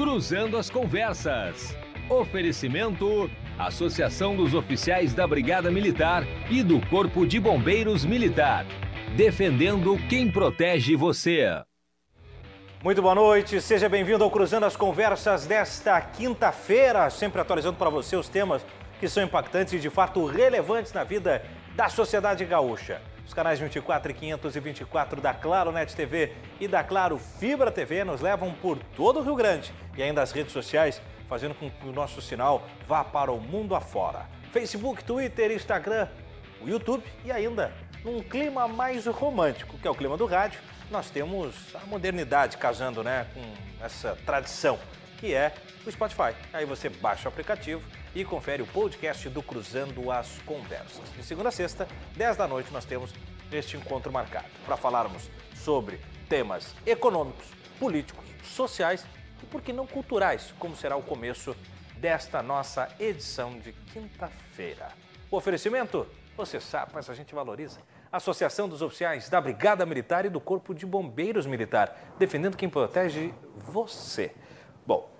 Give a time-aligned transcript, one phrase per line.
[0.00, 1.76] Cruzando as Conversas.
[2.08, 8.64] Oferecimento: Associação dos Oficiais da Brigada Militar e do Corpo de Bombeiros Militar.
[9.14, 11.62] Defendendo quem protege você.
[12.82, 18.16] Muito boa noite, seja bem-vindo ao Cruzando as Conversas desta quinta-feira, sempre atualizando para você
[18.16, 18.64] os temas
[18.98, 21.44] que são impactantes e de fato relevantes na vida
[21.76, 23.02] da sociedade gaúcha.
[23.30, 28.20] Os canais 24 e 524 da Claro Net TV e da Claro Fibra TV nos
[28.20, 31.92] levam por todo o Rio Grande e ainda as redes sociais, fazendo com que o
[31.92, 34.26] nosso sinal vá para o mundo afora.
[34.50, 36.08] Facebook, Twitter, Instagram,
[36.60, 37.72] o YouTube e ainda
[38.04, 43.04] num clima mais romântico, que é o clima do rádio, nós temos a modernidade casando
[43.04, 44.76] né, com essa tradição,
[45.18, 45.54] que é
[45.86, 46.34] o Spotify.
[46.52, 47.80] Aí você baixa o aplicativo
[48.14, 51.02] e confere o podcast do Cruzando as Conversas.
[51.16, 53.12] De segunda a sexta, 10 da noite, nós temos
[53.52, 57.46] este encontro marcado para falarmos sobre temas econômicos,
[57.78, 59.04] políticos, sociais
[59.42, 61.56] e, por que não, culturais, como será o começo
[61.96, 64.88] desta nossa edição de quinta-feira.
[65.30, 66.06] O oferecimento,
[66.36, 67.80] você sabe, mas a gente valoriza.
[68.10, 73.32] Associação dos Oficiais da Brigada Militar e do Corpo de Bombeiros Militar, defendendo quem protege
[73.56, 74.34] você.
[74.86, 75.10] Bom,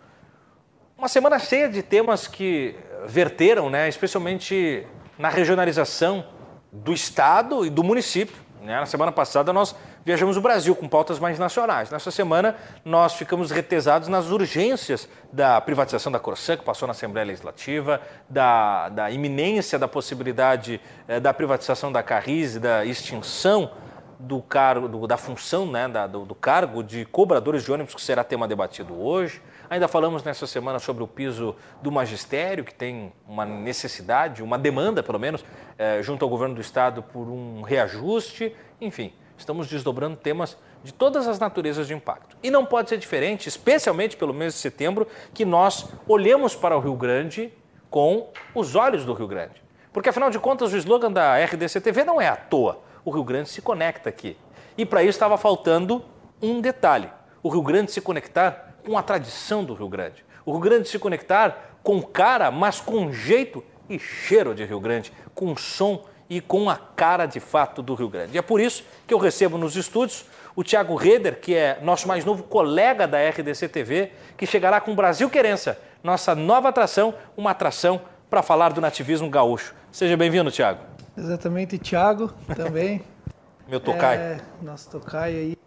[0.98, 2.74] uma semana cheia de temas que
[3.06, 4.86] verteram, né, especialmente
[5.18, 6.26] na regionalização
[6.72, 8.36] do Estado e do município.
[8.62, 8.78] Né?
[8.78, 11.90] Na semana passada nós viajamos o Brasil com pautas mais nacionais.
[11.90, 17.26] Nessa semana nós ficamos retesados nas urgências da privatização da Corsã, que passou na Assembleia
[17.26, 23.70] Legislativa, da, da iminência da possibilidade eh, da privatização da Carris e da extinção
[24.18, 28.02] do cargo, do, da função né, da, do, do cargo de cobradores de ônibus, que
[28.02, 29.42] será tema debatido hoje.
[29.70, 35.00] Ainda falamos nessa semana sobre o piso do magistério, que tem uma necessidade, uma demanda,
[35.00, 35.44] pelo menos,
[35.78, 38.52] eh, junto ao governo do estado por um reajuste.
[38.80, 42.36] Enfim, estamos desdobrando temas de todas as naturezas de impacto.
[42.42, 46.80] E não pode ser diferente, especialmente pelo mês de setembro, que nós olhemos para o
[46.80, 47.52] Rio Grande
[47.88, 49.62] com os olhos do Rio Grande.
[49.92, 52.80] Porque, afinal de contas, o slogan da RDC-TV não é à toa.
[53.04, 54.36] O Rio Grande se conecta aqui.
[54.76, 56.04] E para isso estava faltando
[56.42, 57.08] um detalhe:
[57.40, 60.24] o Rio Grande se conectar com a tradição do Rio Grande.
[60.44, 65.12] O Rio Grande se conectar com cara, mas com jeito e cheiro de Rio Grande,
[65.34, 68.34] com som e com a cara de fato do Rio Grande.
[68.34, 70.24] E é por isso que eu recebo nos estúdios
[70.54, 74.94] o Tiago Reder, que é nosso mais novo colega da RDC TV, que chegará com
[74.94, 79.74] Brasil Querença, nossa nova atração, uma atração para falar do nativismo gaúcho.
[79.90, 80.80] Seja bem-vindo, Tiago.
[81.16, 83.02] Exatamente, Tiago, também.
[83.68, 84.16] Meu tocai.
[84.16, 85.58] É, nosso tocai aí.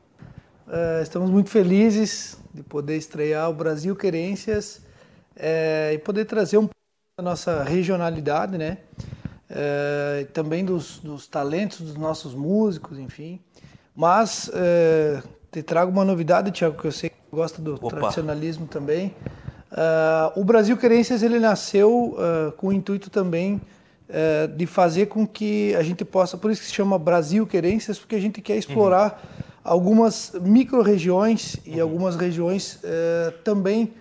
[0.73, 4.81] Uh, estamos muito felizes de poder estrear o Brasil Querências
[5.35, 6.73] é, e poder trazer um pouco
[7.15, 8.79] da nossa regionalidade, né?
[9.47, 13.39] É, também dos, dos, talentos dos nossos músicos, enfim.
[13.95, 14.49] Mas
[15.51, 17.89] te trago uma novidade, Tiago, que eu sei que gosta do Opa.
[17.89, 19.15] tradicionalismo também.
[20.35, 22.17] O Brasil Querências ele nasceu
[22.57, 23.61] com o intuito também
[24.57, 28.15] de fazer com que a gente possa, por isso que se chama Brasil Querências, porque
[28.15, 33.93] a gente quer explorar uhum algumas micro-regiões e algumas regiões eh, também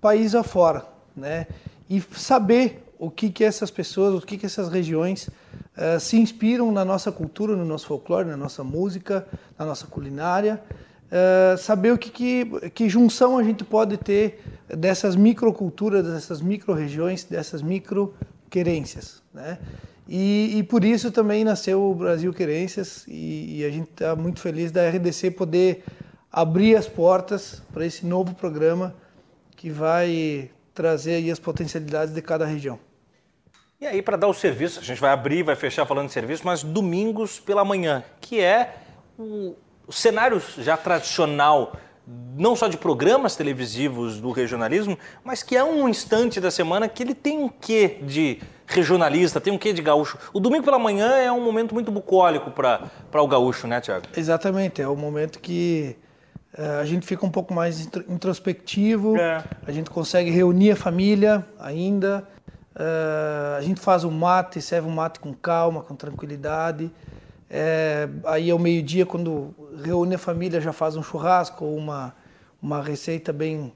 [0.00, 0.84] país afora,
[1.16, 1.46] né?
[1.90, 5.28] E saber o que que essas pessoas, o que que essas regiões
[5.76, 9.26] eh, se inspiram na nossa cultura, no nosso folclore, na nossa música,
[9.58, 10.62] na nossa culinária,
[11.10, 17.24] eh, saber o que, que que junção a gente pode ter dessas microculturas, dessas micro-regiões,
[17.24, 19.58] dessas micro-querências, né?
[20.08, 24.40] E, e, por isso também nasceu o Brasil Querências e, e a gente está muito
[24.40, 25.84] feliz da RDC poder
[26.30, 28.94] abrir as portas para esse novo programa
[29.56, 32.78] que vai trazer aí as potencialidades de cada região.
[33.80, 36.42] E aí, para dar o serviço, a gente vai abrir, vai fechar falando de serviço,
[36.44, 38.76] mas domingos pela manhã, que é
[39.18, 41.76] o, o cenário já tradicional
[42.36, 47.02] não só de programas televisivos do regionalismo, mas que é um instante da semana que
[47.02, 50.18] ele tem um quê de regionalista, tem um quê de gaúcho.
[50.32, 54.06] O domingo pela manhã é um momento muito bucólico para o gaúcho, né, Tiago?
[54.16, 55.96] Exatamente, é o momento que
[56.58, 59.44] uh, a gente fica um pouco mais introspectivo, é.
[59.66, 62.26] a gente consegue reunir a família ainda,
[62.74, 66.90] uh, a gente faz um mate, serve um mate com calma, com tranquilidade.
[67.54, 69.54] É, aí ao meio-dia, quando
[69.84, 72.14] reúne a família, já faz um churrasco ou uma,
[72.62, 73.70] uma receita bem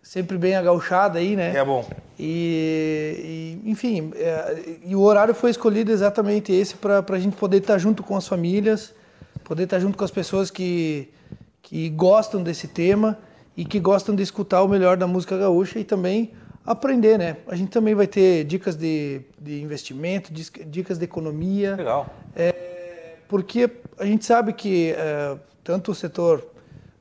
[0.00, 1.56] sempre bem agauchada aí, né?
[1.56, 1.84] É bom.
[2.16, 7.56] E, e enfim, é, e o horário foi escolhido exatamente esse para a gente poder
[7.56, 8.94] estar junto com as famílias,
[9.42, 11.08] poder estar junto com as pessoas que,
[11.60, 13.18] que gostam desse tema
[13.56, 16.32] e que gostam de escutar o melhor da música gaúcha e também
[16.64, 17.38] aprender, né?
[17.48, 21.74] A gente também vai ter dicas de, de investimento, dicas de economia.
[21.74, 22.06] Legal.
[22.36, 22.75] É,
[23.28, 26.44] porque a gente sabe que é, tanto o setor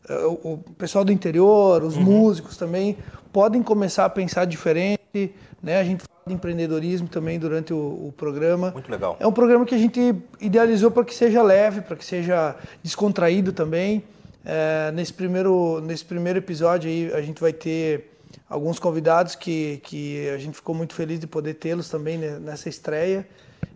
[0.10, 2.04] o, o pessoal do interior, os uhum.
[2.04, 2.98] músicos também
[3.32, 5.80] podem começar a pensar diferente, né?
[5.80, 8.72] A gente fala de empreendedorismo também durante o, o, programa.
[8.72, 9.18] Muito legal.
[9.20, 13.52] É um programa que a gente idealizou para que seja leve, para que seja descontraído
[13.52, 14.04] também.
[14.46, 18.12] É, nesse, primeiro, nesse primeiro episódio aí a gente vai ter
[18.48, 23.28] alguns convidados que, que a gente ficou muito feliz de poder tê-los também nessa estreia.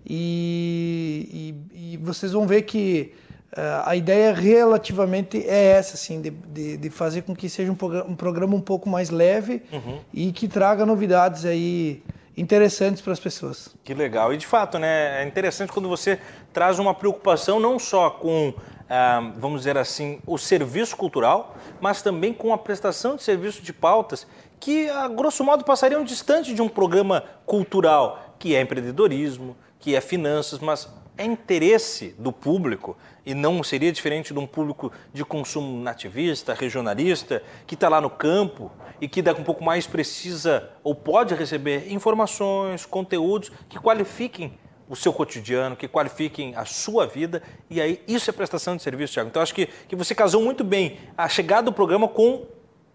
[0.10, 3.14] E, e, e, vocês vão ver que
[3.54, 7.76] uh, a ideia relativamente é essa, assim, de, de, de fazer com que seja um,
[7.76, 10.00] programa um, programa um pouco mais leve uhum.
[10.12, 12.02] e que traga novidades aí
[12.36, 13.76] interessantes para as pessoas.
[13.84, 14.34] Que legal.
[14.34, 16.20] E de fato, né, é interessante quando você
[16.52, 18.54] traz uma preocupação não só com,
[18.90, 23.74] ah, vamos dizer assim, o serviço cultural, mas também com a prestação de serviço de
[23.74, 24.26] pautas
[24.60, 30.02] que, a grosso modo, passariam distante de um programa cultural, que é empreendedorismo, que é
[30.02, 30.88] finanças, mas
[31.18, 37.44] é interesse do público e não seria diferente de um público de consumo nativista, regionalista,
[37.68, 38.72] que está lá no campo
[39.02, 44.96] e que daqui um pouco mais precisa ou pode receber informações, conteúdos que qualifiquem o
[44.96, 49.30] seu cotidiano, que qualifiquem a sua vida, e aí isso é prestação de serviço, Tiago.
[49.30, 52.48] Então acho que, que você casou muito bem a chegada do programa com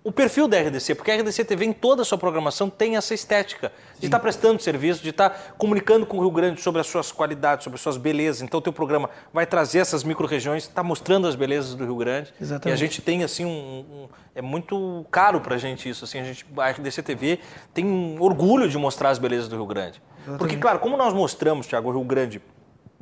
[0.04, 3.14] o perfil da RDC, porque a RDC TV em toda a sua programação tem essa
[3.14, 6.78] estética de estar tá prestando serviço, de estar tá comunicando com o Rio Grande sobre
[6.78, 8.42] as suas qualidades, sobre as suas belezas.
[8.42, 12.34] Então o teu programa vai trazer essas micro-regiões, está mostrando as belezas do Rio Grande.
[12.38, 12.68] Exatamente.
[12.68, 16.20] E a gente tem assim um, um é muito caro para a gente isso, assim,
[16.20, 17.38] a gente a RDC TV
[17.72, 20.02] tem um orgulho de mostrar as belezas do Rio Grande.
[20.18, 20.38] Exatamente.
[20.38, 22.42] Porque claro, como nós mostramos, Tiago, o Rio Grande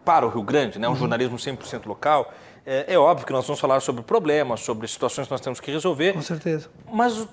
[0.04, 0.96] para o Rio Grande, né, um uhum.
[0.96, 2.32] jornalismo 100% local,
[2.64, 5.70] é, é, óbvio que nós vamos falar sobre problemas, sobre situações que nós temos que
[5.70, 6.12] resolver.
[6.12, 6.68] Com certeza.
[6.92, 7.26] Mas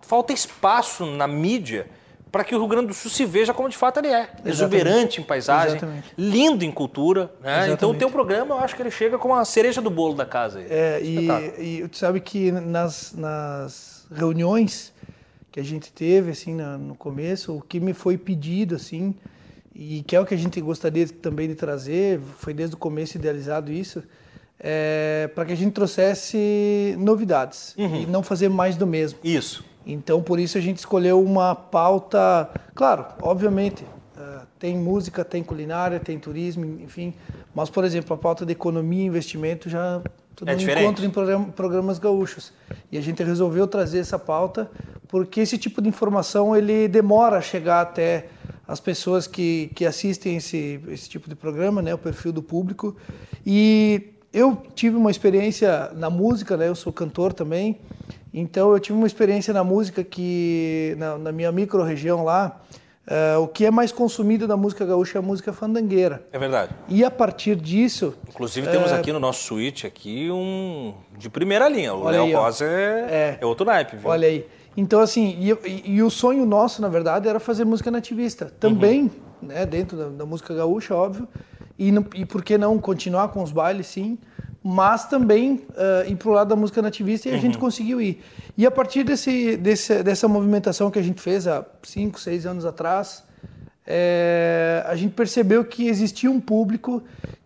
[0.00, 1.86] falta espaço na mídia
[2.30, 4.20] para que o Rio Grande do Sul se veja como de fato ele é.
[4.20, 4.48] Exatamente.
[4.48, 6.12] Exuberante em paisagem, Exatamente.
[6.16, 7.32] lindo em cultura.
[7.40, 7.70] Né?
[7.70, 10.26] Então o teu programa, eu acho que ele chega como a cereja do bolo da
[10.26, 10.60] casa.
[10.60, 11.28] É, e,
[11.58, 14.92] e tu sabe que nas, nas reuniões
[15.50, 19.14] que a gente teve assim no começo, o que me foi pedido assim,
[19.74, 23.16] e que é o que a gente gostaria também de trazer, foi desde o começo
[23.16, 24.02] idealizado isso,
[24.60, 28.02] é, para que a gente trouxesse novidades uhum.
[28.02, 29.18] e não fazer mais do mesmo.
[29.22, 29.64] Isso.
[29.86, 33.82] Então, por isso a gente escolheu uma pauta, claro, obviamente,
[34.16, 37.14] uh, tem música, tem culinária, tem turismo, enfim,
[37.54, 40.02] mas, por exemplo, a pauta de economia e investimento já
[40.36, 41.10] tudo é encontro em
[41.50, 42.52] programas gaúchos.
[42.92, 44.70] E a gente resolveu trazer essa pauta
[45.08, 48.26] porque esse tipo de informação ele demora a chegar até
[48.66, 52.94] as pessoas que, que assistem esse, esse tipo de programa, né, o perfil do público.
[53.44, 56.68] E eu tive uma experiência na música, né?
[56.68, 57.80] Eu sou cantor também.
[58.32, 62.60] Então eu tive uma experiência na música que na, na minha micro-região lá,
[63.06, 66.26] uh, o que é mais consumido da música gaúcha é a música fandangueira.
[66.30, 66.74] É verdade.
[66.88, 71.68] E a partir disso, inclusive temos uh, aqui no nosso suíte aqui um de primeira
[71.68, 71.94] linha.
[71.94, 74.10] O Léo Rosa é, é, é, outro naipe, viu?
[74.10, 74.46] Olha aí.
[74.76, 78.52] Então assim, e, e, e, o sonho nosso, na verdade, era fazer música nativista.
[78.60, 79.04] Também,
[79.42, 79.48] uhum.
[79.48, 81.26] né, dentro da, da música gaúcha, óbvio
[81.78, 84.18] e, não, e por que não continuar com os bailes, sim,
[84.62, 87.40] mas também uh, ir para o lado da música nativista e a uhum.
[87.40, 88.22] gente conseguiu ir.
[88.56, 92.66] E a partir desse, desse, dessa movimentação que a gente fez há cinco, seis anos
[92.66, 93.22] atrás,
[93.86, 97.02] é, a gente percebeu que existia um público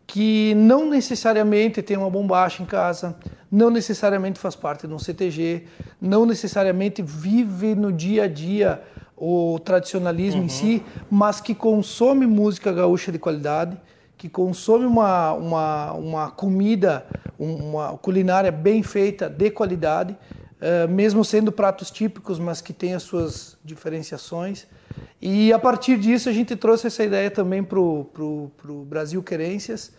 [0.06, 3.16] que não necessariamente tem uma bombacha em casa,
[3.50, 5.64] não necessariamente faz parte de um CTG,
[6.00, 8.82] não necessariamente vive no dia a dia
[9.16, 10.46] o tradicionalismo uhum.
[10.46, 13.78] em si, mas que consome música gaúcha de qualidade
[14.22, 17.04] que consome uma, uma, uma comida,
[17.36, 23.02] uma culinária bem feita, de qualidade, uh, mesmo sendo pratos típicos, mas que tem as
[23.02, 24.68] suas diferenciações.
[25.20, 29.90] E a partir disso a gente trouxe essa ideia também para o Brasil Querências,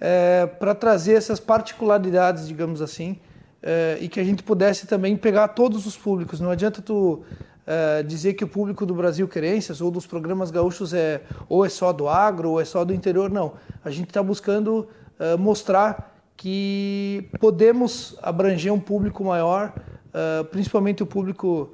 [0.00, 3.18] é, para trazer essas particularidades, digamos assim,
[3.62, 6.40] é, e que a gente pudesse também pegar todos os públicos.
[6.40, 7.24] Não adianta tu
[7.66, 11.68] uh, dizer que o público do Brasil Querências ou dos programas gaúchos é ou é
[11.68, 13.54] só do agro ou é só do interior, não.
[13.84, 19.72] A gente está buscando uh, mostrar que podemos abranger um público maior,
[20.08, 21.72] uh, principalmente o público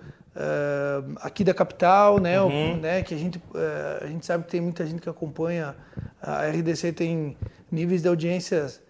[1.20, 2.72] aqui da capital, né, uhum.
[2.72, 3.38] o, né que a gente,
[4.00, 5.76] a gente sabe que tem muita gente que acompanha,
[6.22, 7.36] a RDC tem
[7.70, 8.80] níveis de audiências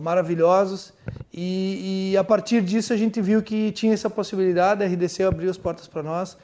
[0.00, 0.92] maravilhosos
[1.32, 5.50] e, e, a partir disso a gente viu que tinha essa possibilidade, a RDC abriu
[5.50, 6.36] as portas para nós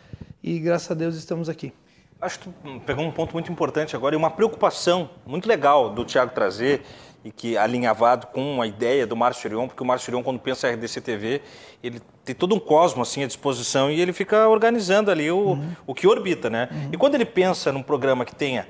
[0.43, 1.73] e graças a Deus estamos aqui.
[2.21, 6.05] Acho que tu pegou um ponto muito importante agora e uma preocupação muito legal do
[6.05, 6.83] Tiago trazer
[7.25, 10.69] e que alinhavado com a ideia do Márcio Chirion, porque o Márcio Chirion, quando pensa
[10.69, 11.43] em RDC TV,
[11.83, 15.73] ele tem todo um cosmo assim à disposição e ele fica organizando ali o, uhum.
[15.87, 16.69] o que orbita, né?
[16.71, 16.91] Uhum.
[16.93, 18.67] E quando ele pensa num programa que tenha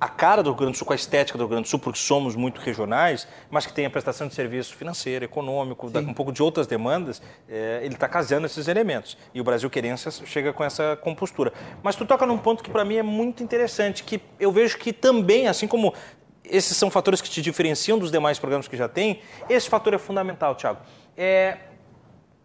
[0.00, 1.78] a cara do Rio Grande do Sul, com a estética do Rio Grande do Sul,
[1.78, 6.14] porque somos muito regionais, mas que tem a prestação de serviço financeiro, econômico, da, um
[6.14, 9.16] pouco de outras demandas, é, ele está casando esses elementos.
[9.34, 11.52] E o Brasil Querências chega com essa compostura.
[11.82, 14.92] Mas tu toca num ponto que para mim é muito interessante, que eu vejo que
[14.92, 15.92] também, assim como
[16.44, 19.98] esses são fatores que te diferenciam dos demais programas que já tem, esse fator é
[19.98, 20.80] fundamental, Thiago.
[21.16, 21.58] É,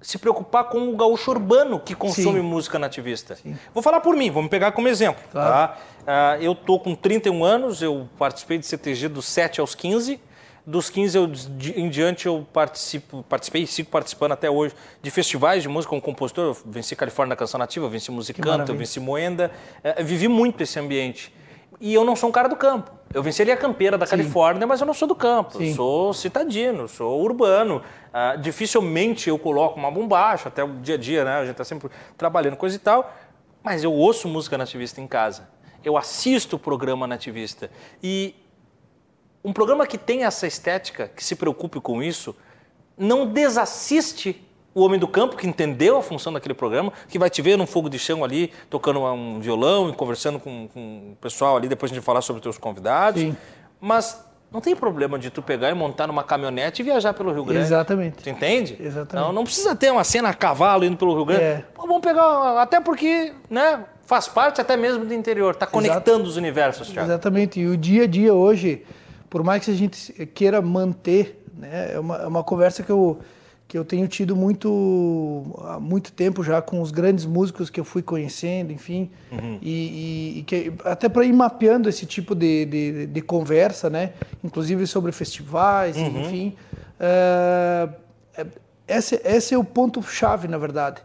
[0.03, 2.45] se preocupar com o gaúcho urbano que consome Sim.
[2.45, 3.35] música nativista.
[3.35, 3.57] Sim.
[3.73, 5.23] Vou falar por mim, vamos pegar como exemplo.
[5.31, 5.73] Claro.
[6.05, 6.37] Tá?
[6.37, 10.19] Uh, eu tô com 31 anos, eu participei de CTG dos 7 aos 15.
[10.65, 15.11] Dos 15 eu, de, em diante eu participo, participei e sigo participando até hoje de
[15.11, 16.45] festivais de música como compositor.
[16.45, 19.51] Eu venci Califórnia Canção Nativa, venci Musicanta, venci Moenda.
[19.83, 21.33] Uh, vivi muito esse ambiente.
[21.79, 22.91] E eu não sou um cara do campo.
[23.13, 24.11] Eu venceria a campeira da Sim.
[24.11, 25.57] Califórnia, mas eu não sou do campo.
[25.57, 25.69] Sim.
[25.69, 27.81] Eu sou citadino, sou urbano.
[28.09, 31.35] Uh, dificilmente eu coloco uma bombacha, até o dia a dia, né?
[31.35, 33.13] A gente está sempre trabalhando coisa e tal.
[33.61, 35.47] Mas eu ouço música nativista em casa.
[35.83, 37.69] Eu assisto o programa nativista.
[38.01, 38.35] E
[39.43, 42.35] um programa que tem essa estética, que se preocupe com isso,
[42.97, 44.41] não desassiste
[44.75, 47.67] o homem do campo que entendeu a função daquele programa, que vai te ver num
[47.67, 51.91] fogo de chão ali, tocando um violão e conversando com, com o pessoal ali, depois
[51.91, 53.21] a gente falar sobre os teus convidados.
[53.21, 53.35] Sim.
[53.79, 57.43] Mas não tem problema de tu pegar e montar numa caminhonete e viajar pelo Rio
[57.43, 57.65] Grande.
[57.65, 58.23] Exatamente.
[58.23, 58.77] Tu entende?
[58.79, 59.27] Exatamente.
[59.27, 61.43] Não, não precisa ter uma cena a cavalo indo pelo Rio Grande.
[61.43, 61.63] É.
[61.73, 66.29] Pô, vamos pegar, até porque, né, faz parte até mesmo do interior, está conectando Exato.
[66.29, 67.09] os universos, Thiago.
[67.09, 67.59] Exatamente.
[67.59, 68.85] E o dia a dia hoje,
[69.29, 73.19] por mais que a gente queira manter, né, é uma, é uma conversa que eu
[73.73, 77.83] que eu tenho tido muito há muito tempo já com os grandes músicos que eu
[77.83, 79.57] fui conhecendo, enfim, uhum.
[79.63, 84.13] e, e, e que, até para ir mapeando esse tipo de, de, de, conversa, né?
[84.43, 86.21] Inclusive sobre festivais, uhum.
[86.21, 86.55] enfim.
[86.99, 87.95] Uh,
[88.87, 91.01] esse, esse é o ponto chave, na verdade,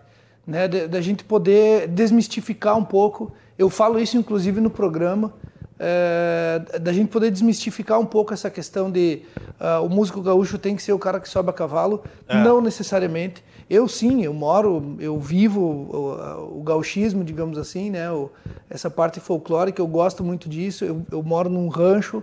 [0.47, 0.69] né?
[0.69, 3.33] Da gente poder desmistificar um pouco.
[3.59, 5.33] Eu falo isso inclusive no programa
[5.79, 9.23] é, da gente poder desmistificar um pouco essa questão de
[9.61, 12.03] uh, o músico gaúcho tem que ser o cara que sobe a cavalo.
[12.27, 12.43] É.
[12.43, 13.45] Não necessariamente.
[13.71, 18.11] Eu sim, eu moro, eu vivo o, o gauchismo, digamos assim, né?
[18.11, 18.31] O,
[18.69, 20.85] essa parte folclórica, eu gosto muito disso.
[20.85, 22.23] Eu, eu moro num rancho.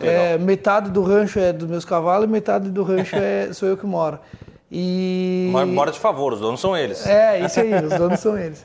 [0.00, 3.76] É, metade do rancho é dos meus cavalos e metade do rancho é, sou eu
[3.76, 4.18] que moro.
[4.70, 5.50] E...
[5.68, 7.06] Mora de favor, os donos são eles.
[7.06, 8.64] É, isso aí, os donos são eles.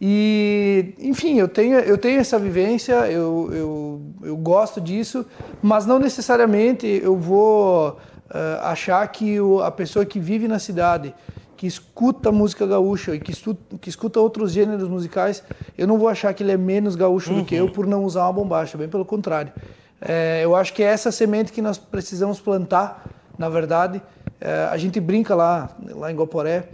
[0.00, 5.24] E, enfim, eu tenho, eu tenho essa vivência, eu, eu, eu gosto disso,
[5.62, 11.14] mas não necessariamente eu vou uh, achar que o, a pessoa que vive na cidade,
[11.56, 15.42] que escuta música gaúcha e que, estu, que escuta outros gêneros musicais,
[15.78, 17.38] eu não vou achar que ele é menos gaúcho uhum.
[17.38, 17.72] do que eu uhum.
[17.72, 19.52] por não usar uma bombacha, bem pelo contrário.
[19.98, 23.06] É, eu acho que é essa semente que nós precisamos plantar,
[23.38, 24.02] na verdade.
[24.40, 26.68] É, a gente brinca lá, lá em Guaporé,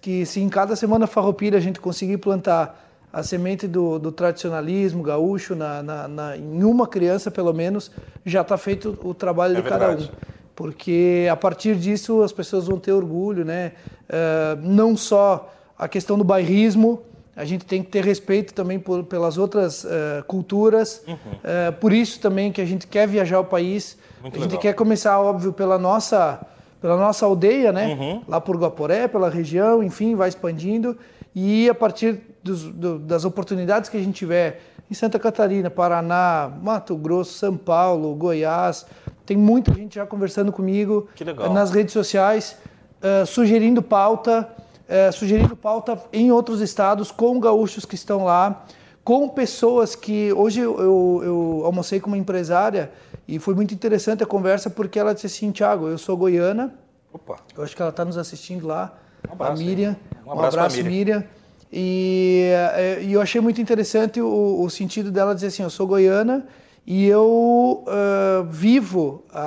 [0.00, 2.80] que se em cada semana farroupilha a gente conseguir plantar
[3.12, 7.90] a semente do, do tradicionalismo gaúcho na, na, na, em uma criança, pelo menos,
[8.26, 10.08] já está feito o trabalho é de verdade.
[10.08, 10.34] cada um.
[10.56, 13.72] Porque a partir disso as pessoas vão ter orgulho, né?
[14.08, 17.02] Uh, não só a questão do bairrismo,
[17.36, 19.88] a gente tem que ter respeito também por, pelas outras uh,
[20.26, 21.02] culturas.
[21.06, 21.14] Uhum.
[21.14, 23.96] Uh, por isso também que a gente quer viajar o país.
[24.22, 24.62] Muito a gente legal.
[24.62, 26.44] quer começar, óbvio, pela nossa
[26.84, 27.96] pela nossa aldeia, né?
[27.98, 28.22] Uhum.
[28.28, 30.98] Lá por Guaporé, pela região, enfim, vai expandindo.
[31.34, 34.60] E a partir dos, do, das oportunidades que a gente tiver
[34.90, 38.84] em Santa Catarina, Paraná, Mato Grosso, São Paulo, Goiás,
[39.24, 41.08] tem muita gente já conversando comigo
[41.54, 42.58] nas redes sociais,
[43.00, 44.46] uh, sugerindo pauta,
[44.86, 48.62] uh, sugerindo pauta em outros estados com gaúchos que estão lá,
[49.04, 52.90] com pessoas que hoje eu, eu, eu almocei com uma empresária
[53.28, 56.74] e foi muito interessante a conversa porque ela disse assim, Thiago, eu sou goiana.
[57.12, 57.36] Opa.
[57.56, 58.96] Eu acho que ela está nos assistindo lá.
[59.28, 59.96] Um abraço, a Miriam.
[60.26, 60.90] Um abraço, um abraço Miriam.
[60.90, 61.24] Miriam.
[61.70, 65.86] E, eh, e, eu achei muito interessante o, o, sentido dela dizer assim, eu sou
[65.86, 66.46] goiana
[66.86, 69.40] e eu uh, vivo a,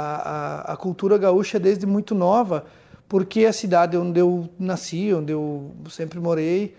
[0.70, 2.66] a, a, cultura gaúcha desde muito nova,
[3.08, 6.76] porque a cidade onde eu nasci, onde eu sempre morei,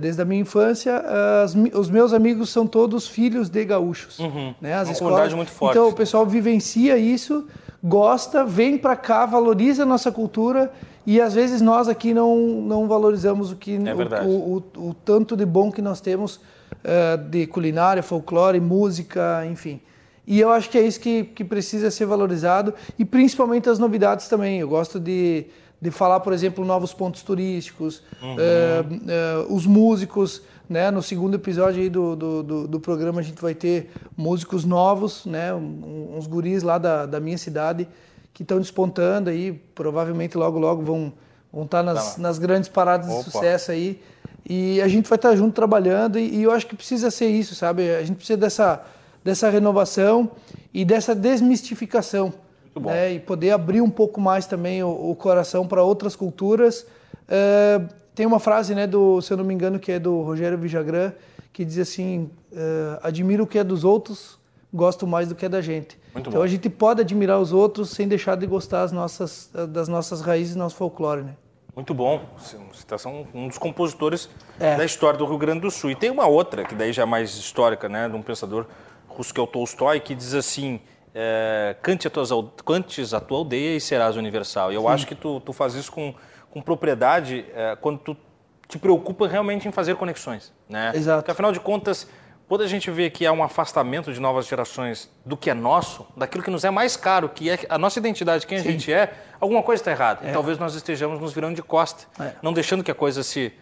[0.00, 0.98] desde a minha infância,
[1.44, 4.18] as, os meus amigos são todos filhos de gaúchos.
[4.18, 4.54] Uhum.
[4.60, 4.74] Né?
[4.74, 5.34] As Uma escolas...
[5.34, 5.72] muito forte.
[5.76, 7.46] Então o pessoal vivencia isso,
[7.82, 10.72] gosta, vem para cá, valoriza a nossa cultura
[11.06, 14.94] e às vezes nós aqui não, não valorizamos o que é o, o, o, o,
[14.94, 19.80] tanto de bom que nós temos uh, de culinária, folclore, música, enfim.
[20.26, 24.28] E eu acho que é isso que, que precisa ser valorizado e principalmente as novidades
[24.28, 24.60] também.
[24.60, 25.46] Eu gosto de
[25.80, 28.36] de falar, por exemplo, novos pontos turísticos, uhum.
[28.38, 30.90] é, é, os músicos, né?
[30.90, 35.24] No segundo episódio aí do, do, do, do, programa a gente vai ter músicos novos,
[35.24, 35.54] né?
[35.54, 37.88] Uns guris lá da, da minha cidade
[38.34, 41.12] que estão despontando aí, provavelmente logo logo vão
[41.52, 43.18] vão estar tá nas, tá nas grandes paradas Opa.
[43.18, 44.00] de sucesso aí.
[44.48, 47.28] E a gente vai estar tá junto trabalhando e, e, eu acho que precisa ser
[47.28, 47.90] isso, sabe?
[47.94, 48.84] A gente precisa dessa
[49.24, 50.30] dessa renovação
[50.72, 52.32] e dessa desmistificação.
[52.86, 53.14] Né?
[53.14, 56.86] E poder abrir um pouco mais também o, o coração para outras culturas.
[57.28, 60.58] Uh, tem uma frase, né, do, se eu não me engano, que é do Rogério
[60.58, 61.12] Vijagrã,
[61.52, 64.38] que diz assim: uh, admiro o que é dos outros,
[64.72, 65.98] gosto mais do que é da gente.
[66.14, 66.44] Muito então bom.
[66.44, 70.54] a gente pode admirar os outros sem deixar de gostar das nossas, das nossas raízes
[70.54, 71.34] e nosso folclore, né?
[71.78, 72.20] Muito bom.
[72.98, 74.76] São um dos compositores é.
[74.76, 75.92] da história do Rio Grande do Sul.
[75.92, 78.66] E tem uma outra, que daí já é mais histórica, né, de um pensador
[79.06, 80.80] russo que é o Tolstói, que diz assim:
[81.14, 82.30] é, cante, a tuas,
[82.64, 84.72] cantes a tua aldeia e serás universal.
[84.72, 84.88] E eu Sim.
[84.88, 86.14] acho que tu, tu faz isso com,
[86.50, 88.16] com propriedade é, quando tu
[88.68, 90.52] te preocupa realmente em fazer conexões.
[90.68, 90.92] Né?
[90.94, 91.22] Exato.
[91.22, 92.06] Porque afinal de contas,
[92.46, 96.06] quando a gente vê que há um afastamento de novas gerações do que é nosso,
[96.16, 98.68] daquilo que nos é mais caro, que é a nossa identidade, quem Sim.
[98.68, 100.26] a gente é, alguma coisa está errada.
[100.26, 100.30] É.
[100.30, 102.32] E talvez nós estejamos nos virando de costa, é.
[102.42, 103.52] não deixando que a coisa se,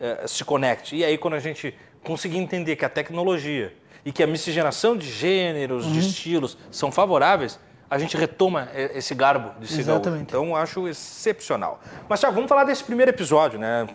[0.00, 0.96] eh, se conecte.
[0.96, 3.72] E aí, quando a gente conseguir entender que a tecnologia
[4.06, 5.92] e que a miscigenação de gêneros, uhum.
[5.92, 7.58] de estilos são favoráveis,
[7.90, 9.98] a gente retoma esse garbo de cigarro.
[9.98, 10.22] Exatamente.
[10.22, 11.80] Então, acho excepcional.
[12.08, 13.88] Mas, Thiago, vamos falar desse primeiro episódio, né?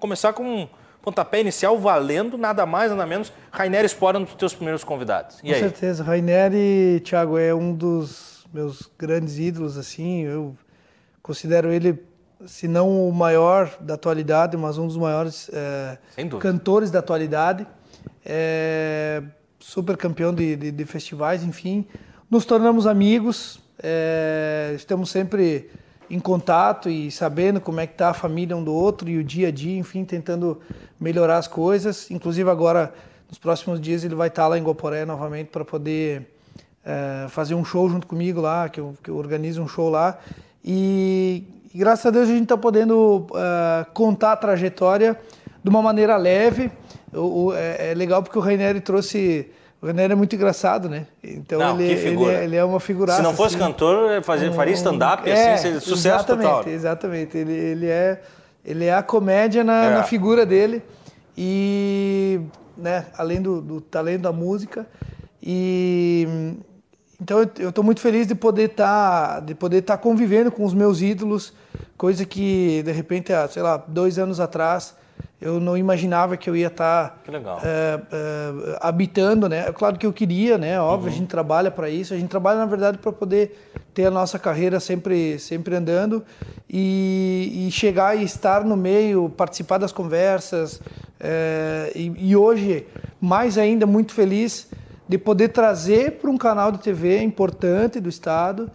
[0.00, 0.68] Começar com
[1.00, 5.38] pontapé inicial valendo nada mais, nada menos, Rainer Spora, um dos teus primeiros convidados.
[5.44, 5.60] E Com aí?
[5.60, 6.02] certeza.
[6.02, 10.22] Rainer, Thiago, é um dos meus grandes ídolos, assim.
[10.22, 10.56] Eu
[11.22, 12.02] considero ele,
[12.46, 15.98] se não o maior da atualidade, mas um dos maiores é,
[16.40, 17.64] cantores da atualidade.
[18.24, 19.22] É,
[19.62, 21.86] super campeão de, de, de, festivais, enfim.
[22.30, 25.70] Nos tornamos amigos, é, estamos sempre
[26.10, 29.24] em contato e sabendo como é que está a família um do outro e o
[29.24, 30.60] dia a dia, enfim, tentando
[31.00, 32.10] melhorar as coisas.
[32.10, 32.92] Inclusive agora,
[33.28, 36.28] nos próximos dias, ele vai estar tá lá em Guaporé novamente para poder
[36.84, 40.18] é, fazer um show junto comigo lá, que eu, que eu organizo um show lá.
[40.64, 45.18] E, e graças a Deus a gente está podendo uh, contar a trajetória
[45.62, 46.70] de uma maneira leve.
[47.12, 49.50] O, o, é, é, legal porque o Rainieri trouxe
[49.82, 51.08] o René é muito engraçado, né?
[51.24, 53.14] Então não, ele, ele, é, ele, é, uma figura.
[53.14, 56.68] Se não fosse assim, cantor, fazia, um, faria stand-up, é, assim, sucesso exatamente, total.
[56.68, 58.22] Exatamente, ele, ele, é,
[58.64, 59.94] ele é a comédia na, é.
[59.94, 60.80] na figura dele.
[61.36, 62.40] E,
[62.76, 64.86] né, além do, do talento da música.
[65.42, 66.54] E
[67.20, 70.64] então eu estou muito feliz de poder estar tá, de poder estar tá convivendo com
[70.64, 71.52] os meus ídolos,
[71.96, 74.94] coisa que de repente, há, sei lá, dois anos atrás
[75.42, 77.32] eu não imaginava que eu ia estar tá,
[77.64, 79.66] é, é, habitando, né?
[79.68, 80.80] É claro que eu queria, né?
[80.80, 81.14] Óbvio, uhum.
[81.14, 82.14] a gente trabalha para isso.
[82.14, 86.24] A gente trabalha na verdade para poder ter a nossa carreira sempre, sempre andando
[86.70, 90.80] e, e chegar e estar no meio, participar das conversas.
[91.18, 92.86] É, e, e, hoje,
[93.20, 94.68] mais ainda, muito feliz
[95.08, 98.70] de poder trazer para um canal de TV importante do estado.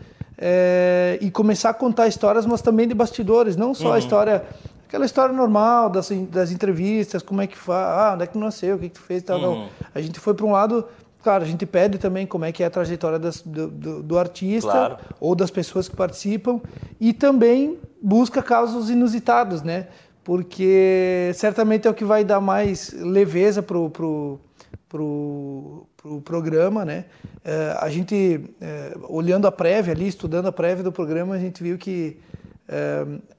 [1.19, 3.93] E começar a contar histórias, mas também de bastidores, não só uhum.
[3.93, 4.43] a história
[4.87, 8.77] aquela história normal das, das entrevistas, como é que faz, ah, onde é que nasceu,
[8.77, 9.67] o que, que tu fez, tal, uhum.
[9.93, 10.85] A gente foi para um lado,
[11.21, 14.17] claro, a gente pede também como é que é a trajetória das, do, do, do,
[14.17, 14.97] artista claro.
[15.19, 16.61] ou das pessoas que participam
[16.99, 19.87] e também busca casos inusitados, né?
[20.23, 24.39] Porque certamente é o que vai dar mais leveza pro, pro,
[24.87, 27.05] pro, pro programa, né?
[27.43, 31.63] É, a gente, é, olhando a prévia ali, estudando a prévia do programa, a gente
[31.63, 32.17] viu que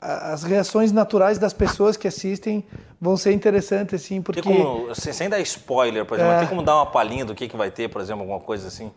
[0.01, 2.65] as reações naturais das pessoas que assistem
[3.01, 4.43] vão ser interessantes, assim, porque...
[4.43, 6.39] Como, sem dar spoiler, por exemplo, é...
[6.39, 8.91] tem como dar uma palhinha do que, que vai ter, por exemplo, alguma coisa assim?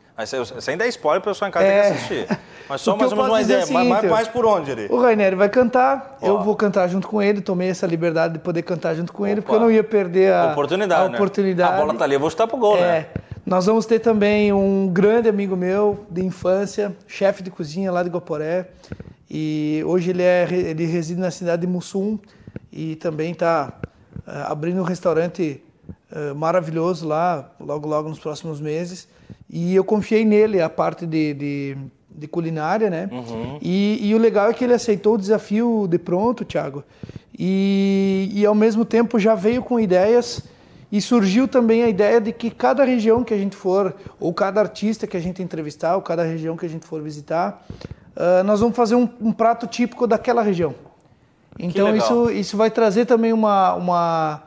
[0.59, 1.81] Sem dar spoiler, o pessoal em casa é...
[1.81, 2.39] tem que assistir.
[2.69, 4.87] Mas só mais ou menos uma ideia, é seguinte, mais, mais, por onde ali?
[4.89, 6.27] O Rainer vai cantar, Ó.
[6.27, 9.31] eu vou cantar junto com ele, tomei essa liberdade de poder cantar junto com Opa.
[9.31, 11.05] ele, porque eu não ia perder a oportunidade.
[11.05, 11.15] A, né?
[11.15, 11.73] oportunidade.
[11.73, 12.81] a bola tá ali, eu vou chutar pro gol, é.
[12.81, 13.05] né?
[13.45, 18.09] Nós vamos ter também um grande amigo meu de infância, chefe de cozinha lá de
[18.09, 18.69] Guaporé,
[19.33, 22.19] e hoje ele, é, ele reside na cidade de Mussum
[22.69, 23.79] e também está
[24.27, 25.63] eh, abrindo um restaurante
[26.11, 29.07] uh, maravilhoso lá, logo, logo nos próximos meses.
[29.49, 31.77] E eu confiei nele a parte de, de,
[32.09, 33.09] de culinária, né?
[33.09, 33.57] Uhum.
[33.61, 36.83] E, e, o legal é que ele aceitou o desafio de pronto, Thiago.
[37.39, 40.43] E, e ao mesmo tempo já veio com ideias
[40.91, 44.59] e surgiu também a ideia de que cada região que a gente for, ou cada
[44.59, 47.65] artista que a gente entrevistar, ou cada região que a gente for visitar,
[48.15, 50.73] uh, nós vamos fazer um, um, prato típico daquela região.
[51.59, 54.43] Então isso, isso vai trazer também uma, uma,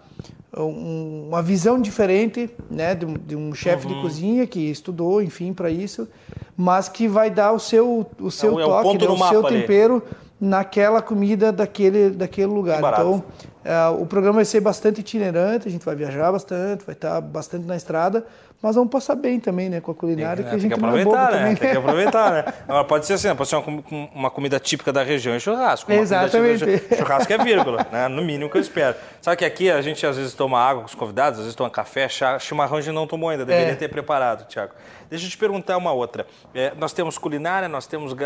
[0.57, 3.95] uma visão diferente né, de, de um chefe uhum.
[3.95, 6.09] de cozinha que estudou, enfim, para isso,
[6.57, 9.43] mas que vai dar o seu, o seu é, toque, é o, né, o seu
[9.45, 10.03] tempero
[10.41, 12.81] naquela comida daquele, daquele lugar.
[12.81, 13.23] Então,
[13.65, 17.67] É, o programa vai ser bastante itinerante, a gente vai viajar bastante, vai estar bastante
[17.67, 18.27] na estrada,
[18.65, 20.83] mas vamos passar bem também, né, com a culinária, tem, que a gente tem que
[20.83, 21.39] é aproveitar, né?
[21.39, 21.55] também.
[21.57, 22.45] Tem que aproveitar, né?
[22.67, 25.85] Agora pode ser assim, pode ser uma, uma comida típica da região e churrasco.
[25.91, 26.97] Típica Exatamente.
[26.97, 28.09] Churrasco é vírgula, né?
[28.09, 28.97] No mínimo que eu espero.
[29.21, 31.69] Sabe que aqui a gente às vezes toma água com os convidados, às vezes toma
[31.69, 33.77] café, chá, chimarrão a gente não tomou ainda, deveria É.
[33.77, 34.73] ter preparado, Tiago.
[35.11, 36.27] Deixa eu te perguntar uma outra.
[36.55, 38.17] É, nós temos culinária, nós temos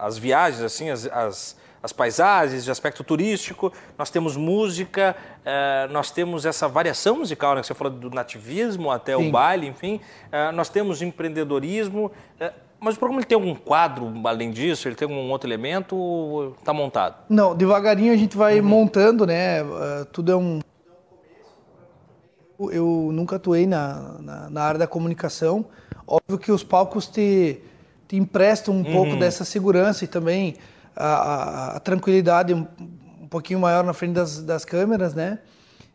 [0.00, 6.10] as viagens, assim, as, as, as paisagens de aspecto turístico, nós temos música, eh, nós
[6.10, 7.60] temos essa variação musical, né?
[7.60, 9.30] que Você falou do nativismo até o Sim.
[9.30, 10.00] baile, enfim.
[10.32, 12.10] Eh, nós temos empreendedorismo.
[12.40, 14.88] eh, mas o programa ele tem algum quadro além disso?
[14.88, 15.94] Ele tem algum outro elemento?
[15.94, 17.16] ou Está montado?
[17.28, 19.58] Não, devagarinho a gente vai montando, né?
[20.10, 20.60] Tudo é um.
[22.70, 25.66] Eu nunca atuei na, na, na área da comunicação.
[26.06, 27.60] Óbvio que os palcos te,
[28.08, 30.56] te emprestam um pouco dessa segurança e também
[30.96, 32.66] a, a- tranquilidade um,
[33.22, 35.38] um pouquinho maior na frente das, das câmeras, né?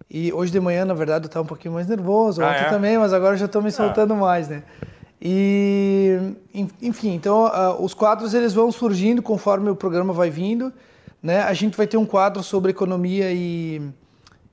[0.10, 2.70] E hoje de manhã, na verdade, eu estava um pouquinho mais nervoso, Ah, ontem é?
[2.70, 4.64] também, mas agora eu já estou me soltando mais, né?
[5.22, 6.18] E,
[6.54, 10.72] en- enfim, então ah, os quadros eles vão surgindo conforme o programa vai vindo,
[11.22, 11.42] né?
[11.42, 13.82] A gente vai ter um quadro sobre economia e,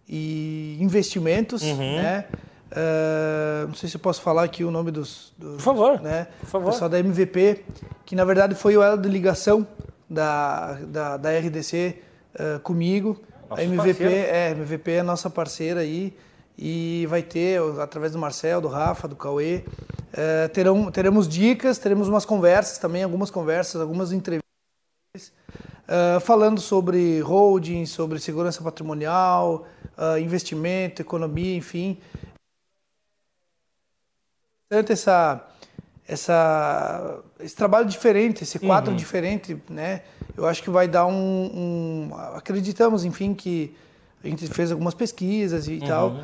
[0.09, 1.97] e investimentos, Uhum.
[1.97, 2.25] né?
[2.73, 6.27] Ah, não sei se eu posso falar aqui o nome dos, dos Por favor, né?
[6.41, 6.69] por favor.
[6.69, 7.65] O pessoal da MVP,
[8.05, 9.67] que na verdade foi o elo de ligação
[10.09, 12.03] da, da, da RDC
[12.39, 13.21] ah, comigo.
[13.49, 14.15] Nosso a MVP parceiro.
[14.15, 16.17] é, a MVP é nossa parceira aí
[16.59, 19.63] e vai ter, através do Marcel, do Rafa, do Cauê,
[20.13, 24.43] eh, terão, teremos dicas, teremos umas conversas também, algumas conversas, algumas entrevistas,
[25.87, 29.67] eh, falando sobre holding, sobre segurança patrimonial,
[29.97, 31.99] ah, investimento, economia, enfim.
[34.69, 35.47] Tanto essa,
[36.09, 40.03] essa, esse trabalho diferente, esse quadro diferente, né?
[40.37, 43.75] Eu acho que vai dar um, um- Acreditamos, enfim, que
[44.23, 46.21] a gente fez algumas pesquisas e tal,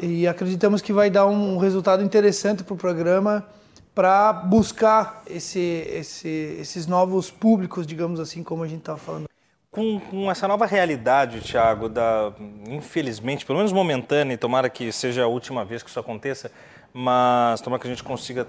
[0.00, 3.46] e acreditamos que vai dar um resultado interessante para o programa
[3.94, 6.28] para buscar esse, esse,
[6.60, 9.26] esses novos públicos, digamos assim, como a gente estava falando.
[9.70, 12.32] Com, com essa nova realidade, Tiago, da
[12.68, 16.50] infelizmente, pelo menos momentânea, e tomara que seja a última vez que isso aconteça,
[16.92, 18.46] mas tomara que a gente consiga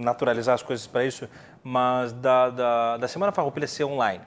[0.00, 1.28] naturalizar as coisas para isso,
[1.62, 4.22] mas da, da, da Semana Farroupilha ser online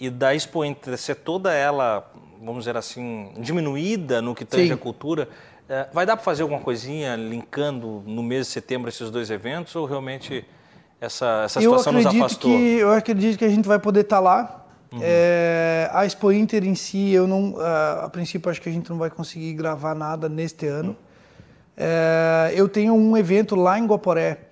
[0.00, 4.74] e da Expo Inter ser toda ela, vamos dizer assim, diminuída no que tange Sim.
[4.74, 5.28] a cultura,
[5.68, 9.74] eh, vai dar para fazer alguma coisinha linkando no mês de setembro esses dois eventos
[9.74, 10.44] ou realmente
[11.00, 12.52] essa, essa situação nos afastou?
[12.52, 12.58] Uhum.
[12.58, 14.54] que eu acredito que a gente vai poder estar lá.
[15.02, 18.88] É, a Expo Inter em si, eu não, a, a princípio acho que a gente
[18.88, 20.96] não vai conseguir gravar nada neste ano.
[21.76, 24.47] É, eu tenho um evento lá em Guaporé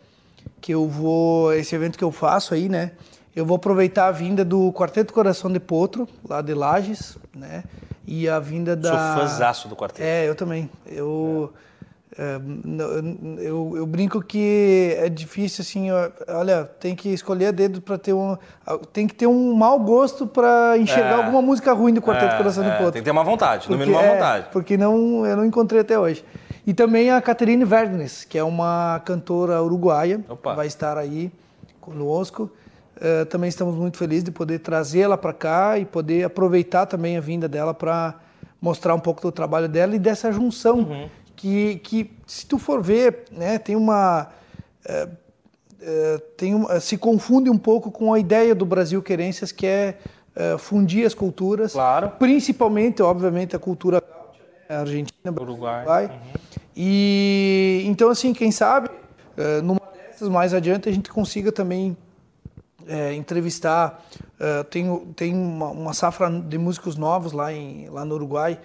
[0.61, 2.93] que eu vou, esse evento que eu faço aí, né?
[3.35, 7.65] Eu vou aproveitar a vinda do Quarteto Coração de Potro, lá de Lages, né?
[8.07, 10.03] E a vinda da Sou fãzaço do quarteto.
[10.03, 10.71] é, eu também.
[10.87, 11.53] Eu,
[12.17, 15.89] é, n- eu, eu brinco que é difícil, assim,
[16.29, 18.39] olha, tem que escolher a dedo para ter um.
[18.93, 21.15] Tem que ter um mau gosto para enxergar É.
[21.25, 22.93] alguma música ruim do Quarteto É, Coração é, do Potro.
[22.93, 24.47] Tem que ter uma vontade, no mínimo uma é, vontade.
[24.53, 26.25] Porque não, eu não encontrei até hoje.
[26.67, 30.55] E também a Caterine Vernes, que é uma cantora uruguaia, Opa.
[30.55, 31.31] vai estar aí
[31.81, 32.51] conosco.
[33.01, 37.21] Eh, também estamos muito felizes de poder trazê-la para cá e poder aproveitar também a
[37.21, 38.15] vinda dela para
[38.61, 41.09] mostrar um pouco do trabalho dela e dessa junção Uhum.
[41.37, 44.29] que, que, se tu for ver, né, tem uma
[44.89, 45.09] eh,
[45.83, 49.99] eh, tem uma- se confunde um pouco com a ideia do Brasil Querências, que é
[50.35, 52.11] eh, fundir as culturas, Claro.
[52.19, 55.79] principalmente, obviamente, a cultura gaúcha, né, Argentina, Uruguai.
[55.85, 56.21] Uruguai.
[56.77, 58.91] E então, assim, quem sabe,
[59.37, 59.81] eh, numa
[60.17, 61.97] dessas mais adiante a gente consiga também
[62.87, 64.05] eh, entrevistar.
[64.39, 68.59] eh, tem tem uma, uma safra de músicos novos lá, em, lá no Uruguai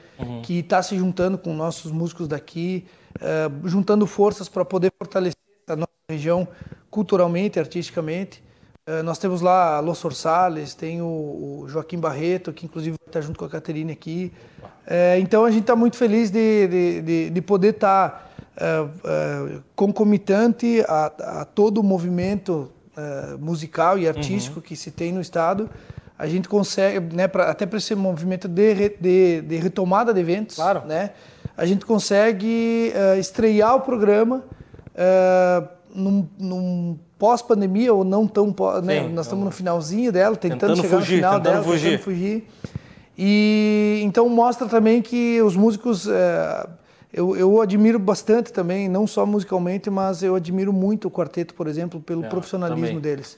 [0.43, 2.86] que está se juntando com nossos músicos daqui,
[3.19, 6.47] eh, juntando forças para poder fortalecer a nossa região
[6.89, 8.43] culturalmente, artisticamente.
[8.87, 13.45] Eh, nós temos lá Los Sorsales, tem o, Joaquim Barreto, que inclusive está junto com
[13.45, 14.33] a Caterine aqui.
[14.87, 18.29] Eh, então a gente está muito feliz de, de, de, de poder estar
[19.75, 25.69] concomitante a, a todo o movimento eh, musical e artístico que se tem no estado.
[26.19, 28.89] A gente consegue, né, pra, até para esse movimento de,
[29.41, 30.85] de, retomada de eventos, Claro.
[30.85, 31.11] né,
[31.55, 34.43] a gente consegue eh, estrear o programa
[34.93, 35.63] eh,
[35.95, 39.03] num, num pós-pandemia ou não tão pós, né?
[39.03, 41.89] Sim, Nós estamos no finalzinho dela, tentando, Tentando chegar fugir, no final tentando dela, fugir.
[41.91, 42.47] tentando fugir.
[43.17, 46.67] E então mostra também que os músicos eh,
[47.13, 51.67] eu, eu admiro bastante também, não só musicalmente, mas eu admiro muito o quarteto, por
[51.67, 52.99] exemplo, pelo É, profissionalismo também.
[53.01, 53.38] deles.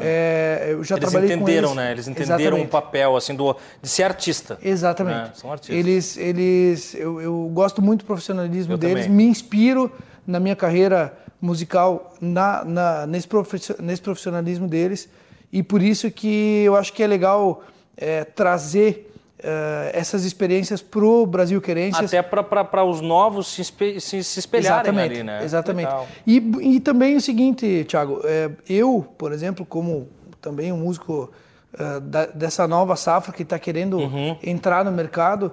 [0.00, 1.92] É, eu já eles trabalhei entenderam, com né?
[1.92, 4.58] Eles entenderam o papel assim do de ser artista.
[4.62, 5.16] Exatamente.
[5.16, 5.30] Né?
[5.34, 5.76] São artistas.
[5.76, 9.04] Eles, eles, eu, eu gosto muito do profissionalismo Eu deles.
[9.04, 9.16] também.
[9.16, 9.90] Me inspiro
[10.28, 15.08] na minha carreira musical na, na- nesse, profi- nesse profissionalismo deles
[15.52, 17.62] e por isso que eu acho que é legal
[17.96, 19.10] é, trazer
[19.42, 22.12] é, essas experiências pro Brasil Querências.
[22.12, 25.40] Até para os novos se, espe- se, se espelharem Exatamente, ali, né?
[25.44, 25.94] exatamente.
[26.26, 26.36] E,
[26.76, 30.08] e também o seguinte, Thiago, é, eu, por exemplo, como
[30.42, 31.30] também um músico
[31.72, 34.36] é, da- dessa nova safra que está querendo Uhum.
[34.42, 35.52] entrar no mercado,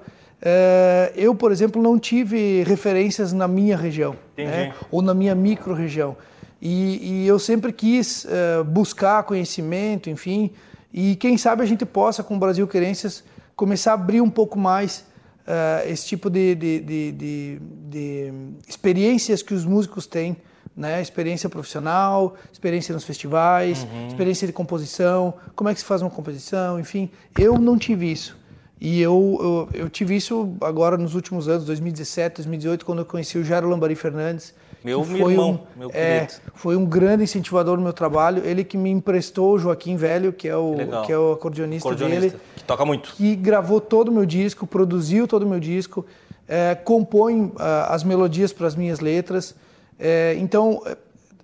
[1.16, 4.74] eu, por exemplo, não tive referências na minha região, né?
[4.92, 6.16] ou na minha micro-região.
[6.62, 10.52] E, e eu sempre quis é, buscar conhecimento, enfim,
[10.94, 13.24] e quem sabe a gente possa, com o Brasil Querências,
[13.56, 15.06] começar a abrir um pouco mais
[15.46, 18.34] eh, esse tipo de, de, de, de-
[18.68, 20.38] experiências que os músicos têm,
[20.76, 21.02] né?
[21.02, 26.80] Experiência profissional, experiência nos festivais, experiência de composição, como é que se faz uma composição,
[26.80, 27.10] enfim.
[27.38, 28.38] Eu não tive isso.
[28.80, 33.38] E eu, eu, eu tive isso agora nos últimos anos, 2017, 2018, quando eu conheci
[33.38, 34.54] o Jairo Lambari Fernandes.
[34.84, 38.44] Meu que foi irmão, um, meu é, foi um grande incentivador no meu trabalho.
[38.46, 41.06] Ele que me emprestou o Joaquim Velho, que é o, legal.
[41.06, 43.14] que é o acordeonista, Acordeonista, dele que toca muito.
[43.16, 46.06] que gravou todo o meu disco, produziu todo o meu disco,
[46.48, 49.56] é, compõe ah, as melodias para as minhas letras.
[49.98, 50.84] É, então,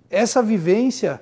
[0.08, 1.20] essa vivência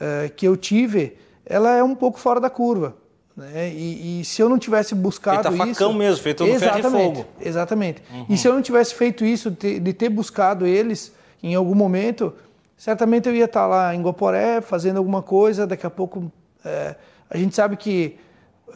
[0.00, 2.96] eh, que eu tive, ela é um pouco fora da curva.
[3.36, 3.70] Né?
[3.70, 5.78] E, e se eu não tivesse buscado Feita a isso...
[5.80, 7.26] facão mesmo, feito no ferro e fogo.
[7.40, 8.02] Exatamente.
[8.28, 12.32] E se eu não tivesse feito isso, de, de ter buscado eles em algum momento,
[12.76, 15.66] certamente eu ia estar lá em Guaporé fazendo alguma coisa.
[15.66, 16.30] Daqui a pouco,
[16.64, 16.94] eh,
[17.28, 18.16] a gente sabe que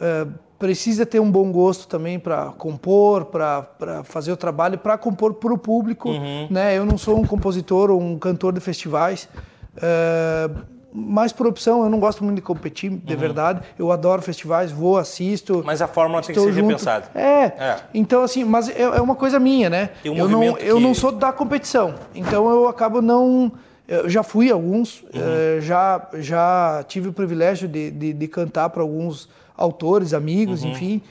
[0.01, 5.35] eh, precisa ter um bom gosto também para compor, para fazer o trabalho, para compor
[5.35, 6.09] para o público.
[6.49, 6.75] Né?
[6.77, 9.29] Eu não sou um compositor ou um cantor de festivais.
[9.81, 10.49] eh,
[10.99, 13.61] mas por opção, eu não gosto muito de competir, de verdade.
[13.77, 15.61] Eu adoro festivais, vou, assisto.
[15.63, 16.65] Mas a fórmula tem que ser junto.
[16.65, 17.05] repensada.
[17.13, 17.43] É.
[17.45, 17.75] É.
[17.93, 19.91] Então, assim, mas é, é uma coisa minha, né?
[20.01, 21.93] Tem um eu não, movimento eu que- não sou da competição.
[22.15, 23.51] Então eu acabo não.
[23.87, 25.09] Eu já fui a alguns, Uhum.
[25.13, 30.71] eh, já, já tive o privilégio de, de, de cantar para alguns autores, amigos, Uhum.
[30.71, 31.01] enfim.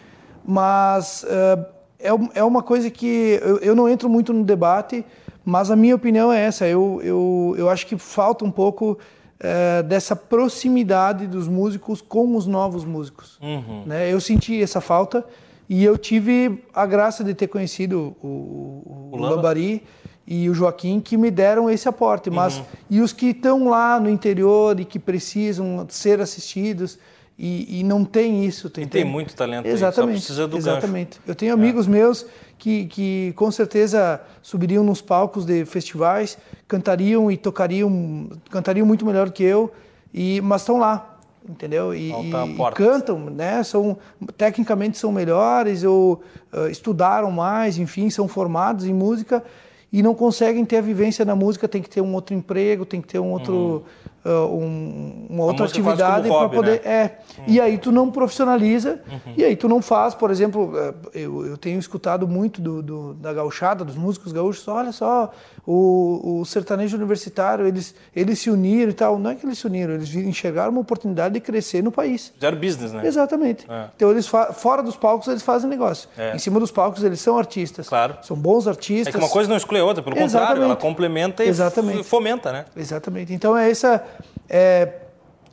[0.44, 1.58] Mas eh,
[2.00, 5.04] é, é uma coisa que eu, eu não entro muito no debate,
[5.44, 6.66] mas a minha opinião é essa.
[6.66, 8.98] Eu, eu, eu acho que falta um pouco
[9.38, 13.38] eh, dessa proximidade dos músicos com os novos músicos.
[13.42, 13.84] Uhum.
[13.86, 14.12] Né?
[14.12, 15.24] Eu senti essa falta
[15.68, 19.36] e eu tive a graça de ter conhecido o, o, O o Lamba?
[19.36, 19.82] Lambari
[20.26, 22.30] e o Joaquim que me deram esse aporte.
[22.30, 22.64] Mas Uhum.
[22.90, 26.98] e os que estão lá no interior e que precisam ser assistidos
[27.38, 30.16] e, e não tem isso, tu E tem muito talento aí, só Exatamente.
[30.18, 30.68] precisa do gancho.
[30.68, 30.72] É.
[30.72, 31.20] exatamente.
[31.26, 32.24] Eu tenho amigos meus
[32.58, 39.30] que, que com certeza subiriam nos palcos de festivais, cantariam e tocariam, cantariam muito melhor
[39.30, 39.70] que eu,
[40.14, 41.94] e mas estão lá, entendeu?
[41.94, 42.32] E, e-
[42.74, 43.62] cantam, né?
[43.62, 43.98] São
[44.38, 49.44] tecnicamente são melhores ou ah, estudaram mais, enfim, são formados em música
[49.92, 53.00] e não conseguem ter a vivência na música, tem que ter um outro emprego, tem
[53.00, 56.92] que ter um outro ah, um- uma outra atividade para poder né?
[56.92, 57.18] é.
[57.46, 59.00] E aí tu não profissionaliza,
[59.36, 63.14] e aí tu não faz, por exemplo, eh, eu, eu tenho escutado muito do, do-
[63.14, 65.30] da gauchada, dos músicos gaúchos, olha só,
[65.66, 69.18] o, o sertanejo universitário, eles, eles se uniram e tal.
[69.18, 72.32] Não é que eles se uniram, eles enxergaram uma oportunidade de crescer no país.
[72.34, 73.04] Fizeram business, né?
[73.04, 73.66] Exatamente.
[73.68, 73.88] É.
[73.96, 76.08] Então eles fora dos palcos eles fazem negócio.
[76.16, 76.36] É.
[76.36, 77.88] Em cima dos palcos eles são artistas.
[77.88, 78.16] Claro.
[78.22, 79.12] São bons É artistas.
[79.14, 80.64] que uma coisa não exclui a outra, pelo contrário, Exatamente.
[80.64, 82.04] ela complementa e Exatamente.
[82.04, 82.64] fomenta, né?
[82.76, 83.32] Exatamente.
[83.34, 84.04] Então é essa,
[84.48, 84.92] é,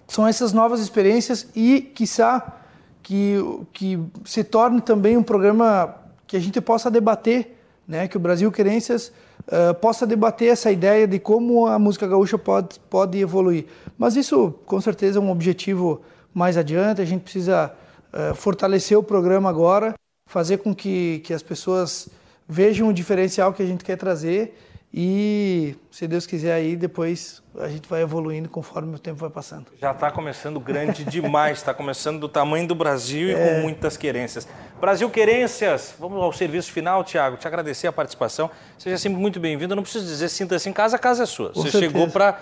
[0.07, 2.59] são essas novas experiências e, quiçá,
[3.01, 3.37] que,
[3.73, 5.95] que se torne também um programa
[6.27, 8.07] que a gente possa debater, né?
[8.07, 9.11] que o Brasil Querências
[9.47, 13.65] eh, possa debater essa ideia de como a música gaúcha pode, pode evoluir.
[13.97, 16.01] Mas isso, com certeza, é um objetivo
[16.33, 17.01] mais adiante.
[17.01, 17.73] A gente precisa
[18.13, 19.93] eh, fortalecer o programa agora,
[20.29, 22.09] fazer com que, que as pessoas
[22.47, 24.57] vejam o diferencial que a gente quer trazer
[24.95, 29.65] e, se Deus quiser, aí depois a gente vai evoluindo conforme o tempo vai passando.
[29.81, 33.55] Já está começando grande demais, está começando do tamanho do Brasil e É.
[33.55, 34.47] com muitas querências.
[34.79, 37.37] Brasil Querências, vamos ao serviço final, Tiago.
[37.37, 38.51] Te agradecer a participação.
[38.77, 39.75] Seja sempre muito bem-vindo.
[39.75, 41.49] Não preciso dizer, sinta-se em casa, a casa é sua.
[41.49, 41.91] Com Você certeza.
[41.91, 42.39] chegou para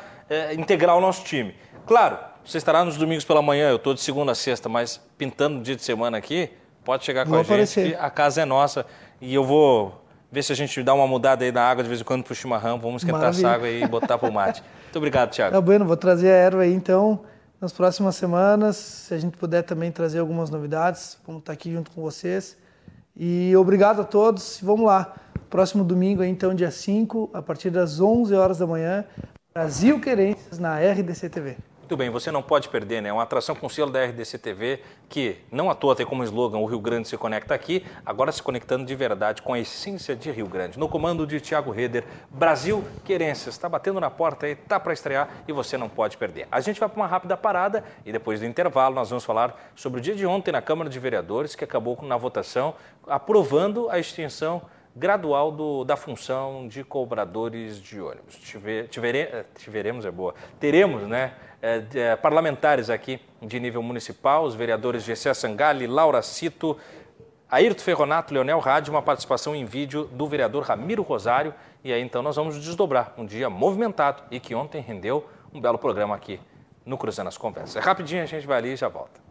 [0.58, 1.56] integrar o nosso time.
[1.86, 5.58] Claro, você estará nos domingos pela manhã, eu estou de segunda a sexta, mas pintando
[5.58, 6.50] no dia de semana aqui,
[6.84, 7.90] pode chegar com Vou a gente, aparecer.
[7.92, 8.86] que a casa é nossa.
[9.22, 10.01] E eu vou
[10.32, 12.34] ver se a gente dá uma mudada aí na água de vez em quando pro
[12.34, 12.80] chimarrão.
[12.80, 13.48] Vamos esquentar Maravilha.
[13.48, 14.64] essa água e botar pro mate.
[14.84, 15.54] Muito obrigado, Tiago.
[15.54, 17.22] Tá bueno, vou trazer a erva aí então
[17.60, 18.78] nas próximas semanas.
[18.78, 22.58] Se a gente puder também trazer algumas novidades, vamos estar aqui junto com vocês.
[23.16, 24.60] E obrigado a todos.
[24.64, 25.14] Vamos lá.
[25.50, 29.04] Próximo domingo, então, dia 5, a partir das 11 horas da manhã,
[29.54, 31.58] Brasil Querências na RDC TV.
[31.92, 33.10] Muito bem, você não pode perder, né?
[33.10, 36.58] É uma atração com selo da RDC TV que não à toa tem como slogan
[36.60, 40.32] o Rio Grande se conecta aqui, agora se conectando de verdade com a essência de
[40.32, 40.80] Rio Grande.
[40.80, 45.44] No comando de Tiago Reder, Brasil Querências, está batendo na porta aí, tá para estrear
[45.46, 46.48] e você não pode perder.
[46.50, 50.00] A gente vai para uma rápida parada e depois do intervalo nós vamos falar sobre
[50.00, 52.74] o dia de ontem na Câmara de Vereadores que acabou na votação
[53.06, 54.62] aprovando a extinção
[54.96, 58.36] gradual do, da função de cobradores de ônibus.
[58.36, 64.44] Tive, tivere, eh, tiveremos, é boa, teremos né, é, é, parlamentares aqui de nível municipal,
[64.44, 66.78] os vereadores Gessé Sangali, Laura Cito,
[67.50, 71.54] Ayrton Ferronato, Leonel Rádio, uma participação em vídeo do vereador Ramiro Rosário.
[71.84, 75.78] E aí então nós vamos desdobrar um dia movimentado e que ontem rendeu um belo
[75.78, 76.40] programa aqui
[76.86, 77.84] no Cruzando as Conversas.
[77.84, 79.31] Rapidinho, a gente vai ali e já volta.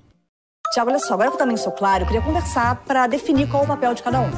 [0.71, 3.63] Tiago, olha só, agora que eu também sou claro, eu queria conversar para definir qual
[3.63, 4.29] é o papel de cada um.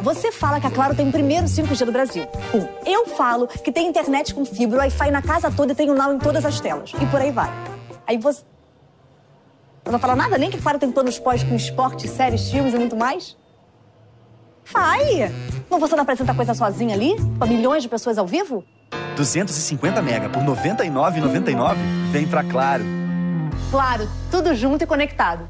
[0.00, 2.24] Você fala que a Claro tem o primeiro 5G do Brasil.
[2.54, 2.68] Um.
[2.88, 6.12] Eu falo que tem internet com fibra, Wi-Fi na casa toda e tem o Now
[6.12, 6.92] em todas as telas.
[7.00, 7.50] E por aí vai.
[8.06, 8.42] Aí você.
[9.84, 10.38] Não vai falar nada?
[10.38, 13.36] Nem que a Claro tem planos pós com esporte, séries, filmes e muito mais?
[14.72, 15.32] Vai!
[15.68, 17.16] Não você não apresenta coisa sozinha ali?
[17.38, 18.64] Com milhões de pessoas ao vivo?
[19.16, 21.76] 250 mega por R$ 99,99?
[22.12, 22.84] Vem pra Claro.
[23.70, 25.48] Claro, tudo junto e conectado.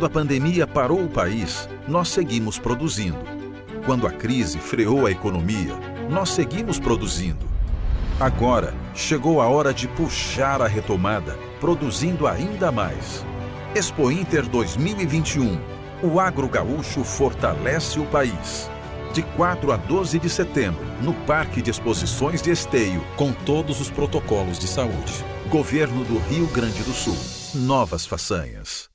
[0.00, 3.18] Quando a pandemia parou o país, nós seguimos produzindo.
[3.84, 5.74] Quando a crise freou a economia,
[6.08, 7.46] nós seguimos produzindo.
[8.18, 13.26] Agora chegou a hora de puxar a retomada, produzindo ainda mais.
[13.74, 15.60] Expo Inter 2021.
[16.02, 18.70] O agro gaúcho fortalece o país.
[19.12, 23.90] De 4 a 12 de setembro, no Parque de Exposições de Esteio, com todos os
[23.90, 25.12] protocolos de saúde.
[25.50, 27.18] Governo do Rio Grande do Sul.
[27.54, 28.89] Novas façanhas.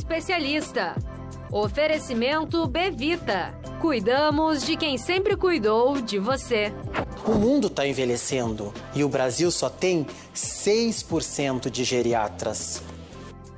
[0.00, 0.94] Especialista.
[1.52, 3.54] Oferecimento Bevita.
[3.80, 6.72] Cuidamos de quem sempre cuidou de você.
[7.26, 12.82] O mundo está envelhecendo e o Brasil só tem 6% de geriatras.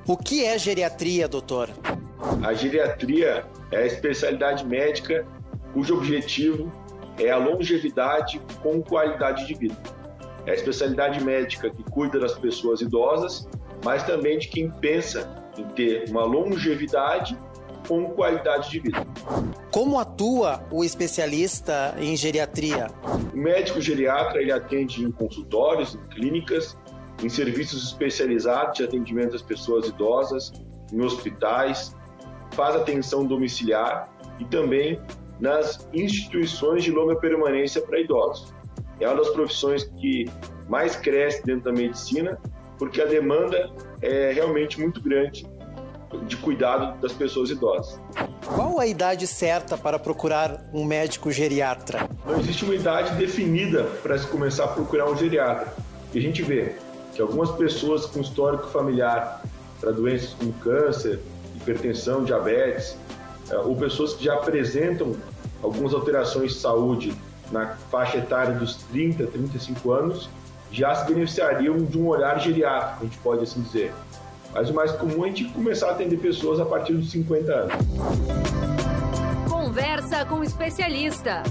[0.05, 1.69] O que é geriatria, doutor?
[2.43, 5.25] A geriatria é a especialidade médica
[5.73, 6.71] cujo objetivo
[7.17, 9.77] é a longevidade com qualidade de vida.
[10.45, 13.47] é a especialidade médica que cuida das pessoas idosas,
[13.81, 17.37] mas também de quem pensa em ter uma longevidade
[17.87, 19.05] com qualidade de vida.
[19.71, 22.87] Como atua o especialista em geriatria?
[23.33, 26.77] O médico geriatra ele atende em consultórios, em clínicas,
[27.21, 30.51] em serviços especializados de atendimento às pessoas idosas,
[30.91, 31.95] em hospitais,
[32.51, 34.99] faz atenção domiciliar e também
[35.39, 38.53] nas instituições de longa permanência para idosos.
[38.99, 40.25] É uma das profissões que
[40.69, 42.39] mais cresce dentro da medicina,
[42.77, 43.71] porque a demanda
[44.01, 45.45] é realmente muito grande
[46.27, 47.99] de cuidado das pessoas idosas.
[48.45, 52.07] Qual a idade certa para procurar um médico geriatra?
[52.25, 55.73] Não existe uma idade definida para se começar a procurar um geriatra.
[56.13, 56.75] E a gente vê
[57.13, 59.41] que algumas pessoas com histórico familiar
[59.79, 61.19] para doenças como câncer,
[61.55, 62.97] hipertensão, diabetes,
[63.49, 65.15] eh, ou pessoas que já apresentam
[65.61, 67.13] algumas alterações de saúde
[67.51, 70.29] na faixa etária dos 30, 35 anos,
[70.73, 73.93] já se beneficiariam de um olhar geriátrico, a gente pode assim dizer.
[74.51, 77.53] Mas o mais comum é a gente começar a atender pessoas a partir dos 50
[77.53, 77.73] anos.
[79.47, 81.43] Conversa com especialista.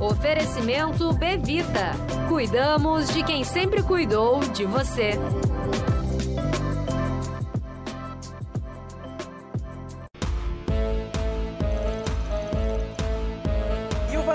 [0.00, 1.90] Oferecimento Bevita.
[2.28, 5.18] Cuidamos de quem sempre cuidou de você.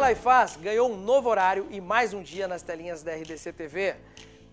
[0.05, 2.61] E o Vai Lá e Faz ganhou um novo horário e mais um dia nas
[2.61, 3.95] telinhas da RDC TV.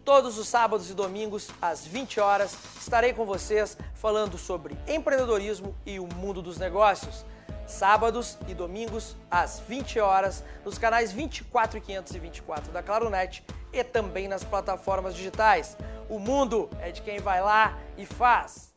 [0.03, 6.01] Todos os sábados e domingos, às 20 horas, estarei com vocês falando sobre empreendedorismo e
[6.01, 7.27] o mundo dos negócios.
[7.67, 14.29] Sábados e domingos, às 20 horas, nos canais 24 e 524 da Claronet e também
[14.29, 15.77] nas plataformas digitais.
[16.09, 18.73] O mundo é de quem vai lá e faz.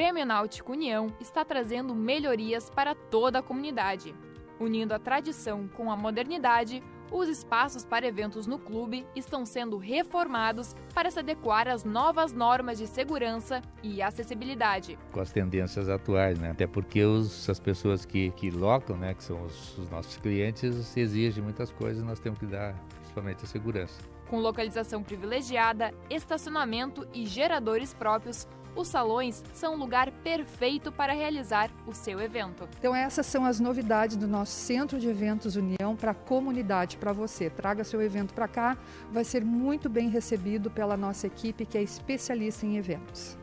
[0.00, 4.14] Grêmio Náutico União está trazendo melhorias para toda a comunidade.
[4.58, 6.82] Unindo a tradição com a modernidade,
[7.12, 12.78] os espaços para eventos no clube estão sendo reformados para se adequar às novas normas
[12.78, 14.98] de segurança e acessibilidade.
[15.12, 16.52] Com as tendências atuais, né?
[16.52, 20.96] Até porque os, as pessoas que, que locam, né, que são os, os nossos clientes,
[20.96, 24.00] exigem muitas coisas, nós temos que dar principalmente a segurança.
[24.28, 31.70] Com localização privilegiada, estacionamento e geradores próprios, os salões são o lugar perfeito para realizar
[31.86, 32.68] o seu evento.
[32.78, 37.12] Então essas são as novidades do nosso Centro de Eventos União para a comunidade, para
[37.12, 37.50] você.
[37.50, 38.78] Traga seu evento para cá,
[39.12, 43.38] vai ser muito bem recebido pela nossa equipe que é especialista em eventos.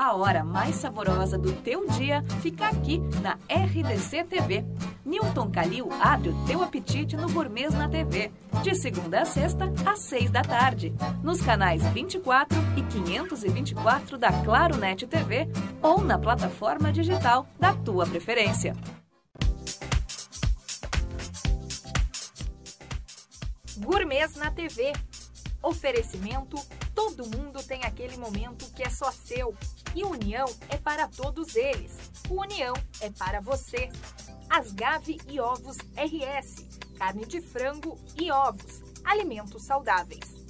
[0.00, 4.64] A hora mais saborosa do teu dia fica aqui na RDC TV.
[5.04, 8.32] Newton Calil abre o teu apetite no Gourmet na TV,
[8.62, 14.78] de segunda a sexta, às seis da tarde, nos canais 24 e 524 da Claro
[14.78, 15.46] Net TV
[15.82, 18.74] ou na plataforma digital da tua preferência.
[23.76, 24.94] Gourmet na TV.
[25.62, 26.56] Oferecimento:
[26.94, 29.54] todo mundo tem aquele momento que é só seu.
[29.94, 31.98] E União é para todos eles.
[32.30, 33.88] União é para você.
[34.48, 36.78] Asgave e Ovos RS.
[36.96, 38.82] Carne de frango e ovos.
[39.04, 40.40] Alimentos saudáveis.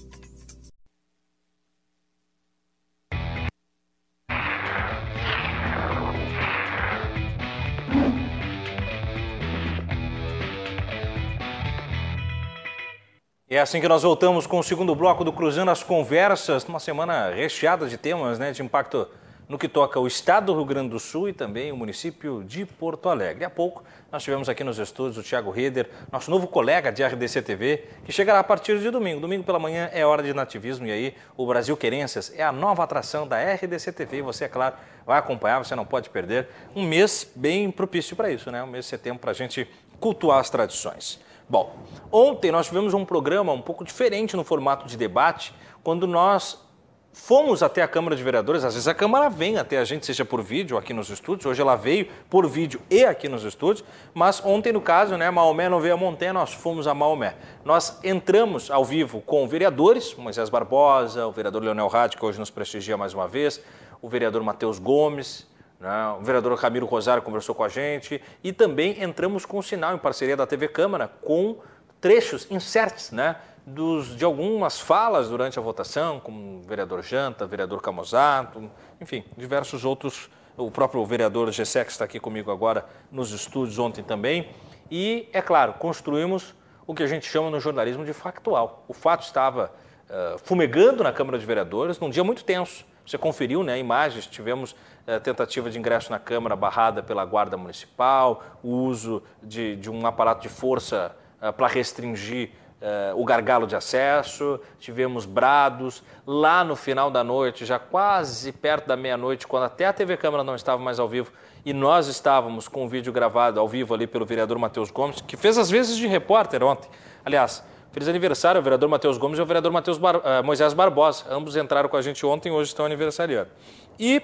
[13.49, 17.31] É assim que nós voltamos com o segundo bloco do Cruzando as Conversas, numa semana
[17.31, 19.09] recheada de temas né, de impacto
[19.51, 22.65] no que toca o estado do Rio Grande do Sul e também o município de
[22.65, 23.45] Porto Alegre.
[23.45, 23.83] Há pouco
[24.13, 28.13] nós tivemos aqui nos estúdios o Tiago Reder, nosso novo colega de RDC TV, que
[28.13, 29.21] chegará a partir de domingo.
[29.21, 32.85] Domingo pela manhã é hora de nativismo e aí o Brasil Querências é a nova
[32.85, 36.47] atração da RDC TV você, é claro, vai acompanhar, você não pode perder.
[36.73, 38.63] Um mês bem propício para isso, né?
[38.63, 41.19] Um mês de setembro para a gente cultuar as tradições.
[41.49, 41.75] Bom,
[42.13, 46.70] ontem nós tivemos um programa um pouco diferente no formato de debate, quando nós
[47.13, 48.65] fomos até a Câmara de Vereadores.
[48.65, 51.47] Às vezes a Câmara vem até a gente, seja por vídeo aqui nos estúdios.
[51.47, 53.85] Hoje ela veio por vídeo e aqui nos estúdios.
[54.15, 57.35] Mas ontem, no caso, né, Maomé não veio a Montanha, nós fomos a Maomé.
[57.65, 62.51] Nós entramos ao vivo com vereadores, Moisés Barbosa, o vereador Leonel Rádio, que hoje nos
[62.51, 63.63] prestigia mais uma vez,
[64.01, 65.49] o vereador Matheus Gomes,
[65.81, 66.15] né?
[66.21, 69.99] O vereador Camilo Rosário conversou com a gente e também entramos com o sinal em
[69.99, 71.57] parceria da TV Câmara com
[72.01, 73.37] trechos, inserts, né?
[73.75, 79.85] Dos, de algumas falas durante a votação, como o vereador Janta, vereador Camozato, enfim, diversos
[79.85, 84.51] outros, o próprio vereador Gessé, que está aqui comigo agora nos estúdios ontem também.
[84.91, 86.55] E, é claro, construímos
[86.87, 88.85] o que a gente chama no jornalismo de factual.
[88.89, 89.73] O fato estava
[90.09, 92.85] uh, fumegando na Câmara de Vereadores num dia muito tenso.
[93.07, 98.43] Você conferiu né, imagens, tivemos uh, tentativa de ingresso na Câmara barrada pela Guarda Municipal,
[98.63, 102.51] o uso de, de um aparato de força uh, para restringir
[102.81, 106.03] Uh, o gargalo de acesso, tivemos brados.
[106.27, 110.43] Lá no final da noite, já quase perto da meia-noite, quando até a TV Câmara
[110.43, 111.31] não estava mais ao vivo,
[111.65, 115.21] e nós estávamos com o um vídeo gravado ao vivo ali pelo vereador Matheus Gomes,
[115.21, 116.89] que fez as vezes de repórter ontem.
[117.23, 117.63] Aliás,
[117.93, 121.25] feliz aniversário ao vereador Matheus Gomes e ao vereador Mateus Bar uh, Moisés Barbosa.
[121.29, 123.51] Ambos entraram com a gente ontem e hoje estão aniversariando.
[123.99, 124.23] E,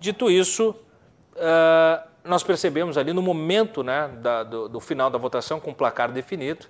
[0.00, 5.60] dito isso, uh, nós percebemos ali no momento né, da, do, do final da votação,
[5.60, 6.66] com o placar definido,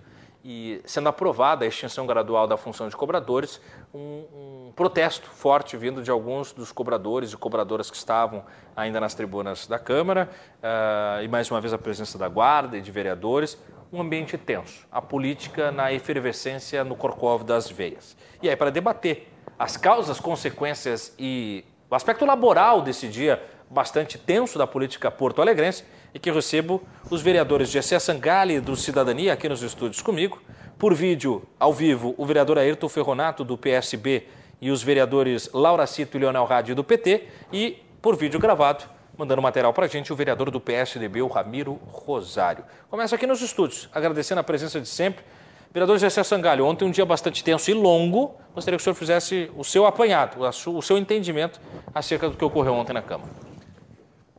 [0.49, 3.61] e sendo aprovada a extinção gradual da função de cobradores,
[3.93, 8.45] um, um, protesto forte vindo de alguns dos cobradores e cobradoras que estavam
[8.77, 10.31] ainda nas tribunas da Câmara,
[10.63, 13.59] uh, e mais uma vez a presença da Guarda e de vereadores,
[13.93, 18.17] um ambiente tenso, a política na efervescência no corcove das veias.
[18.41, 19.29] E aí, para debater
[19.59, 25.85] as causas, consequências e o aspecto laboral desse dia bastante tenso da política porto-alegrense,
[26.17, 30.41] e que recebo os vereadores Gessé Sangali do Cidadania aqui nos estúdios comigo,
[30.79, 34.27] por vídeo, ao vivo, o vereador Ayrton Ferronato do PSB
[34.59, 39.43] e os vereadores Laura Cito e Leonel Radi do PT, e por vídeo gravado, mandando
[39.43, 42.65] material para a gente, o vereador do PSDB, o Ramiro Rosário.
[42.89, 45.23] Começa aqui nos estúdios, agradecendo a presença de sempre.
[45.71, 49.51] Vereador Gessé Sangalho, ontem um dia bastante tenso e longo, gostaria que o senhor fizesse
[49.55, 51.61] o seu apanhado, o seu entendimento
[51.95, 53.31] acerca do que ocorreu ontem na Câmara.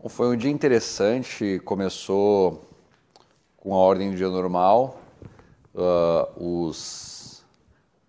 [0.06, 2.62] Foi um dia interessante, começou
[3.58, 5.02] com a ordem do dia normal,
[5.74, 7.44] uh, os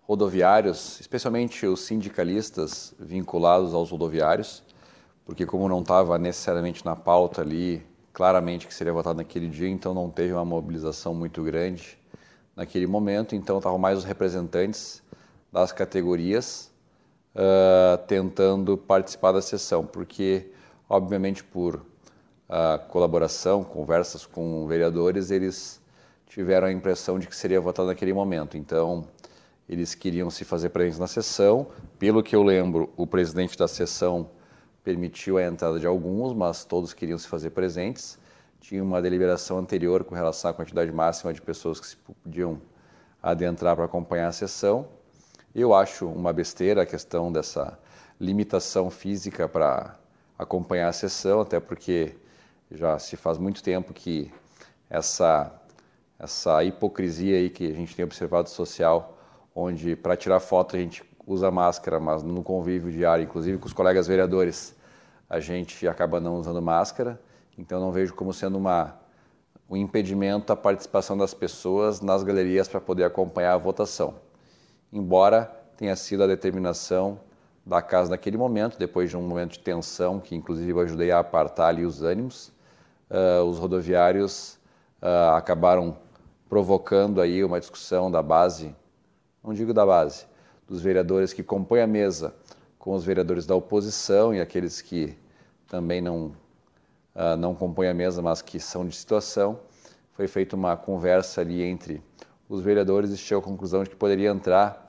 [0.03, 4.63] rodoviários, especialmente os sindicalistas vinculados aos rodoviários,
[5.25, 7.83] porque como não estava necessariamente na pauta ali,
[8.13, 11.97] claramente que seria votado naquele dia, então não teve uma mobilização muito grande
[12.55, 15.01] naquele momento, então estavam mais os representantes
[15.51, 16.71] das categorias
[17.35, 20.51] uh, tentando participar da sessão, porque
[20.89, 21.85] obviamente por
[22.49, 25.79] a colaboração, conversas com vereadores, eles
[26.25, 28.57] tiveram a impressão de que seria votado naquele momento.
[28.57, 29.07] Então,
[29.67, 31.67] eles queriam se fazer presentes na sessão.
[31.99, 34.31] Pelo que eu lembro, o presidente da sessão
[34.83, 38.17] permitiu a entrada de alguns, mas todos queriam se fazer presentes.
[38.59, 42.59] Tinha uma deliberação anterior com relação à quantidade máxima de pessoas que se podiam
[43.21, 44.87] adentrar para acompanhar a sessão.
[45.53, 47.77] Eu acho uma besteira a questão dessa
[48.19, 49.98] limitação física para
[50.39, 52.15] acompanhar a sessão, até porque
[52.71, 54.31] já se faz muito tempo que
[54.89, 55.53] essa
[56.17, 59.17] essa hipocrisia aí que a gente tem observado social,
[59.55, 63.73] onde para tirar foto a gente usa máscara, mas no convívio diário, inclusive com os
[63.73, 64.75] colegas vereadores,
[65.29, 67.21] a gente acaba não usando máscara.
[67.57, 68.99] Então não vejo como sendo uma
[69.69, 74.15] um impedimento à participação das pessoas nas galerias para poder acompanhar a votação.
[74.91, 75.45] Embora
[75.77, 77.19] tenha sido a determinação
[77.69, 81.19] da casa naquele momento, depois de um momento de tensão, que inclusive eu ajudei a
[81.19, 82.51] apartar ali os ânimos,
[83.11, 84.57] uh, os rodoviários
[85.01, 85.95] uh, acabaram
[86.49, 88.75] provocando aí uma discussão da base,
[89.43, 90.25] não digo da base,
[90.67, 92.33] dos vereadores que compõem a mesa
[92.79, 95.15] com os vereadores da oposição e aqueles que
[95.67, 96.33] também não,
[97.15, 99.59] uh, não compõem a mesa, mas que são de situação.
[100.13, 102.01] Foi feita uma conversa ali entre
[102.49, 104.87] os vereadores e chegou à conclusão de que poderia entrar,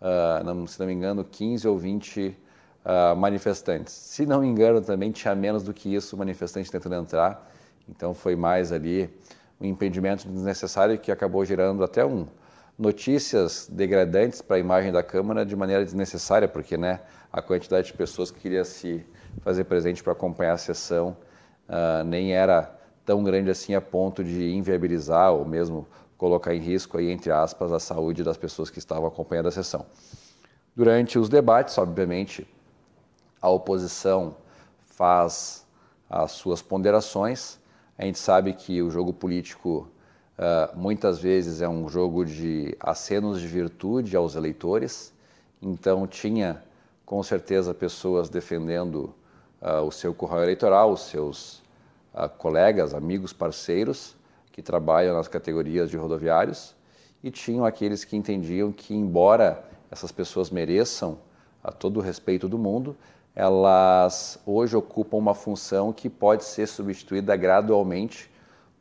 [0.00, 2.36] uh, se não me engano, 15 ou 20
[2.84, 3.92] uh, manifestantes.
[3.92, 7.50] Se não me engano, também tinha menos do que isso manifestantes tentando entrar.
[7.88, 9.10] Então foi mais ali
[9.60, 12.26] um impedimento desnecessário que acabou gerando até um
[12.78, 17.00] notícias degradantes para a imagem da Câmara de maneira desnecessária, porque né,
[17.32, 19.04] a quantidade de pessoas que queria se
[19.40, 21.16] fazer presente para acompanhar a sessão
[21.68, 22.72] uh, nem era
[23.04, 25.88] tão grande assim a ponto de inviabilizar ou mesmo
[26.18, 29.86] colocar em risco aí entre aspas a saúde das pessoas que estavam acompanhando a sessão.
[30.74, 32.46] Durante os debates, obviamente,
[33.40, 34.36] a oposição
[34.80, 35.64] faz
[36.10, 37.58] as suas ponderações.
[37.96, 39.88] A gente sabe que o jogo político
[40.36, 45.12] uh, muitas vezes é um jogo de acenos de virtude aos eleitores,
[45.62, 46.62] então tinha
[47.06, 49.14] com certeza pessoas defendendo
[49.62, 51.62] uh, o seu curral eleitoral, os seus
[52.12, 54.17] uh, colegas, amigos, parceiros
[54.58, 56.74] que trabalham nas categorias de rodoviários,
[57.22, 61.16] e tinham aqueles que entendiam que, embora essas pessoas mereçam
[61.62, 62.96] a todo o respeito do mundo,
[63.36, 68.28] elas hoje ocupam uma função que pode ser substituída gradualmente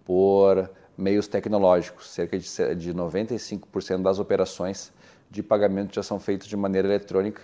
[0.03, 0.67] por
[0.97, 2.09] meios tecnológicos.
[2.09, 4.91] Cerca de 95% das operações
[5.29, 7.43] de pagamentos já são feitos de maneira eletrônica.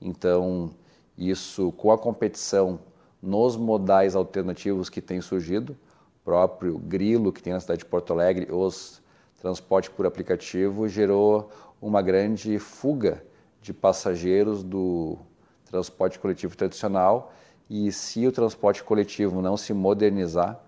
[0.00, 0.70] Então,
[1.18, 2.80] isso com a competição
[3.22, 5.76] nos modais alternativos que têm surgido,
[6.24, 9.02] próprio Grilo, que tem na cidade de Porto Alegre, os
[9.44, 13.22] transporte por aplicativo, gerou uma grande fuga
[13.60, 15.18] de passageiros do
[15.66, 17.30] transporte coletivo tradicional.
[17.68, 20.58] E se o transporte coletivo não se modernizar,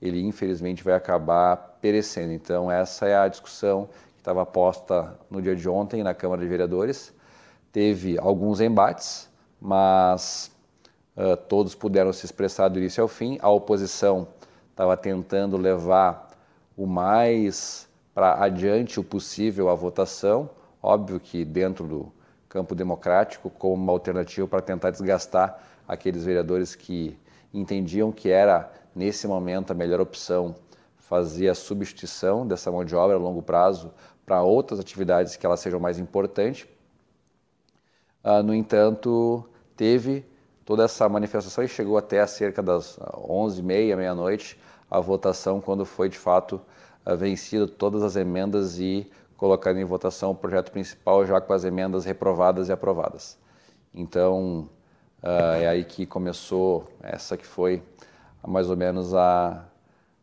[0.00, 2.32] ele infelizmente vai acabar perecendo.
[2.32, 6.46] Então, essa é a discussão que estava posta no dia de ontem na Câmara de
[6.46, 7.12] Vereadores.
[7.72, 9.28] Teve alguns embates,
[9.60, 10.52] mas
[11.16, 13.36] uh, todos puderam se expressar do início ao fim.
[13.42, 14.28] A oposição
[14.72, 16.30] estava tentando levar
[16.76, 20.50] o mais para adiante o possível a votação,
[20.82, 22.12] óbvio que dentro do
[22.48, 27.16] campo democrático, como uma alternativa para tentar desgastar aqueles vereadores que
[27.52, 30.54] entendiam que era, nesse momento, a melhor opção
[30.98, 33.92] fazer a substituição dessa mão de obra a longo prazo
[34.24, 36.66] para outras atividades que elas sejam mais importantes.
[38.24, 39.46] Uh, no entanto,
[39.76, 40.24] teve
[40.64, 44.58] toda essa manifestação e chegou até cerca das 11h30, meia-noite,
[44.90, 46.60] a votação, quando foi de fato
[47.06, 51.64] uh, vencido todas as emendas e colocado em votação o projeto principal já com as
[51.64, 53.38] emendas reprovadas e aprovadas.
[53.94, 54.68] Então,
[55.22, 57.82] uh, é aí que começou essa que foi
[58.46, 59.64] mais ou menos a,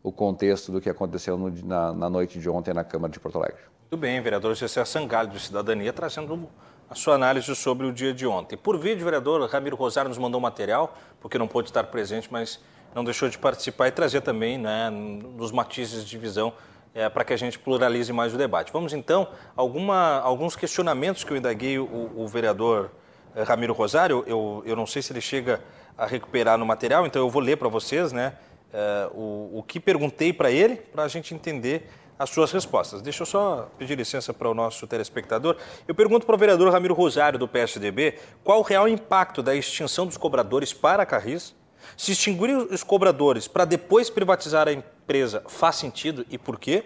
[0.03, 3.37] o contexto do que aconteceu no, na, na, noite de ontem na Câmara de Porto
[3.37, 3.61] Alegre.
[3.89, 6.47] Tudo bem, vereador Gessé Sangalho, do Cidadania, trazendo
[6.89, 8.57] a sua análise sobre o dia de ontem.
[8.57, 12.59] Por vídeo, o vereador Ramiro Rosário nos mandou material, porque não pôde estar presente, mas
[12.95, 16.51] não deixou de participar e trazer também né, nos matizes de visão
[16.93, 18.73] é, para que a gente pluralize mais o debate.
[18.73, 22.89] Vamos então alguma, alguns questionamentos que eu indaguei o, o vereador
[23.35, 24.23] eh, Ramiro Rosário.
[24.25, 25.61] Eu, eu não sei se ele chega
[25.95, 28.33] a recuperar no material, então eu vou ler para vocês né,
[28.73, 31.87] é, o, o que perguntei para ele, para a gente entender
[32.19, 33.01] as suas respostas.
[33.01, 35.55] Deixa eu só pedir licença para o nosso telespectador.
[35.87, 40.05] Eu pergunto para o vereador Ramiro Rosário, do PSDB, qual o real impacto da extinção
[40.05, 41.55] dos cobradores para a Carris?
[41.95, 46.83] Se extinguir os cobradores para depois privatizar a empresa faz sentido e por quê?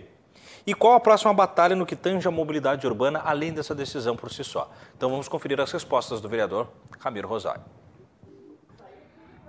[0.67, 4.31] E qual a próxima batalha no que tange a mobilidade urbana, além dessa decisão por
[4.31, 4.71] si só?
[4.95, 6.69] Então vamos conferir as respostas do vereador
[6.99, 7.63] Ramiro Rosário.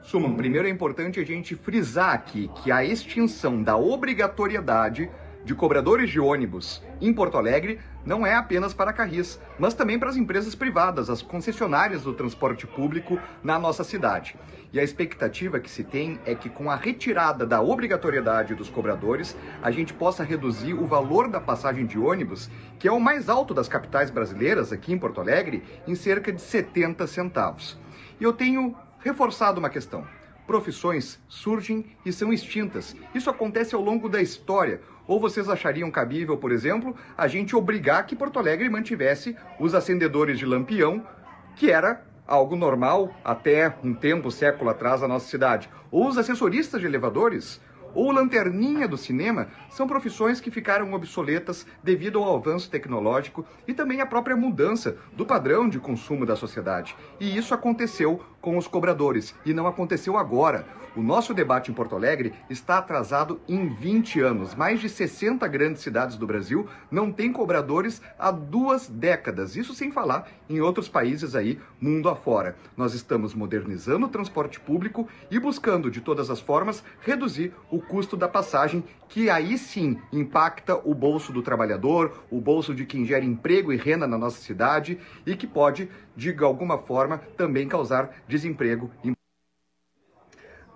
[0.03, 5.11] Suman, primeiro é importante a gente frisar aqui que a extinção da obrigatoriedade
[5.45, 10.09] de cobradores de ônibus em Porto Alegre não é apenas para Carris, mas também para
[10.09, 14.37] as empresas privadas, as concessionárias do transporte público na nossa cidade.
[14.73, 19.37] E a expectativa que se tem é que com a retirada da obrigatoriedade dos cobradores,
[19.63, 23.55] a gente possa reduzir o valor da passagem de ônibus, que é o mais alto
[23.55, 27.79] das capitais brasileiras, aqui em Porto Alegre, em cerca de 70 centavos.
[28.19, 30.07] E eu tenho reforçado uma questão.
[30.47, 32.95] Profissões surgem e são extintas.
[33.15, 34.81] Isso acontece ao longo da história.
[35.07, 40.39] Ou vocês achariam cabível, por exemplo, a gente obrigar que Porto Alegre mantivesse os acendedores
[40.39, 41.07] de lampião,
[41.57, 45.69] que era algo normal até um tempo, século atrás, na nossa cidade?
[45.91, 47.61] Ou os assessoristas de elevadores?
[47.95, 54.01] ou lanterninha do cinema são profissões que ficaram obsoletas devido ao avanço tecnológico e também
[54.01, 56.97] à própria mudança do padrão de consumo da sociedade.
[57.21, 60.67] E isso aconteceu com os cobradores e não aconteceu agora.
[60.95, 64.55] O nosso debate em Porto Alegre está atrasado em 20 anos.
[64.55, 69.57] Mais de 60 grandes cidades do Brasil não têm cobradores há duas décadas.
[69.57, 72.55] Isso sem falar em outros países aí, mundo afora.
[72.77, 78.17] Nós estamos modernizando o transporte público e buscando, de todas as formas, reduzir o custo
[78.17, 83.25] da passagem, que aí sim impacta o bolso do trabalhador, o bolso de quem gera
[83.25, 88.91] emprego e renda na nossa cidade e que pode, de alguma forma, também causar desemprego.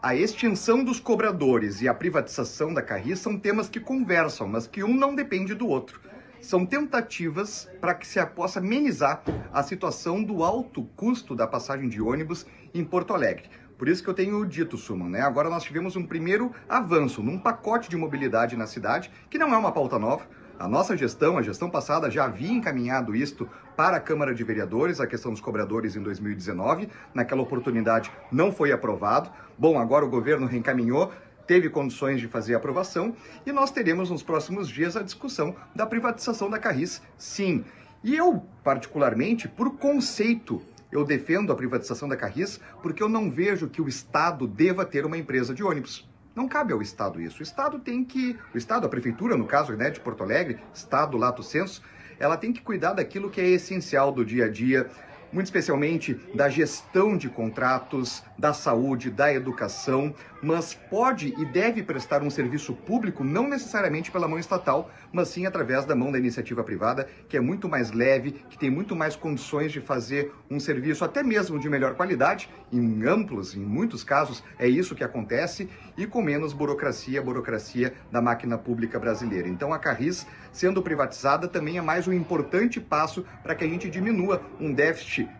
[0.00, 4.84] A extinção dos cobradores e a privatização da Carris são temas que conversam, mas que
[4.84, 6.00] um não depende do outro.
[6.40, 9.22] São tentativas para que se possa amenizar
[9.52, 13.50] a situação do alto custo da passagem de ônibus em Porto Alegre.
[13.76, 15.20] Por isso que eu tenho dito, Suman, né?
[15.20, 19.56] Agora nós tivemos um primeiro avanço num pacote de mobilidade na cidade, que não é
[19.56, 20.26] uma pauta nova,
[20.58, 25.00] a nossa gestão, a gestão passada, já havia encaminhado isto para a Câmara de Vereadores,
[25.00, 26.88] a questão dos cobradores em 2019.
[27.14, 29.30] Naquela oportunidade não foi aprovado.
[29.56, 31.12] Bom, agora o governo reencaminhou,
[31.46, 33.14] teve condições de fazer a aprovação
[33.46, 37.64] e nós teremos nos próximos dias a discussão da privatização da Carris, sim.
[38.02, 43.68] E eu, particularmente, por conceito, eu defendo a privatização da Carris porque eu não vejo
[43.68, 46.07] que o Estado deva ter uma empresa de ônibus.
[46.38, 47.40] Não cabe ao Estado isso.
[47.40, 48.38] O Estado tem que.
[48.54, 51.82] O Estado, a Prefeitura, no caso né, de Porto Alegre, Estado Lato Senso,
[52.16, 54.88] ela tem que cuidar daquilo que é essencial do dia a dia
[55.32, 62.22] muito especialmente da gestão de contratos, da saúde, da educação, mas pode e deve prestar
[62.22, 66.62] um serviço público não necessariamente pela mão estatal, mas sim através da mão da iniciativa
[66.62, 71.04] privada, que é muito mais leve, que tem muito mais condições de fazer um serviço
[71.04, 76.06] até mesmo de melhor qualidade, em amplos, em muitos casos é isso que acontece, e
[76.06, 79.48] com menos burocracia, burocracia da máquina pública brasileira.
[79.48, 83.90] Então a Carris, sendo privatizada, também é mais um importante passo para que a gente
[83.90, 84.72] diminua um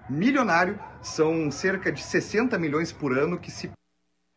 [0.08, 3.70] milionário, são cerca de 60 milhões por ano que se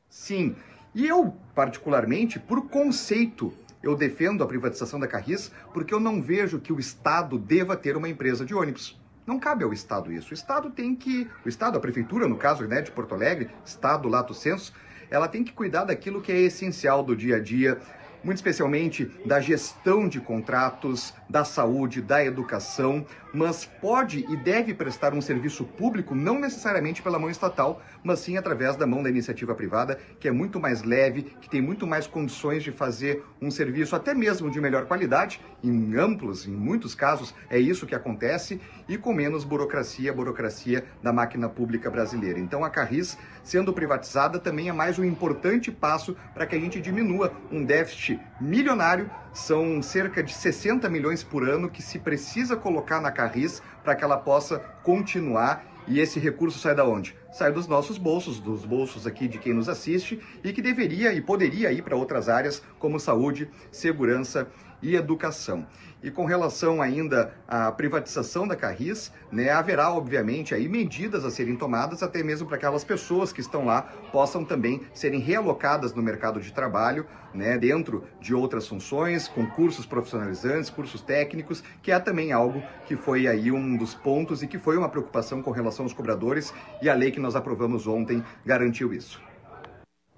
[0.09, 0.55] Sim.
[0.93, 6.59] E eu, particularmente, por conceito, eu defendo a privatização da Carris porque eu não vejo
[6.59, 8.99] que o Estado deva ter uma empresa de ônibus.
[9.25, 10.31] Não cabe ao Estado isso.
[10.31, 11.29] O Estado tem que.
[11.45, 14.73] O Estado, a Prefeitura, no caso né, de Porto Alegre, Estado Lato Senso,
[15.09, 17.79] ela tem que cuidar daquilo que é essencial do dia a dia,
[18.23, 25.13] muito especialmente da gestão de contratos, da saúde, da educação, mas pode e deve prestar
[25.13, 29.55] um serviço público não necessariamente pela mão estatal, mas sim através da mão da iniciativa
[29.55, 33.95] privada, que é muito mais leve, que tem muito mais condições de fazer um serviço
[33.95, 38.97] até mesmo de melhor qualidade, em amplos, em muitos casos é isso que acontece, e
[38.97, 42.39] com menos burocracia, burocracia da máquina pública brasileira.
[42.39, 46.81] Então a Carris, sendo privatizada, também é mais um importante passo para que a gente
[46.81, 52.99] diminua um déficit milionário são cerca de 60 milhões por ano que se precisa colocar
[52.99, 55.65] na Carris para que ela possa continuar.
[55.87, 57.15] E esse recurso sai da onde?
[57.31, 61.21] Sai dos nossos bolsos, dos bolsos aqui de quem nos assiste e que deveria e
[61.21, 64.47] poderia ir para outras áreas como saúde, segurança
[64.81, 65.65] e educação.
[66.03, 71.55] E com relação ainda à privatização da Carris, né, haverá obviamente aí medidas a serem
[71.55, 76.01] tomadas até mesmo para que aquelas pessoas que estão lá possam também serem realocadas no
[76.01, 81.99] mercado de trabalho, né, dentro de outras funções, com cursos profissionalizantes, cursos técnicos, que é
[81.99, 85.85] também algo que foi aí um dos pontos e que foi uma preocupação com relação
[85.85, 89.30] aos cobradores e a lei que nós aprovamos ontem garantiu isso.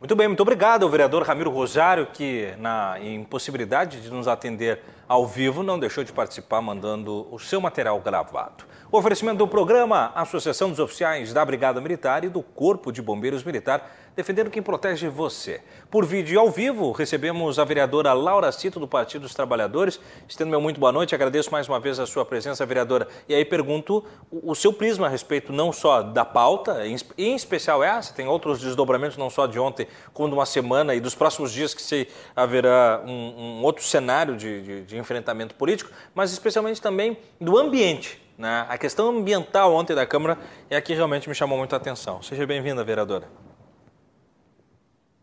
[0.04, 5.26] Muito bem, muito obrigado ao vereador Ramiro Rosário, que na impossibilidade de nos atender ao
[5.26, 8.66] vivo não deixou de participar mandando o seu material gravado.
[8.96, 13.92] Oferecimento do programa Associação dos Oficiais da Brigada Militar e do Corpo de Bombeiros Militar
[14.16, 15.62] defendendo quem protege você.
[15.90, 20.00] Por vídeo ao vivo, recebemos a vereadora Laura Cito, do Partido dos Trabalhadores.
[20.30, 23.08] Estendo meu muito boa noite, agradeço mais uma vez a sua presença, vereadora.
[23.28, 26.86] E aí pergunto o seu prisma a respeito não só da pauta,
[27.18, 31.00] em especial essa, tem outros desdobramentos, não só de ontem, como de uma semana e
[31.00, 35.90] dos próximos dias que se haverá um, um outro cenário de, de, de enfrentamento político,
[36.14, 38.22] mas especialmente também do ambiente.
[38.38, 38.66] Né?
[38.68, 40.38] A questão ambiental ontem da Câmara
[40.70, 42.22] é a que realmente me chamou muito a atenção.
[42.22, 43.28] Seja bem-vinda, vereadora.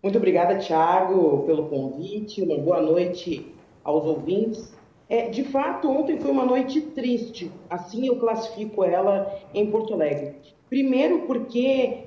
[0.02, 2.40] Muito obrigada, Tiago, pelo convite.
[2.42, 3.54] Uma boa noite
[3.84, 4.72] aos ouvintes.
[5.08, 10.36] É, de fato, ontem foi uma noite triste, assim eu classifico ela em Porto Alegre.
[10.68, 12.04] Primeiro, porque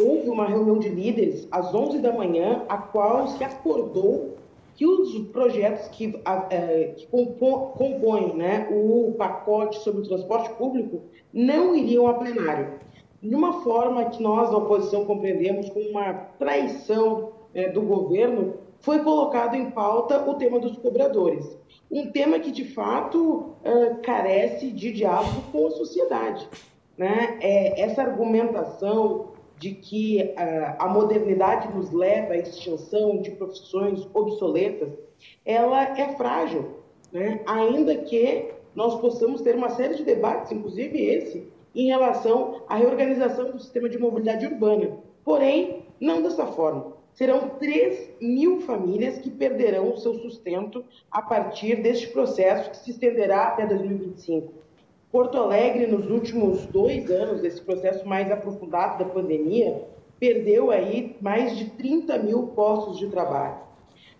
[0.00, 4.36] houve uma reunião de líderes às 11 da manhã, a qual se acordou
[4.74, 6.20] que os projetos que,
[6.50, 11.02] é, que compõem né, o pacote sobre o transporte público
[11.32, 12.84] não iriam a plenário
[13.24, 18.98] de uma forma que nós, da oposição, compreendemos como uma traição é, do governo, foi
[18.98, 21.56] colocado em pauta o tema dos cobradores.
[21.90, 26.46] Um tema que, de fato, é, carece de diálogo com a sociedade.
[26.98, 27.38] Né?
[27.40, 29.32] Essa argumentação
[29.64, 34.90] de que é, a modernidade nos leva à extinção de profissões obsoletas,
[35.42, 37.40] ela é frágil, né?
[37.46, 43.52] ainda que nós possamos ter uma série de debates, inclusive esse, em relação à reorganização
[43.52, 44.98] do sistema de mobilidade urbana.
[45.24, 46.92] Porém, não dessa forma.
[47.14, 52.90] Serão 3 mil famílias que perderão o seu sustento a partir deste processo que se
[52.90, 54.63] estenderá até 2025.
[55.14, 59.80] Porto Alegre, nos últimos dois anos desse processo mais aprofundado da pandemia,
[60.18, 63.58] perdeu aí mais de 30 mil postos de trabalho.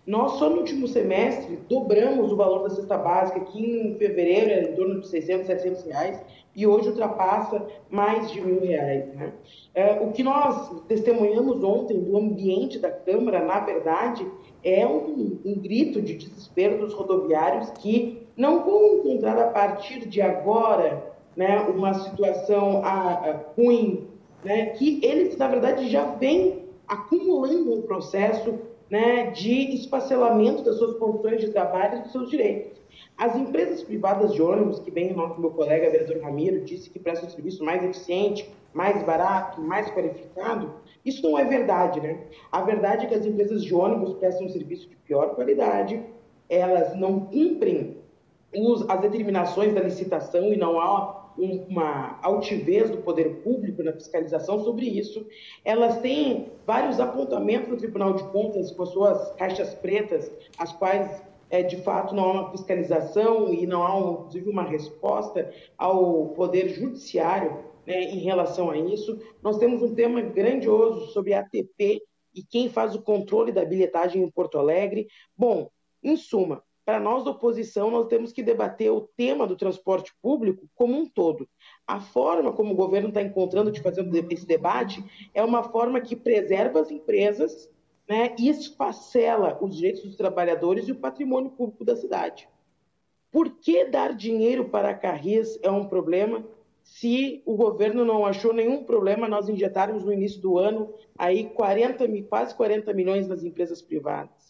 [0.07, 4.71] Nós, só no último semestre, dobramos o valor da cesta básica, que em fevereiro era
[4.71, 6.23] em torno de 600, 700 reais,
[6.55, 9.13] e hoje ultrapassa mais de mil reais.
[9.15, 9.33] Né?
[9.75, 14.25] É, o que nós testemunhamos ontem do ambiente da Câmara, na verdade,
[14.63, 20.21] é um, um grito de desespero dos rodoviários que não vão encontrar a partir de
[20.21, 24.09] agora né, uma situação a, ah, a, ah, ruim,
[24.45, 28.59] né, que eles, na verdade, já vêm acumulando um processo
[28.91, 32.83] né, de esfacelamento das suas condições de trabalho e dos seus direitos.
[33.17, 37.29] As empresas privadas de ônibus, que bem o meu colega vereador Ramiro disse que prestam
[37.29, 40.75] um serviço mais eficiente, mais barato, mais qualificado,
[41.05, 42.19] isso não é verdade, né?
[42.51, 46.03] A verdade é que as empresas de ônibus prestam um serviço de pior qualidade,
[46.49, 47.99] elas não cumprem
[48.57, 54.63] os, as determinações da licitação e não há uma altivez do poder público na fiscalização
[54.63, 55.27] sobre isso.
[55.65, 61.23] Elas têm vários apontamentos no Tribunal de Contas com as suas caixas pretas, as quais
[61.51, 66.69] é, de fato não há uma fiscalização e não há, inclusive, uma resposta ao poder
[66.69, 69.21] judiciário né, em relação a isso.
[69.43, 72.03] Nós temos um tema grandioso sobre ATP
[72.35, 75.07] e quem faz o controle da bilhetagem em Porto Alegre.
[75.37, 75.69] Bom,
[76.03, 80.69] em suma, para nós da oposição, nós temos que debater o tema do transporte público
[80.75, 81.49] como um todo.
[81.87, 86.15] A forma como o governo está encontrando de fazer esse debate é uma forma que
[86.15, 87.71] preserva as empresas
[88.09, 92.49] né, e esfacela os direitos dos trabalhadores e o patrimônio público da cidade.
[93.33, 96.45] Por que dar dinheiro para a Carris é um problema
[96.83, 102.07] se o governo não achou nenhum problema nós injetarmos no início do ano aí 40,
[102.29, 104.44] quase 40 milhões nas empresas privadas?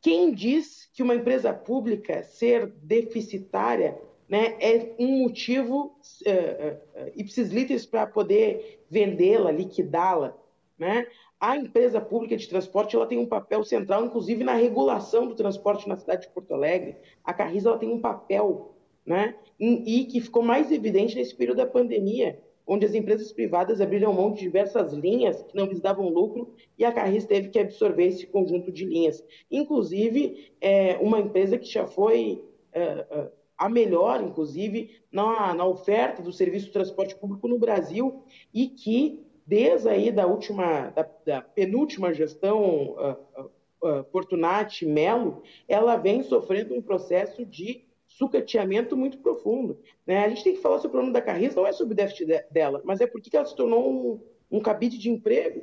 [0.00, 7.86] Quem diz que uma empresa pública ser deficitária né, é um motivo uh, uh, ipsis
[7.86, 10.36] para poder vendê-la, liquidá-la?
[10.78, 11.06] Né?
[11.40, 15.88] A empresa pública de transporte ela tem um papel central, inclusive na regulação do transporte
[15.88, 16.96] na cidade de Porto Alegre.
[17.24, 18.74] A Carriza ela tem um papel,
[19.06, 19.34] né?
[19.58, 24.30] E que ficou mais evidente nesse período da pandemia, onde as empresas privadas abriram mão
[24.30, 28.26] de diversas linhas que não lhes davam lucro e a Carris teve que absorver esse
[28.26, 29.24] conjunto de linhas.
[29.50, 36.22] Inclusive, é, uma empresa que já foi é, é, a melhor, inclusive, na, na oferta
[36.22, 41.40] do serviço de transporte público no Brasil e que desde aí da última, da, da
[41.40, 43.50] penúltima gestão uh,
[43.82, 47.87] uh, Melo, ela vem sofrendo um processo de
[48.18, 49.78] sucateamento muito profundo.
[50.04, 50.24] Né?
[50.24, 52.26] A gente tem que falar sobre o problema da Carris, não é sobre o déficit
[52.26, 55.62] de, dela, mas é porque ela se tornou um, um cabide de emprego,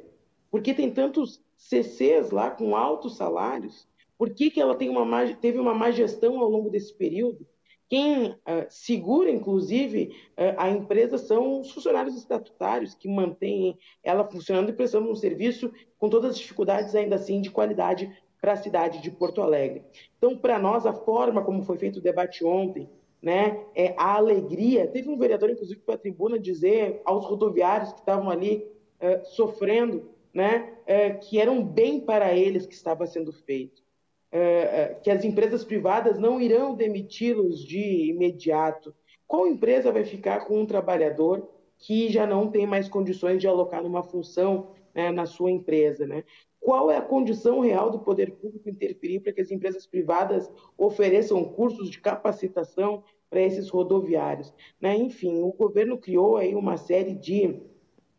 [0.49, 3.85] porque tem tantos CCs lá com altos salários,
[4.17, 7.45] por que, que ela tem uma, teve uma má gestão ao longo desse período?
[7.89, 14.69] Quem uh, segura, inclusive, uh, a empresa são os funcionários estatutários que mantêm ela funcionando
[14.69, 18.09] e prestando um serviço com todas as dificuldades, ainda assim, de qualidade
[18.41, 19.83] para a cidade de Porto Alegre.
[20.17, 22.89] Então, para nós, a forma como foi feito o debate ontem,
[23.21, 24.87] né, é a alegria.
[24.87, 28.67] Teve um vereador, inclusive, para a tribuna dizer aos rodoviários que estavam ali
[29.01, 30.73] uh, sofrendo, né,
[31.21, 33.85] que era um bem para eles que estava sendo feito.
[34.37, 38.93] É, que as empresas privadas não irão demiti-los de imediato.
[39.25, 43.81] Qual empresa vai ficar com um trabalhador que já não tem mais condições de alocar
[43.81, 46.05] numa função né, na sua empresa?
[46.05, 46.25] Né?
[46.65, 51.45] Qual é a condição real do poder público interferir para que as empresas privadas ofereçam
[51.45, 54.51] cursos de capacitação para esses rodoviários?
[54.81, 54.95] Né?
[54.97, 57.61] Enfim, o governo criou aí uma série de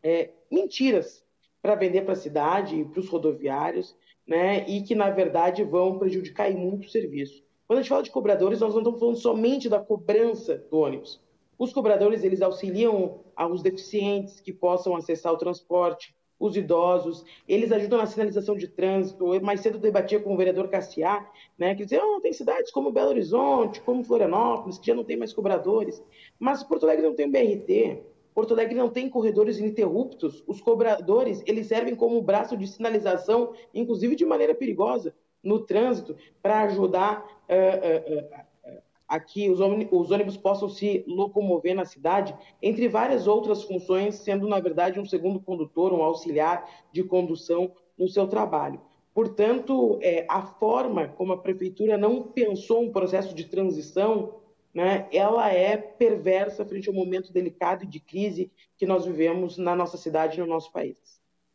[0.01, 1.25] é, mentiras
[1.61, 5.99] para vender para a cidade e para os rodoviários né, e que, na verdade, vão
[5.99, 7.43] prejudicar muito o serviço.
[7.67, 11.21] Quando a gente fala de cobradores, nós não estamos falando somente da cobrança do ônibus.
[11.59, 17.99] Os cobradores, eles auxiliam aos deficientes que possam acessar o transporte, os idosos, eles ajudam
[17.99, 19.35] na sinalização de trânsito.
[19.35, 21.27] Eu mais cedo debatia com o vereador Cassiá,
[21.59, 25.17] né, que dizia, oh, tem cidades como Belo Horizonte, como Florianópolis, que já não tem
[25.17, 26.03] mais cobradores,
[26.39, 28.03] mas Porto Alegre não tem BRT,
[28.35, 30.45] Porto Alegre não tem corredores ininterruptos.
[30.47, 36.65] Os cobradores, eles servem como braço de sinalização, inclusive de maneira perigosa, no trânsito, para
[36.65, 38.46] ajudar uh, uh,
[39.09, 44.49] a que os, os ônibus possam se locomover na cidade, entre várias outras funções, sendo,
[44.49, 48.81] na verdade, um segundo condutor, um auxiliar de condução no seu trabalho.
[49.15, 54.35] Portanto, é, a forma como a prefeitura não pensou um processo de transição
[54.77, 59.75] né, ela é perversa frente ao momento delicado e de crise que nós vivemos na
[59.75, 60.99] nossa cidade e no nosso país.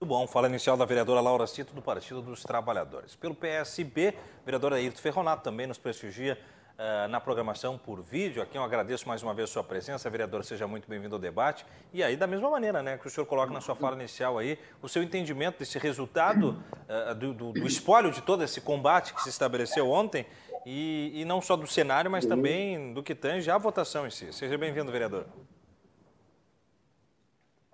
[0.02, 0.26] Muito bom.
[0.26, 3.16] Fala inicial da vereadora Laura Cito, do Partido dos Trabalhadores.
[3.16, 6.36] Pelo PSB, vereadora Ayrton Ferronato também nos prestigia
[6.78, 8.41] uh, na programação por vídeo.
[8.41, 10.09] Aqui eu agradeço mais uma vez a sua presença.
[10.09, 11.65] Vereadora, seja muito bem-vindo ao debate.
[11.93, 14.57] E aí, da mesma maneira, né, que o senhor coloca na sua fala inicial aí,
[14.82, 19.22] o seu entendimento desse resultado uh, do, do, do espólio de todo esse combate que
[19.22, 20.26] se estabeleceu ontem
[20.65, 24.32] e, e não só do cenário, mas também do que tange a votação em si.
[24.32, 25.26] Seja bem-vindo, vereador.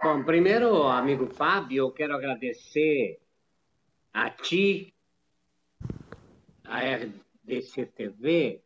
[0.01, 3.19] Bom, primeiro, amigo Fábio, eu quero agradecer
[4.13, 4.93] a ti,
[6.63, 8.61] a RDC TV,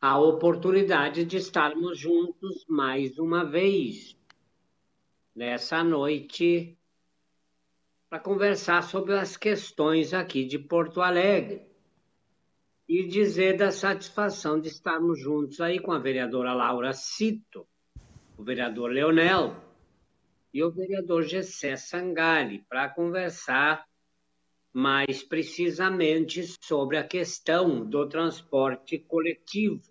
[0.00, 4.16] a oportunidade de estarmos juntos mais uma vez
[5.36, 6.78] nessa noite
[8.08, 11.66] para conversar sobre as questões aqui de Porto Alegre
[12.88, 17.68] e dizer da satisfação de estarmos juntos aí com a vereadora Laura Cito,
[18.38, 19.54] o vereador Leonel
[20.52, 23.86] e o vereador Gessé Sangali para conversar
[24.72, 29.89] mais precisamente sobre a questão do transporte coletivo.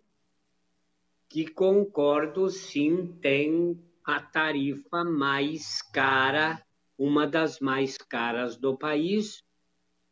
[1.30, 6.66] Que concordo sim, tem a tarifa mais cara,
[6.98, 9.44] uma das mais caras do país.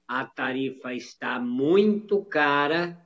[0.07, 3.03] A tarifa está muito cara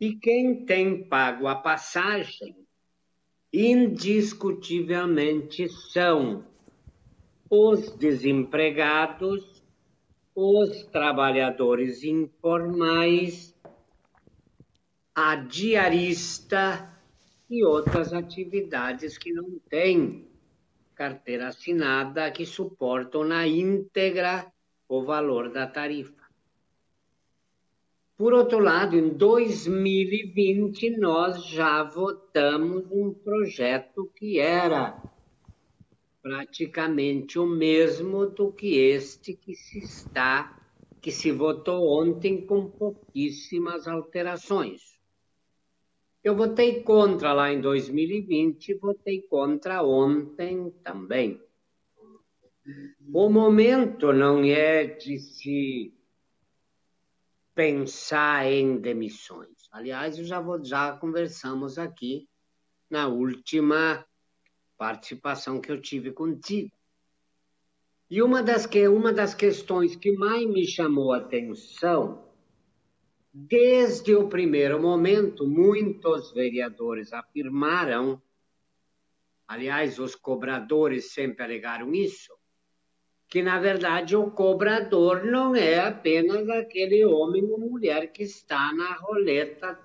[0.00, 2.56] e quem tem pago a passagem,
[3.52, 6.44] indiscutivelmente são
[7.48, 9.62] os desempregados,
[10.34, 13.54] os trabalhadores informais,
[15.14, 16.90] a diarista
[17.50, 20.28] e outras atividades que não têm
[20.94, 24.52] carteira assinada que suportam na íntegra
[24.88, 26.20] o valor da tarifa.
[28.16, 35.02] Por outro lado, em 2020, nós já votamos um projeto que era
[36.22, 40.60] praticamente o mesmo do que este que se está,
[41.00, 44.89] que se votou ontem com pouquíssimas alterações.
[46.22, 51.40] Eu votei contra lá em 2020, votei contra ontem também.
[53.12, 55.94] O momento não é de se
[57.54, 59.68] pensar em demissões.
[59.72, 62.28] Aliás, já, vou, já conversamos aqui
[62.88, 64.04] na última
[64.76, 66.70] participação que eu tive contigo.
[68.10, 72.29] E uma das, que, uma das questões que mais me chamou a atenção,
[73.32, 78.20] desde o primeiro momento, muitos vereadores afirmaram,
[79.46, 82.36] aliás, os cobradores sempre alegaram isso,
[83.28, 88.94] que na verdade o cobrador não é apenas aquele homem ou mulher que está na
[88.94, 89.78] roleta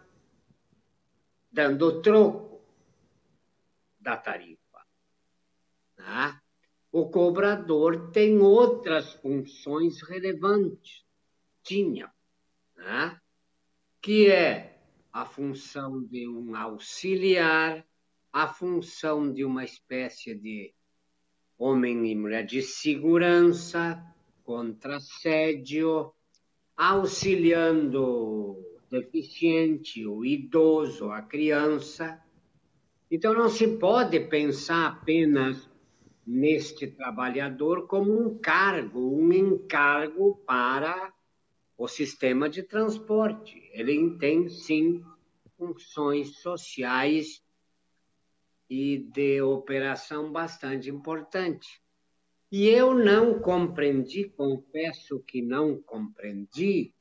[1.51, 2.61] dando troco
[3.99, 4.85] da tarifa.
[5.95, 6.41] Tá?
[6.91, 11.05] O cobrador tem outras funções relevantes,
[11.61, 12.11] tinha,
[12.75, 13.21] né?
[14.05, 14.77] Que é
[15.11, 17.83] a função de um auxiliar,
[18.31, 20.75] a função de uma espécie de
[21.57, 23.99] homem e mulher de segurança,
[24.43, 26.13] contra assédio,
[26.77, 32.23] auxiliando o deficiente, o idoso, a criança.
[33.09, 35.67] Então não se pode pensar apenas
[36.27, 41.11] neste trabalhador como um cargo, um encargo para
[41.77, 43.69] o sistema de transporte.
[43.73, 45.03] Ele tem sim
[45.57, 47.43] funções sociais
[48.69, 51.81] e de operação bastante importante.
[52.51, 56.93] E eu não compreendi, confesso que não compreendi,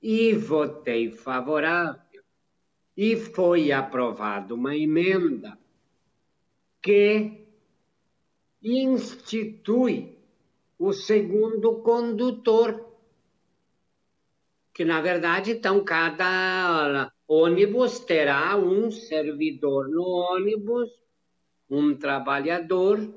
[0.00, 2.22] e votei favorável.
[2.94, 5.58] E foi aprovada uma emenda
[6.82, 7.46] que
[8.62, 10.18] institui
[10.78, 12.83] o segundo condutor,
[14.74, 20.90] que na verdade então cada ônibus terá um servidor no ônibus
[21.70, 23.08] um trabalhador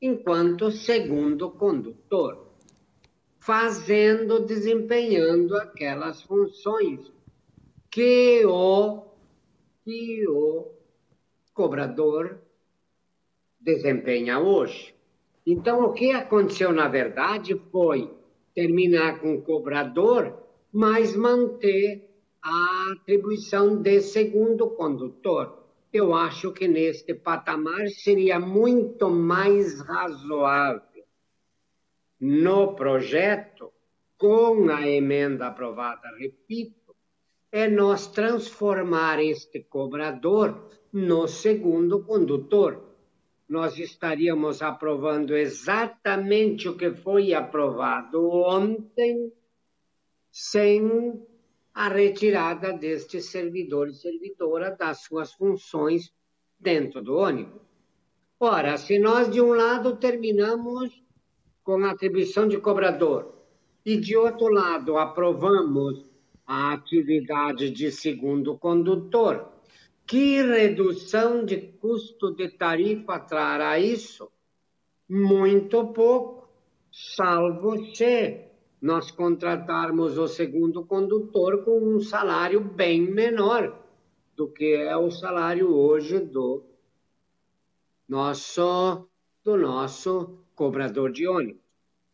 [0.00, 2.46] enquanto segundo condutor,
[3.38, 7.12] fazendo, desempenhando aquelas funções
[7.90, 9.02] que o,
[9.84, 10.70] que o
[11.54, 12.38] cobrador
[13.58, 14.94] desempenha hoje.
[15.46, 18.12] Então, o que aconteceu, na verdade, foi
[18.54, 20.45] terminar com o cobrador,
[20.76, 21.90] mas manter
[22.42, 25.44] a atribuição de segundo condutor
[25.92, 31.04] eu acho que neste patamar seria muito mais razoável
[32.20, 33.72] no projeto,
[34.18, 36.94] com a emenda aprovada, repito,
[37.50, 42.82] é nós transformar este cobrador no segundo condutor.
[43.48, 49.32] Nós estaríamos aprovando exatamente o que foi aprovado ontem,
[50.38, 51.26] sem
[51.72, 56.12] a retirada deste servidor e servidora das suas funções
[56.60, 57.62] dentro do ônibus.
[58.38, 61.02] Ora, se nós de um lado terminamos
[61.64, 63.34] com a atribuição de cobrador
[63.82, 66.04] e de outro lado aprovamos
[66.46, 69.50] a atividade de segundo condutor,
[70.06, 74.30] que redução de custo de tarifa trará isso?
[75.08, 76.46] Muito pouco,
[76.92, 78.45] salvo se
[78.80, 83.82] nós contratarmos o segundo condutor com um salário bem menor
[84.36, 86.62] do que é o salário hoje do
[88.08, 89.08] nosso
[89.42, 91.62] do nosso cobrador de ônibus.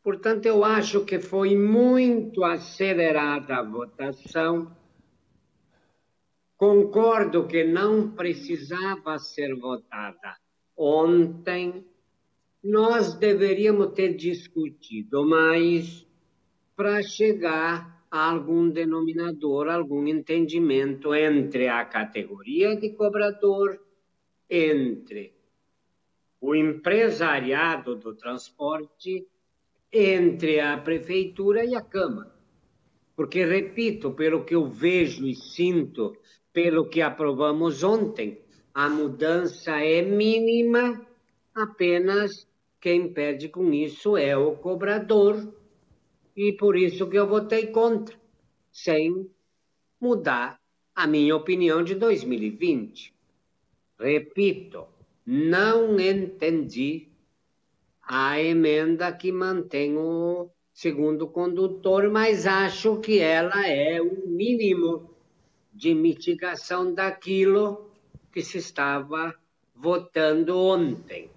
[0.03, 4.77] Portanto, eu acho que foi muito acelerada a votação.
[6.57, 10.37] Concordo que não precisava ser votada
[10.77, 11.87] ontem.
[12.63, 16.07] Nós deveríamos ter discutido mais
[16.75, 23.81] para chegar a algum denominador, algum entendimento entre a categoria de cobrador
[24.49, 25.35] entre
[26.39, 29.27] o empresariado do transporte,
[29.91, 32.35] entre a prefeitura e a Câmara.
[33.15, 36.17] Porque, repito, pelo que eu vejo e sinto,
[36.53, 38.43] pelo que aprovamos ontem,
[38.75, 41.07] a mudança é mínima,
[41.55, 42.47] apenas
[42.81, 45.55] quem perde com isso é o cobrador,
[46.37, 48.17] e por isso que eu votei contra,
[48.71, 49.31] sem
[50.01, 50.61] mudar
[50.95, 53.15] a minha opinião de 2020.
[53.99, 54.87] Repito,
[55.25, 57.09] não entendi
[58.03, 65.11] a emenda que mantém o segundo condutor, mas acho que ela é o mínimo
[65.73, 67.91] de mitigação daquilo
[68.33, 69.35] que se estava
[69.75, 71.31] votando ontem.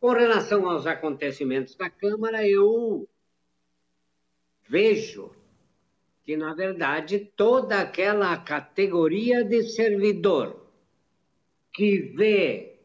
[0.00, 3.08] Com relação aos acontecimentos da Câmara, eu
[4.68, 5.30] vejo
[6.24, 10.68] que, na verdade, toda aquela categoria de servidor
[11.72, 12.80] que vê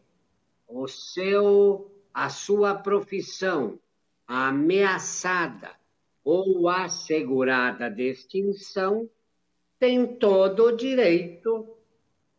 [0.67, 3.79] o seu, a sua profissão
[4.25, 5.71] ameaçada
[6.23, 9.09] ou assegurada de extinção,
[9.77, 11.67] tem todo o direito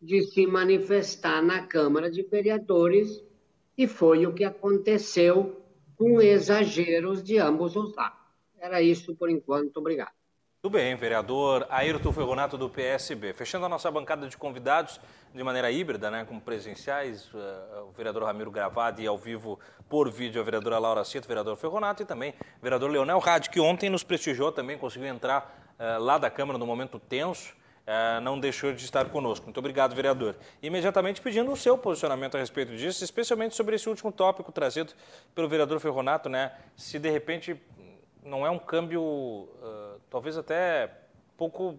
[0.00, 3.22] de se manifestar na Câmara de Vereadores
[3.76, 5.62] e foi o que aconteceu
[5.96, 8.23] com exageros de ambos os lados.
[8.64, 10.12] Era isso por enquanto, obrigado.
[10.62, 13.34] Tudo bem, vereador Ayrton Ferronato do PSB.
[13.34, 14.98] Fechando a nossa bancada de convidados
[15.34, 20.10] de maneira híbrida, né, como presenciais, uh, o vereador Ramiro Gravado e ao vivo por
[20.10, 23.90] vídeo a vereadora Laura Cito, vereador Ferronato e também o vereador Leonel Rádio, que ontem
[23.90, 27.54] nos prestigiou também, conseguiu entrar uh, lá da Câmara no momento tenso,
[27.86, 29.44] uh, não deixou de estar conosco.
[29.44, 30.36] Muito obrigado, vereador.
[30.62, 34.94] Imediatamente pedindo o seu posicionamento a respeito disso, especialmente sobre esse último tópico trazido
[35.34, 37.60] pelo vereador Ferronato, né, se de repente
[38.24, 40.90] não é um câmbio, uh, talvez até
[41.36, 41.78] pouco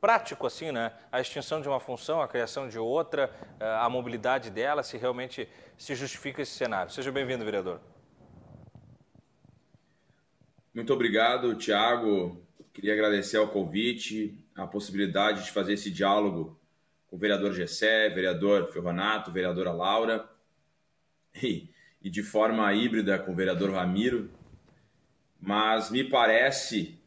[0.00, 0.92] prático assim, né?
[1.10, 5.94] A extinção de uma função, a criação de outra, a mobilidade dela, se realmente se
[5.94, 6.90] justifica esse cenário.
[6.90, 7.80] Seja bem-vindo, vereador.
[10.74, 12.40] Muito obrigado, Tiago.
[12.72, 16.58] Queria agradecer ao convite, a possibilidade de fazer esse diálogo
[17.08, 20.30] com o vereador Gessé, vereador Ferronato, vereadora Laura,
[21.42, 21.68] e,
[22.00, 24.30] e de forma híbrida com o vereador Ramiro
[25.40, 26.98] mas me parece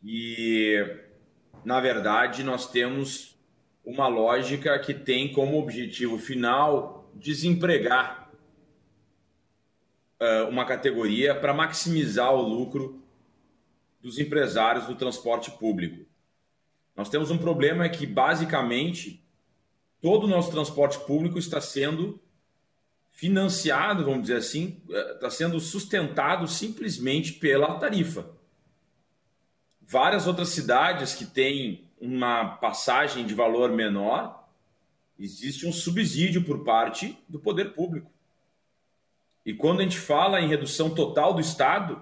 [0.00, 1.02] que,
[1.64, 3.36] na verdade, nós temos
[3.84, 8.30] uma lógica que tem como objetivo final desempregar
[10.50, 13.02] uma categoria para maximizar o lucro
[14.00, 16.06] dos empresários do transporte público.
[16.96, 19.24] Nós temos um problema que, basicamente,
[20.00, 22.20] todo o nosso transporte público está sendo
[23.18, 28.30] financiado, vamos dizer assim, está eh, sendo sustentado simplesmente pela tarifa.
[29.82, 34.48] Várias outras cidades que têm uma passagem de valor menor,
[35.18, 38.08] existe um subsídio por parte do poder público.
[39.44, 42.00] E quando a gente fala em redução total do Estado,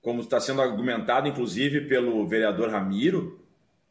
[0.00, 3.44] como está sendo argumentado inclusive pelo vereador Ramiro,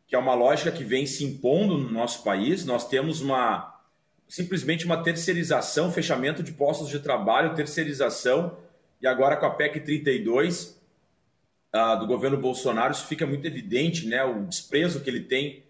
[0.07, 3.74] que é uma lógica que vem se impondo no nosso país, nós temos uma
[4.27, 8.57] simplesmente uma terceirização, fechamento de postos de trabalho, terceirização,
[9.01, 10.81] e agora com a PEC 32
[11.73, 14.23] uh, do governo Bolsonaro, isso fica muito evidente, né?
[14.23, 15.63] O desprezo que ele tem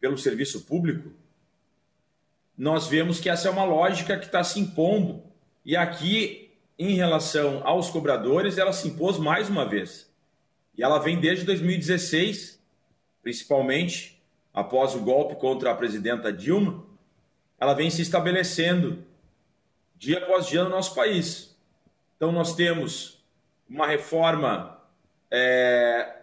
[0.00, 1.10] pelo serviço público.
[2.56, 5.22] Nós vemos que essa é uma lógica que está se impondo.
[5.64, 10.12] E aqui, em relação aos cobradores, ela se impôs mais uma vez.
[10.76, 12.60] E ela vem desde 2016,
[13.22, 16.84] principalmente após o golpe contra a presidenta Dilma,
[17.64, 19.02] ela vem se estabelecendo
[19.96, 21.56] dia após dia no nosso país.
[22.14, 23.24] Então, nós temos
[23.66, 24.78] uma reforma
[25.30, 26.14] é,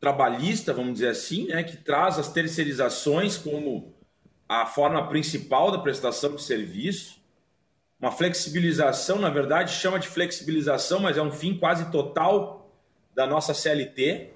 [0.00, 3.94] trabalhista, vamos dizer assim, né, que traz as terceirizações como
[4.48, 7.20] a forma principal da prestação de serviço,
[8.00, 12.76] uma flexibilização, na verdade, chama de flexibilização, mas é um fim quase total
[13.14, 14.30] da nossa CLT.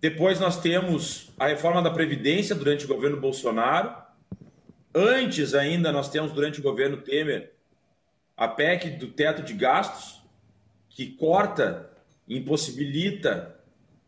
[0.00, 4.01] Depois nós temos a reforma da Previdência durante o governo Bolsonaro,
[4.94, 7.52] Antes ainda, nós temos, durante o governo Temer,
[8.36, 10.22] a PEC do teto de gastos,
[10.90, 11.90] que corta
[12.28, 13.58] impossibilita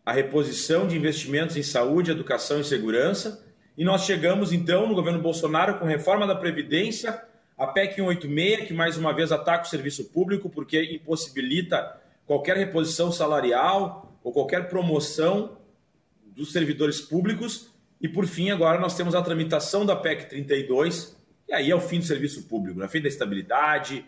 [0.05, 3.43] a reposição de investimentos em saúde, educação e segurança.
[3.77, 7.23] E nós chegamos, então, no governo Bolsonaro, com reforma da Previdência,
[7.57, 13.11] a PEC 186, que mais uma vez ataca o serviço público, porque impossibilita qualquer reposição
[13.11, 15.57] salarial ou qualquer promoção
[16.27, 17.74] dos servidores públicos
[18.05, 21.17] e por fim, agora nós temos a tramitação da PEC 32,
[21.49, 22.87] e aí é o fim do serviço público, né?
[22.87, 24.05] fim da estabilidade,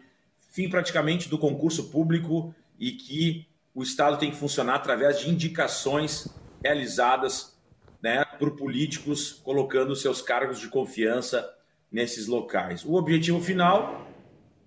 [0.50, 6.28] fim praticamente do concurso público e que o Estado tem que funcionar através de indicações
[6.62, 7.58] realizadas
[8.02, 11.50] né, por políticos colocando seus cargos de confiança
[11.90, 12.84] nesses locais.
[12.84, 14.06] O objetivo final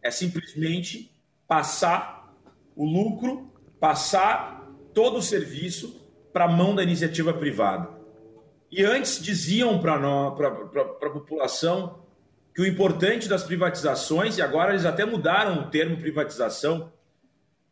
[0.02, 1.16] é simplesmente
[1.48, 2.34] passar
[2.76, 6.02] o lucro, passar todo o serviço
[6.34, 7.99] para a mão da iniciativa privada.
[8.72, 12.00] E antes diziam para a população
[12.54, 16.92] que o importante das privatizações, e agora eles até mudaram o termo privatização,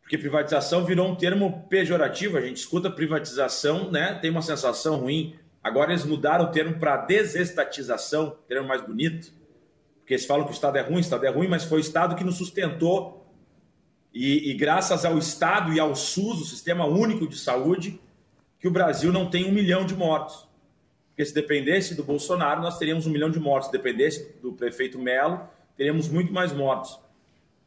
[0.00, 5.36] porque privatização virou um termo pejorativo, a gente escuta privatização, né, tem uma sensação ruim.
[5.62, 9.30] Agora eles mudaram o termo para desestatização, termo mais bonito,
[9.98, 11.80] porque eles falam que o Estado é ruim, o Estado é ruim, mas foi o
[11.80, 13.30] Estado que nos sustentou.
[14.14, 18.00] E, e graças ao Estado e ao SUS, o Sistema Único de Saúde,
[18.58, 20.47] que o Brasil não tem um milhão de mortos.
[21.18, 23.66] Porque se dependesse do Bolsonaro, nós teríamos um milhão de mortos.
[23.66, 26.96] Se dependesse do prefeito Melo, teríamos muito mais mortos.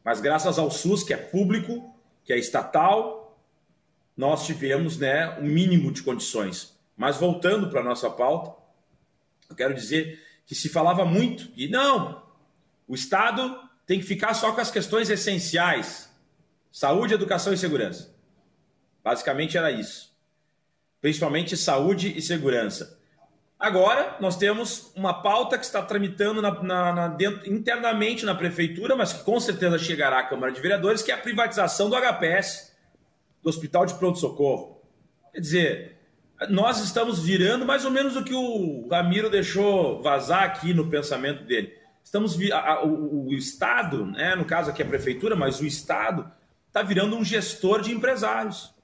[0.02, 3.38] Mas graças ao SUS, que é público, que é estatal,
[4.16, 6.74] nós tivemos né, um mínimo de condições.
[6.96, 8.58] Mas voltando para a nossa pauta,
[9.50, 12.22] eu quero dizer que se falava muito, e não,
[12.88, 16.10] o Estado tem que ficar só com as questões essenciais:
[16.70, 18.16] saúde, educação e segurança.
[19.04, 20.10] Basicamente era isso.
[21.02, 23.01] Principalmente saúde e segurança.
[23.62, 28.96] Agora, nós temos uma pauta que está tramitando na, na, na, dentro, internamente na prefeitura,
[28.96, 32.74] mas que com certeza chegará à Câmara de Vereadores, que é a privatização do HPS,
[33.40, 34.82] do Hospital de Pronto Socorro.
[35.32, 35.96] Quer dizer,
[36.50, 41.44] nós estamos virando mais ou menos o que o Ramiro deixou vazar aqui no pensamento
[41.44, 41.72] dele.
[42.02, 46.28] Estamos a, a, o, o, Estado, né, no caso aqui a prefeitura, mas o Estado
[46.66, 48.74] está virando um gestor de empresários.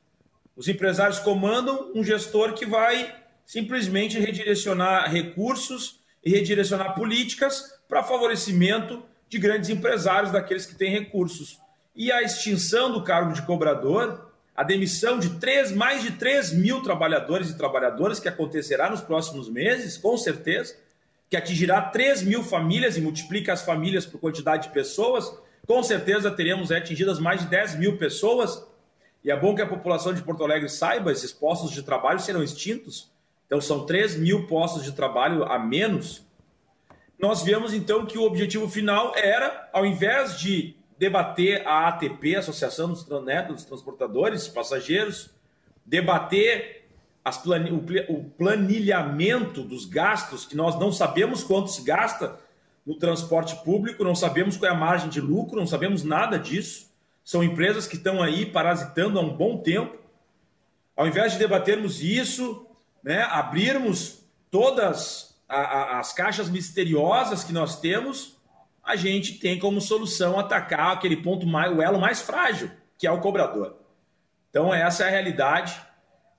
[0.54, 3.12] Os empresários comandam um gestor que vai
[3.48, 11.58] simplesmente redirecionar recursos e redirecionar políticas para favorecimento de grandes empresários, daqueles que têm recursos.
[11.96, 16.82] E a extinção do cargo de cobrador, a demissão de três, mais de 3 mil
[16.82, 20.76] trabalhadores e trabalhadoras, que acontecerá nos próximos meses, com certeza,
[21.30, 25.32] que atingirá 3 mil famílias e multiplica as famílias por quantidade de pessoas,
[25.66, 28.62] com certeza teremos atingidas mais de 10 mil pessoas.
[29.24, 32.42] E é bom que a população de Porto Alegre saiba: esses postos de trabalho serão
[32.42, 33.16] extintos
[33.48, 36.22] então, são 3 mil postos de trabalho a menos.
[37.18, 42.90] Nós vemos, então, que o objetivo final era, ao invés de debater a ATP, Associação
[42.90, 45.30] dos, né, dos Transportadores Passageiros,
[45.84, 46.86] debater
[48.08, 52.38] o planilhamento dos gastos, que nós não sabemos quanto se gasta
[52.84, 56.90] no transporte público, não sabemos qual é a margem de lucro, não sabemos nada disso.
[57.24, 59.96] São empresas que estão aí parasitando há um bom tempo.
[60.94, 62.67] Ao invés de debatermos isso,
[63.02, 68.36] né, abrirmos todas a, a, as caixas misteriosas que nós temos,
[68.84, 73.10] a gente tem como solução atacar aquele ponto mais, o elo mais frágil, que é
[73.10, 73.76] o cobrador.
[74.50, 75.78] Então, essa é a realidade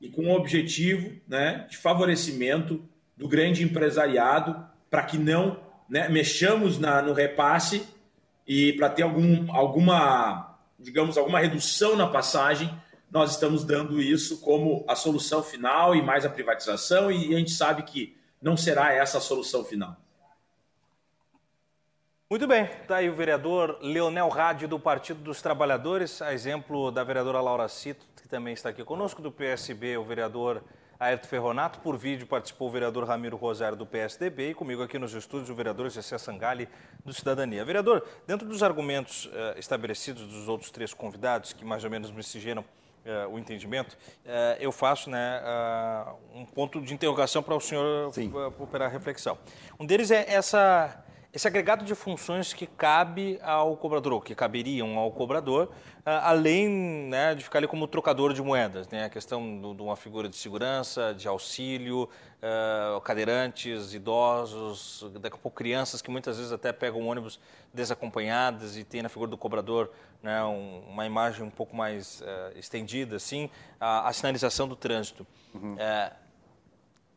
[0.02, 2.84] e com o objetivo né, de favorecimento
[3.16, 7.88] do grande empresariado para que não né, mexamos na, no repasse
[8.48, 12.74] e para ter algum, alguma, digamos, alguma redução na passagem
[13.12, 17.52] nós estamos dando isso como a solução final e mais a privatização, e a gente
[17.52, 19.98] sabe que não será essa a solução final.
[22.30, 27.04] Muito bem, está aí o vereador Leonel Rádio do Partido dos Trabalhadores, a exemplo da
[27.04, 30.64] vereadora Laura Cito, que também está aqui conosco, do PSB, o vereador
[31.00, 31.80] Aerto Ferronato.
[31.80, 35.56] Por vídeo participou o vereador Ramiro Rosário, do PSDB, e comigo aqui nos estúdios o
[35.56, 36.70] vereador Gessé Sangali,
[37.04, 37.66] do Cidadania.
[37.66, 42.22] Vereador, dentro dos argumentos uh, estabelecidos dos outros três convidados, que mais ou menos me
[42.22, 42.64] sigiram
[43.06, 45.42] uh, o entendimento, uh, eu faço né,
[46.34, 48.12] um ponto de interrogação para o senhor
[48.60, 49.38] operar a reflexão.
[49.80, 54.98] Um deles é essa, esse agregado de funções que cabe ao cobrador, ou que caberiam
[54.98, 55.70] ao cobrador,
[56.04, 56.68] além
[57.08, 58.88] né, de ficar ali como trocador de moedas.
[58.88, 59.06] Né?
[59.06, 62.10] A questão de uma figura de segurança, de auxílio,
[63.04, 67.40] cadeirantes, idosos, daqui a pouco crianças que muitas vezes até pegam ônibus
[67.72, 69.92] desacompanhadas e tem na figura do cobrador
[70.24, 73.50] né, um, uma imagem um pouco mais uh, estendida, assim,
[73.80, 75.26] a, a, sinalização do trânsito.
[75.54, 75.76] Uhum.
[75.76, 76.29] Uh,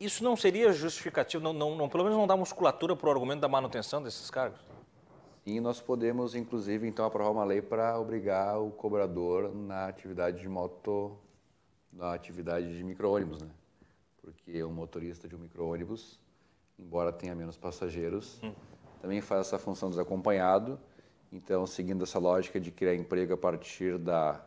[0.04, 3.40] isso não seria justificativo, não, não, não, pelo menos não dá musculatura para o argumento
[3.40, 4.60] da manutenção desses cargos?
[5.44, 10.48] E nós podemos, inclusive, então, aprovar uma lei para obrigar o cobrador na atividade de
[10.48, 11.16] moto,
[11.92, 13.48] na atividade de micro-ônibus, né?
[14.20, 16.20] Porque o motorista de um micro-ônibus,
[16.78, 18.52] embora tenha menos passageiros, hum.
[19.00, 20.78] também faz essa função desacompanhado
[21.32, 24.44] então, seguindo essa lógica de criar emprego a partir da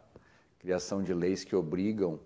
[0.60, 2.20] criação de leis que obrigam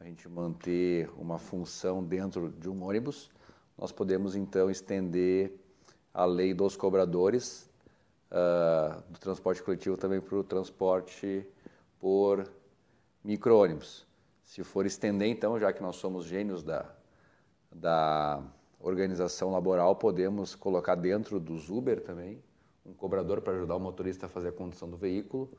[0.00, 3.30] a gente manter uma função dentro de um ônibus,
[3.76, 5.52] nós podemos então estender
[6.12, 7.70] a lei dos cobradores
[8.30, 11.46] uh, do transporte coletivo também para o transporte
[11.98, 12.50] por
[13.22, 14.06] micro-ônibus.
[14.42, 16.90] Se for estender, então, já que nós somos gênios da,
[17.70, 18.42] da
[18.80, 22.42] organização laboral, podemos colocar dentro dos Uber também
[22.86, 25.50] um cobrador para ajudar o motorista a fazer a condução do veículo.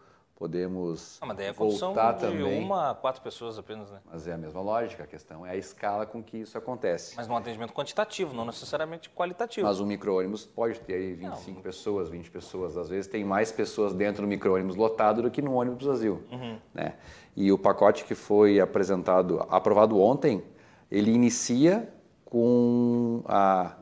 [0.41, 2.63] Podemos Ah, mas daí é voltar de também.
[2.63, 3.99] uma a quatro pessoas apenas, né?
[4.11, 7.15] Mas é a mesma lógica, a questão é a escala com que isso acontece.
[7.15, 9.67] Mas num atendimento quantitativo, não necessariamente qualitativo.
[9.67, 12.75] Mas um micro-ônibus pode ter aí 25 pessoas, 20 pessoas.
[12.75, 16.23] Às vezes tem mais pessoas dentro do micro-ônibus lotado do que no ônibus vazio.
[16.31, 16.57] Uhum.
[16.73, 16.95] né?
[17.37, 20.43] E o pacote que foi apresentado, aprovado ontem,
[20.89, 21.87] ele inicia
[22.25, 23.75] com a,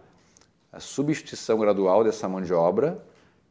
[0.74, 3.02] a substituição gradual dessa mão de obra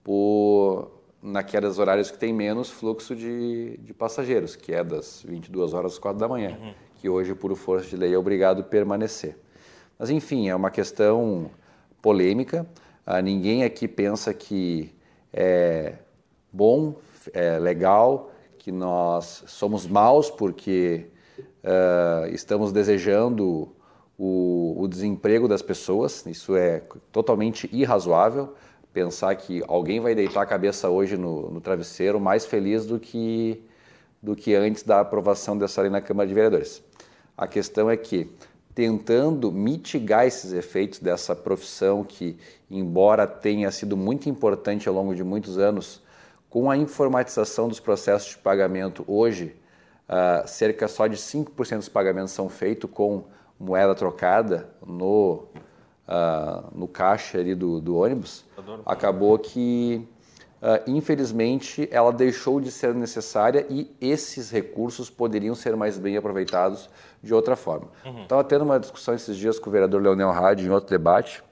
[0.04, 5.92] por naquelas horários que tem menos fluxo de, de passageiros, que é das 22 horas
[5.92, 6.72] às 4 da manhã, Uhum.
[6.94, 9.36] que hoje, por força de lei, é obrigado a permanecer.
[9.98, 11.50] Mas, enfim, é uma questão
[12.00, 12.66] polêmica.
[13.04, 14.94] Ah, ninguém aqui pensa que
[15.32, 15.94] é
[16.52, 16.94] bom,
[17.32, 21.06] é legal, que nós somos maus porque
[21.64, 23.72] ah, estamos desejando
[24.16, 26.24] o, o desemprego das pessoas.
[26.26, 28.54] Isso é totalmente irrazoável.
[28.92, 33.62] Pensar que alguém vai deitar a cabeça hoje no, no travesseiro mais feliz do que,
[34.22, 36.82] do que antes da aprovação dessa lei na Câmara de Vereadores.
[37.36, 38.30] A questão é que,
[38.74, 42.36] tentando mitigar esses efeitos dessa profissão que,
[42.70, 46.02] embora tenha sido muito importante ao longo de muitos anos,
[46.48, 49.54] com a informatização dos processos de pagamento hoje,
[50.08, 53.24] ah, cerca só de 5% dos pagamentos são feitos com
[53.60, 55.44] moeda trocada no,
[56.08, 58.42] ah, no caixa ali do, do ônibus,
[58.86, 60.08] acabou que,
[60.62, 66.88] ah, infelizmente, ela deixou de ser necessária e esses recursos poderiam ser mais bem aproveitados
[67.22, 67.88] de outra forma.
[68.06, 68.22] Uhum.
[68.22, 71.44] Estava tendo uma discussão esses dias com o vereador Leonel Hadi em outro debate,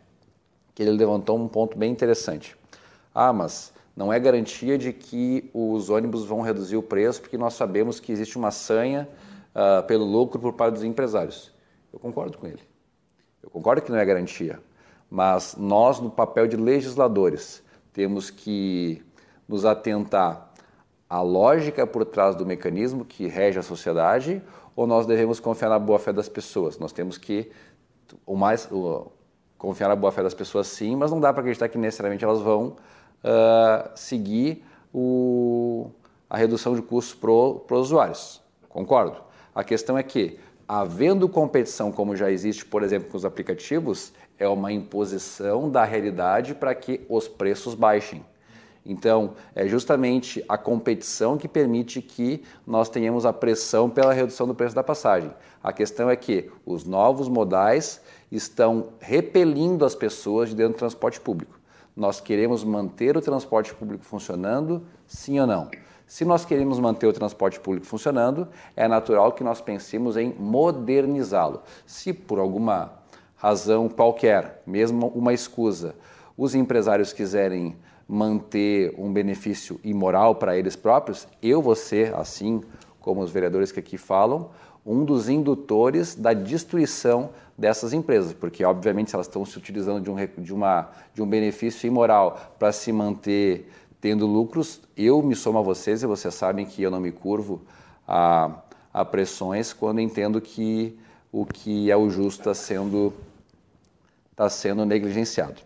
[0.74, 2.56] que ele levantou um ponto bem interessante.
[3.14, 7.54] Ah, mas não é garantia de que os ônibus vão reduzir o preço, porque nós
[7.54, 9.06] sabemos que existe uma sanha
[9.54, 11.52] ah, pelo lucro por parte dos empresários.
[11.92, 12.60] Eu concordo com ele.
[13.46, 14.60] Eu concordo que não é garantia,
[15.08, 17.62] mas nós, no papel de legisladores,
[17.92, 19.02] temos que
[19.48, 20.52] nos atentar
[21.08, 24.42] à lógica por trás do mecanismo que rege a sociedade
[24.74, 26.78] ou nós devemos confiar na boa-fé das pessoas?
[26.78, 27.50] Nós temos que
[28.26, 29.06] o mais o,
[29.56, 32.76] confiar na boa-fé das pessoas, sim, mas não dá para acreditar que necessariamente elas vão
[33.22, 35.90] ah, seguir o,
[36.28, 38.42] a redução de custos para os usuários.
[38.68, 39.26] Concordo.
[39.54, 44.48] A questão é que, havendo competição como já existe, por exemplo, com os aplicativos, é
[44.48, 48.24] uma imposição da realidade para que os preços baixem.
[48.88, 54.54] Então, é justamente a competição que permite que nós tenhamos a pressão pela redução do
[54.54, 55.32] preço da passagem.
[55.62, 61.20] A questão é que os novos modais estão repelindo as pessoas de dentro do transporte
[61.20, 61.58] público.
[61.96, 65.68] Nós queremos manter o transporte público funcionando, sim ou não?
[66.06, 68.46] Se nós queremos manter o transporte público funcionando,
[68.76, 71.62] é natural que nós pensemos em modernizá-lo.
[71.84, 72.92] Se por alguma
[73.34, 75.96] razão qualquer, mesmo uma escusa,
[76.36, 77.76] os empresários quiserem
[78.08, 82.62] manter um benefício imoral para eles próprios, eu vou ser, assim
[83.00, 84.50] como os vereadores que aqui falam,
[84.84, 90.10] um dos indutores da destruição dessas empresas, porque obviamente se elas estão se utilizando de
[90.10, 93.68] um, de uma, de um benefício imoral para se manter
[94.06, 97.62] tendo lucros, eu me somo a vocês e vocês sabem que eu não me curvo
[98.06, 98.52] a,
[98.94, 100.96] a pressões quando entendo que
[101.32, 103.12] o que é o justo está sendo,
[104.30, 105.60] está sendo negligenciado.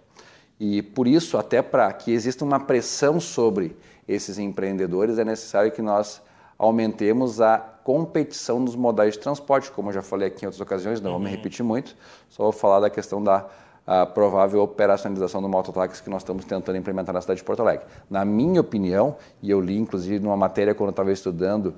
[0.58, 3.76] E por isso, até para que exista uma pressão sobre
[4.08, 6.22] esses empreendedores, é necessário que nós
[6.56, 10.98] aumentemos a competição nos modais de transporte, como eu já falei aqui em outras ocasiões,
[10.98, 11.94] não vou me repetir muito,
[12.30, 13.46] só vou falar da questão da
[13.90, 17.84] a provável operacionalização do mototáxi que nós estamos tentando implementar na cidade de Porto Alegre.
[18.08, 21.74] Na minha opinião, e eu li inclusive numa matéria quando eu estava estudando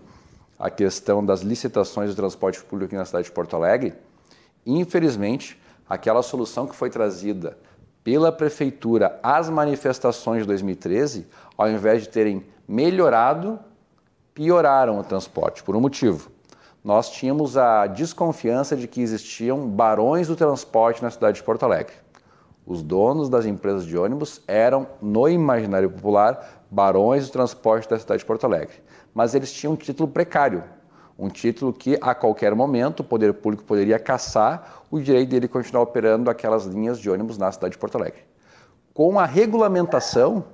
[0.58, 3.94] a questão das licitações do transporte público aqui na cidade de Porto Alegre,
[4.66, 5.58] infelizmente,
[5.88, 7.56] aquela solução que foi trazida
[8.04, 11.26] pela prefeitura às manifestações de 2013,
[11.56, 13.58] ao invés de terem melhorado,
[14.34, 16.30] pioraram o transporte, por um motivo.
[16.84, 22.01] Nós tínhamos a desconfiança de que existiam barões do transporte na cidade de Porto Alegre.
[22.66, 28.20] Os donos das empresas de ônibus eram, no imaginário popular, barões do transporte da cidade
[28.20, 28.76] de Porto Alegre.
[29.12, 30.62] Mas eles tinham um título precário,
[31.18, 35.82] um título que a qualquer momento o poder público poderia caçar o direito dele continuar
[35.82, 38.20] operando aquelas linhas de ônibus na cidade de Porto Alegre.
[38.94, 40.44] Com a regulamentação,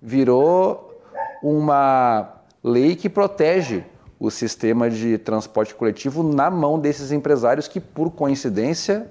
[0.00, 1.00] virou
[1.42, 2.32] uma
[2.62, 3.84] lei que protege
[4.18, 9.10] o sistema de transporte coletivo na mão desses empresários que, por coincidência,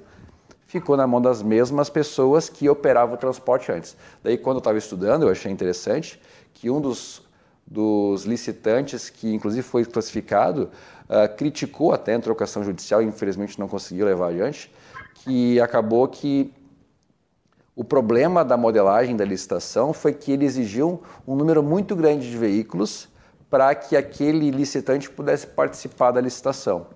[0.72, 3.93] ficou na mão das mesmas pessoas que operavam o transporte antes.
[4.23, 6.18] Daí, quando eu estava estudando, eu achei interessante
[6.53, 7.22] que um dos,
[7.68, 10.69] dos licitantes, que inclusive foi classificado,
[11.10, 14.73] uh, criticou até a trocação judicial, infelizmente não conseguiu levar adiante,
[15.15, 16.53] que acabou que
[17.76, 22.38] o problema da modelagem da licitação foi que ele exigiu um número muito grande de
[22.38, 23.10] veículos
[23.49, 26.88] para que aquele licitante pudesse participar da licitação.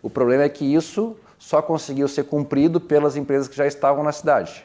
[0.00, 4.12] O problema é que isso só conseguiu ser cumprido pelas empresas que já estavam na
[4.12, 4.64] cidade.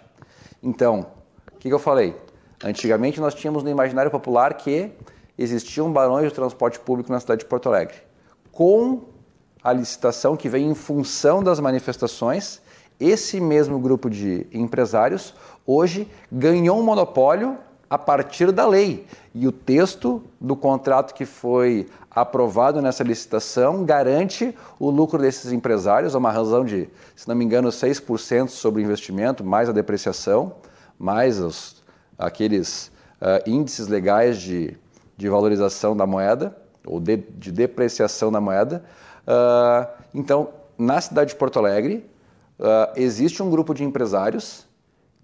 [0.61, 1.07] Então,
[1.47, 2.15] o que, que eu falei?
[2.63, 4.91] Antigamente nós tínhamos no imaginário popular que
[5.37, 7.95] existiam barões de transporte público na cidade de Porto Alegre.
[8.51, 9.05] Com
[9.63, 12.61] a licitação que vem em função das manifestações,
[12.99, 15.33] esse mesmo grupo de empresários
[15.65, 17.57] hoje ganhou um monopólio
[17.89, 19.07] a partir da lei.
[19.33, 26.15] E o texto do contrato que foi aprovado nessa licitação garante o lucro desses empresários,
[26.15, 30.53] a uma razão de, se não me engano, 6% sobre o investimento, mais a depreciação,
[30.97, 31.83] mais os,
[32.17, 32.89] aqueles
[33.21, 34.77] uh, índices legais de,
[35.17, 36.55] de valorização da moeda,
[36.87, 38.83] ou de, de depreciação da moeda.
[39.27, 42.09] Uh, então, na cidade de Porto Alegre,
[42.59, 44.65] uh, existe um grupo de empresários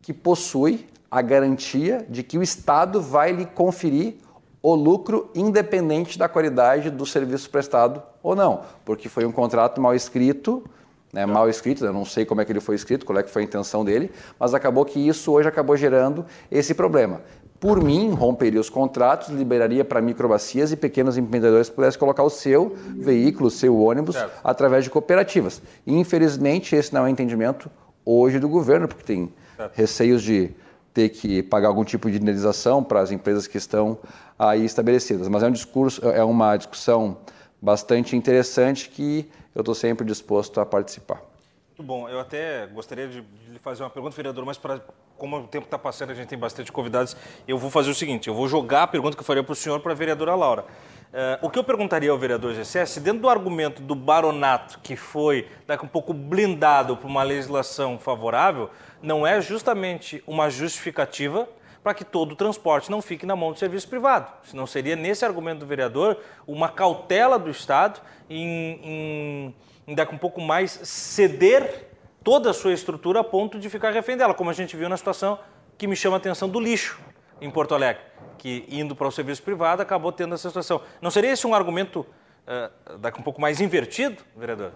[0.02, 4.16] que possui a garantia de que o Estado vai lhe conferir
[4.62, 9.96] o lucro independente da qualidade do serviço prestado ou não, porque foi um contrato mal
[9.96, 10.64] escrito,
[11.12, 13.30] né, mal escrito, eu não sei como é que ele foi escrito, qual é que
[13.30, 17.22] foi a intenção dele, mas acabou que isso hoje acabou gerando esse problema.
[17.60, 22.76] Por mim, romperia os contratos, liberaria para microbacias e pequenos empreendedores pudessem colocar o seu
[22.98, 24.40] veículo, o seu ônibus, certo.
[24.44, 25.62] através de cooperativas.
[25.86, 27.70] Infelizmente, esse não é o entendimento
[28.04, 29.76] hoje do governo, porque tem certo.
[29.76, 30.50] receios de
[30.94, 33.98] ter que pagar algum tipo de indenização para as empresas que estão
[34.38, 35.28] aí estabelecidas.
[35.28, 37.18] Mas é um discurso, é uma discussão
[37.62, 41.22] bastante interessante que eu estou sempre disposto a participar.
[41.70, 42.10] Muito bom.
[42.10, 44.82] Eu até gostaria de lhe fazer uma pergunta, vereador, mas para
[45.18, 47.16] como o tempo está passando, a gente tem bastante convidados.
[47.48, 49.56] Eu vou fazer o seguinte: eu vou jogar a pergunta que eu faria para o
[49.56, 50.66] senhor para a vereadora Laura.
[51.12, 55.48] Uh, o que eu perguntaria ao vereador se dentro do argumento do baronato, que foi
[55.68, 58.70] daqui um pouco blindado por uma legislação favorável,
[59.02, 61.48] não é justamente uma justificativa
[61.84, 64.32] para que todo o transporte não fique na mão do serviço privado.
[64.44, 68.00] Senão seria, nesse argumento do vereador, uma cautela do Estado
[68.30, 69.56] em, em,
[69.88, 71.88] em dar um pouco mais ceder
[72.24, 74.98] toda a sua estrutura a ponto de ficar refém dela, como a gente viu na
[74.98, 75.40] situação
[75.78, 77.00] que me chama a atenção do lixo
[77.40, 78.04] em Porto Alegre,
[78.38, 80.82] que indo para o serviço privado acabou tendo essa situação.
[81.02, 82.06] Não seria esse um argumento
[82.46, 84.72] uh, daqui um pouco mais invertido, vereador?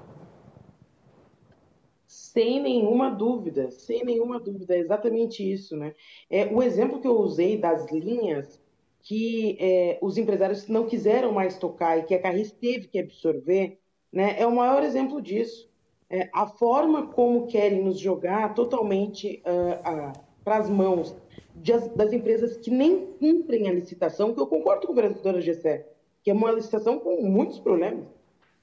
[2.35, 5.95] Sem nenhuma dúvida, sem nenhuma dúvida, é exatamente isso, né?
[6.29, 8.61] É, o exemplo que eu usei das linhas
[9.01, 13.79] que é, os empresários não quiseram mais tocar e que a Carris teve que absorver,
[14.11, 15.69] né, é o maior exemplo disso.
[16.09, 20.13] É, a forma como querem nos jogar totalmente uh, uh,
[20.43, 21.15] para as mãos
[21.55, 25.87] de, das empresas que nem cumprem a licitação, que eu concordo com o vereador Gessé,
[26.21, 28.05] que é uma licitação com muitos problemas,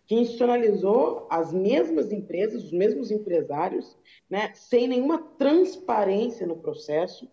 [0.06, 3.96] que institucionalizou as mesmas empresas, os mesmos empresários,
[4.28, 7.28] né, sem nenhuma transparência no processo,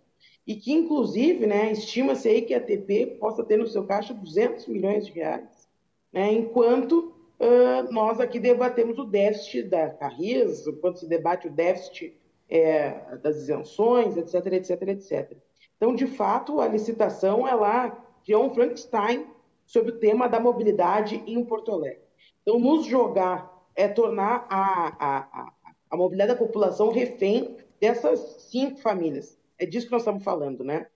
[0.45, 4.67] e que, inclusive, né, estima-se aí que a ATP possa ter no seu caixa 200
[4.67, 5.67] milhões de reais,
[6.11, 12.15] né, enquanto uh, nós aqui debatemos o déficit da Carris, enquanto se debate o déficit
[12.49, 15.37] é, das isenções, etc, etc, etc.
[15.77, 17.91] Então, de fato, a licitação ela
[18.23, 19.27] criou um Frankenstein
[19.65, 22.08] sobre o tema da mobilidade em Porto Alegre.
[22.49, 25.53] Então, nos jogar é tornar a, a,
[25.91, 28.19] a, mobilidade da população refém dessas
[28.49, 29.39] cinco famílias.
[29.59, 30.87] É disso que nós estamos falando, né?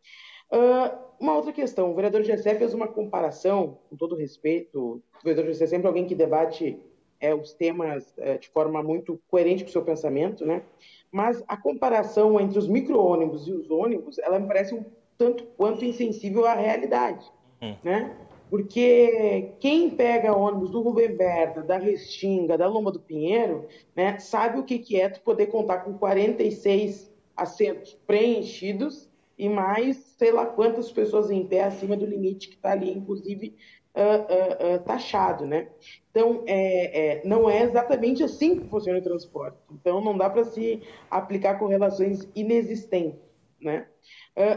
[0.51, 5.45] Uh, uma outra questão, o vereador Gessé fez uma comparação, com todo respeito, o vereador
[5.51, 6.79] Gessé é sempre alguém que debate
[7.19, 10.63] é, os temas é, de forma muito coerente com o seu pensamento, né?
[11.11, 14.83] Mas a comparação entre os micro-ônibus e os ônibus, ela me parece um
[15.19, 17.31] tanto quanto insensível à realidade,
[17.61, 17.75] hum.
[17.83, 18.17] né?
[18.53, 24.59] Porque quem pega ônibus do Rubem Berta, da Restinga, da Lomba do Pinheiro, né, sabe
[24.59, 29.09] o que, que é tu poder contar com 46 assentos preenchidos
[29.39, 33.55] e mais sei lá quantas pessoas em pé acima do limite que está ali, inclusive
[33.95, 35.69] uh, uh, uh, taxado, né?
[36.11, 39.57] Então, é, é, não é exatamente assim que funciona o transporte.
[39.71, 43.19] Então, não dá para se aplicar correlações inexistentes,
[43.59, 43.87] né?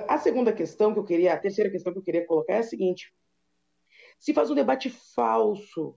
[0.06, 2.62] a segunda questão que eu queria, a terceira questão que eu queria colocar é a
[2.62, 3.15] seguinte:
[4.18, 5.94] se faz um debate falso,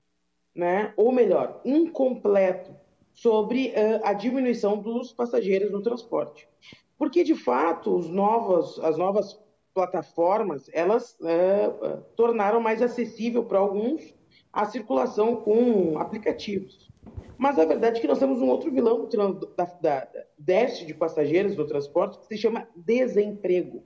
[0.56, 2.76] né, ou melhor, incompleto,
[3.14, 6.48] sobre uh, a diminuição dos passageiros no transporte.
[6.98, 9.40] Porque, de fato, os novos, as novas
[9.74, 14.14] plataformas, elas uh, tornaram mais acessível para alguns
[14.52, 16.90] a circulação com aplicativos.
[17.38, 20.94] Mas a verdade é que nós temos um outro vilão da, da, da déficit de
[20.94, 23.84] passageiros do transporte que se chama desemprego.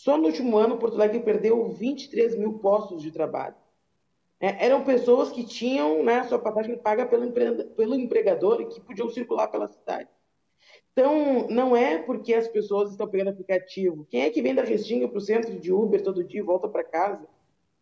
[0.00, 3.54] Só no último ano, Porto Alegre perdeu 23 mil postos de trabalho.
[4.40, 7.64] É, eram pessoas que tinham né, sua passagem paga pelo, empre...
[7.76, 10.08] pelo empregador e que podiam circular pela cidade.
[10.90, 14.06] Então, não é porque as pessoas estão pegando aplicativo.
[14.08, 16.66] Quem é que vem da Restinga para o centro de Uber todo dia e volta
[16.66, 17.28] para casa?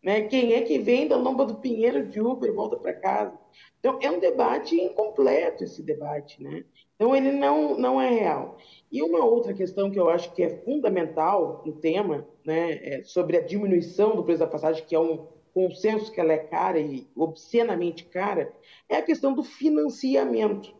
[0.03, 0.23] Né?
[0.23, 3.39] Quem é que vem da Lomba do Pinheiro de Uber e volta para casa?
[3.79, 6.65] Então, é um debate incompleto esse debate, né?
[6.99, 8.57] Então, ele não, não é real.
[8.91, 13.37] E uma outra questão que eu acho que é fundamental no tema, né, é sobre
[13.37, 17.07] a diminuição do preço da passagem, que é um consenso que ela é cara e
[17.15, 18.51] obscenamente cara,
[18.89, 20.75] é a questão do financiamento.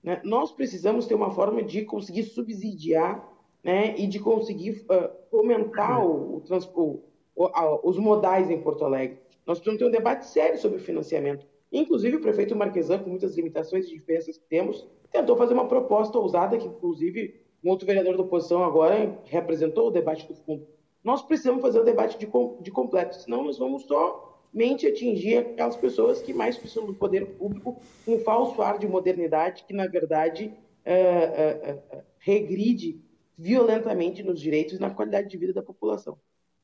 [0.00, 0.20] Né?
[0.22, 3.28] Nós precisamos ter uma forma de conseguir subsidiar
[3.64, 6.42] né, e de conseguir uh, aumentar o, o,
[6.76, 7.02] o,
[7.34, 9.18] o, os modais em Porto Alegre.
[9.44, 11.44] Nós precisamos ter um debate sério sobre o financiamento.
[11.70, 16.18] Inclusive, o prefeito Marquesan, com muitas limitações e diferenças que temos, tentou fazer uma proposta
[16.18, 20.66] ousada, que inclusive um outro vereador da oposição agora representou o debate do fundo.
[21.02, 22.28] Nós precisamos fazer o debate de,
[22.60, 27.80] de completo, senão nós vamos somente atingir aquelas pessoas que mais precisam do poder público,
[28.06, 30.52] um falso ar de modernidade que, na verdade,
[30.84, 33.00] é, é, é, regride
[33.36, 36.18] violentamente nos direitos e na qualidade de vida da população.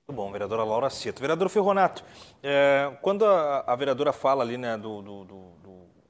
[0.06, 1.18] Muito bom, vereadora Laura Cito.
[1.18, 2.04] Vereador Ferronato,
[2.42, 5.52] é, quando a, a, vereadora fala ali né, do, do, do,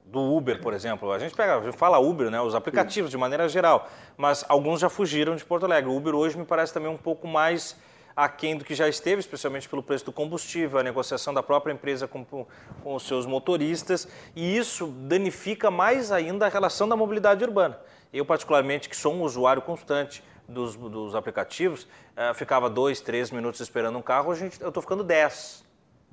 [0.03, 3.87] do, Uber, por exemplo, a gente pega, fala Uber, né, os aplicativos de maneira geral,
[4.17, 5.89] mas alguns já fugiram de Porto Alegre.
[5.89, 7.77] O Uber hoje me parece também um pouco mais
[8.13, 12.05] aquém do que já esteve, especialmente pelo preço do combustível, a negociação da própria empresa
[12.05, 12.45] com, com
[12.83, 17.79] os seus motoristas, e isso danifica mais ainda a relação da mobilidade urbana.
[18.11, 23.61] Eu, particularmente, que sou um usuário constante dos, dos aplicativos, uh, ficava dois, três minutos
[23.61, 25.63] esperando um carro, hoje eu estou ficando dez.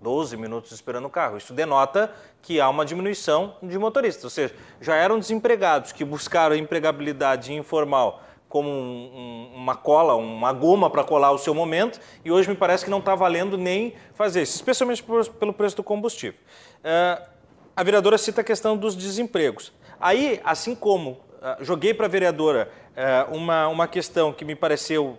[0.00, 1.36] 12 minutos esperando o carro.
[1.36, 6.56] Isso denota que há uma diminuição de motoristas, ou seja, já eram desempregados que buscaram
[6.56, 12.30] empregabilidade informal como um, um, uma cola, uma goma para colar o seu momento, e
[12.30, 15.82] hoje me parece que não está valendo nem fazer isso, especialmente por, pelo preço do
[15.82, 16.38] combustível.
[16.80, 17.32] Uh,
[17.74, 19.72] a vereadora cita a questão dos desempregos.
[19.98, 21.18] Aí, assim como
[21.60, 25.18] joguei para a vereadora uh, uma, uma questão que me pareceu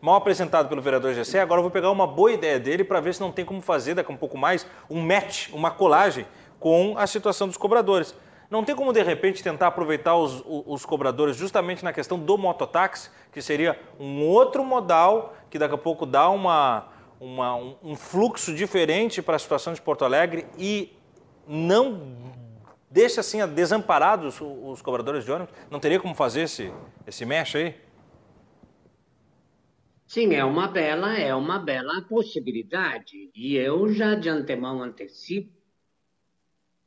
[0.00, 3.14] mal apresentada pelo vereador GC, agora eu vou pegar uma boa ideia dele para ver
[3.14, 6.26] se não tem como fazer daqui a um pouco mais um match, uma colagem
[6.60, 8.14] com a situação dos cobradores.
[8.48, 13.10] Não tem como, de repente, tentar aproveitar os, os, cobradores justamente na questão do mototáxi,
[13.32, 16.86] que seria um outro modal que daqui a pouco dá uma,
[17.20, 20.96] uma um, um fluxo diferente para a situação de Porto Alegre e
[21.48, 22.00] não
[22.96, 25.54] deixa assim desamparados os, cobradores de ônibus?
[25.70, 26.72] Não teria como fazer esse,
[27.06, 27.74] esse mexe aí?
[30.06, 33.30] Sim, é uma bela, é uma bela possibilidade.
[33.34, 35.52] E eu já de antemão antecipo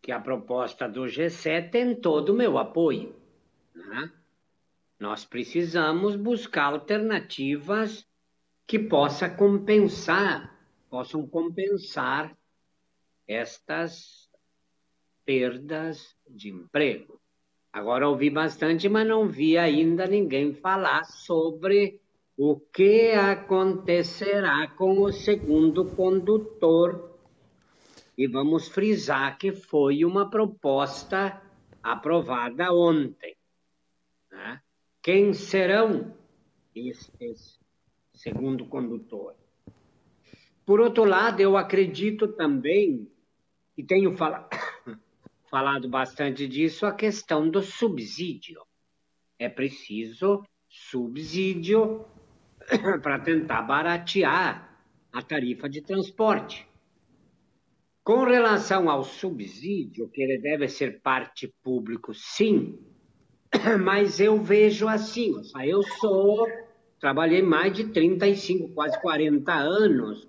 [0.01, 3.15] que a proposta do G7 tem todo o meu apoio.
[3.75, 4.11] Né?
[4.99, 8.03] Nós precisamos buscar alternativas
[8.65, 10.57] que possa compensar,
[10.89, 12.35] possam compensar
[13.27, 14.28] estas
[15.29, 17.21] perdas de emprego.
[17.71, 22.01] Agora ouvi bastante, mas não vi ainda ninguém falar sobre
[22.35, 27.15] o que acontecerá com o segundo condutor
[28.17, 31.39] e vamos frisar que foi uma proposta
[31.83, 33.35] aprovada ontem.
[34.31, 34.59] Né?
[34.99, 36.11] Quem serão
[36.73, 37.59] estes
[38.15, 39.35] segundo condutor?
[40.65, 43.07] Por outro lado, eu acredito também,
[43.77, 44.49] e tenho fal
[45.49, 48.61] falado bastante disso, a questão do subsídio.
[49.37, 52.05] É preciso subsídio
[53.01, 54.77] para tentar baratear
[55.11, 56.67] a tarifa de transporte.
[58.03, 62.79] Com relação ao subsídio, que ele deve ser parte público, sim,
[63.83, 66.47] mas eu vejo assim, eu sou,
[66.99, 70.27] trabalhei mais de 35, quase 40 anos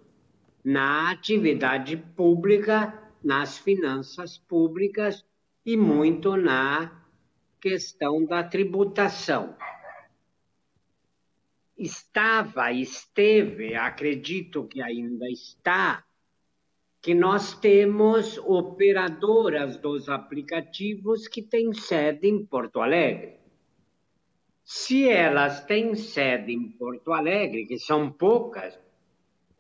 [0.65, 5.25] na atividade pública, nas finanças públicas
[5.65, 7.05] e muito na
[7.61, 9.57] questão da tributação.
[11.77, 16.05] Estava, esteve, acredito que ainda está,
[17.01, 23.39] que nós temos operadoras dos aplicativos que têm sede em Porto Alegre.
[24.63, 28.79] Se elas têm sede em Porto Alegre, que são poucas,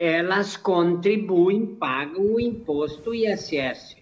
[0.00, 3.98] elas contribuem, pagam o imposto ISS.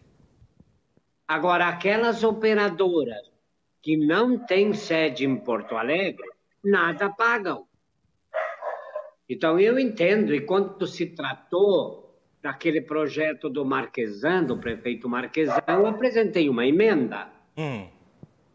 [1.27, 3.29] Agora, aquelas operadoras
[3.83, 6.25] que não têm sede em Porto Alegre,
[6.63, 7.67] nada pagam.
[9.29, 15.85] Então, eu entendo, e quando se tratou daquele projeto do Marquesan, do prefeito Marquesan, eu
[15.85, 17.89] apresentei uma emenda hum.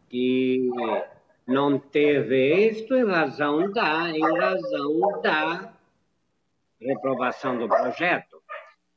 [0.07, 0.69] que
[1.45, 5.72] não teve êxito em razão da, em razão da
[6.83, 8.41] reprovação do projeto.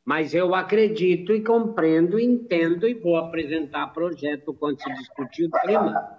[0.05, 6.17] Mas eu acredito e compreendo, entendo e vou apresentar projeto quando se discutir o tema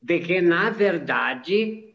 [0.00, 1.94] de que, na verdade,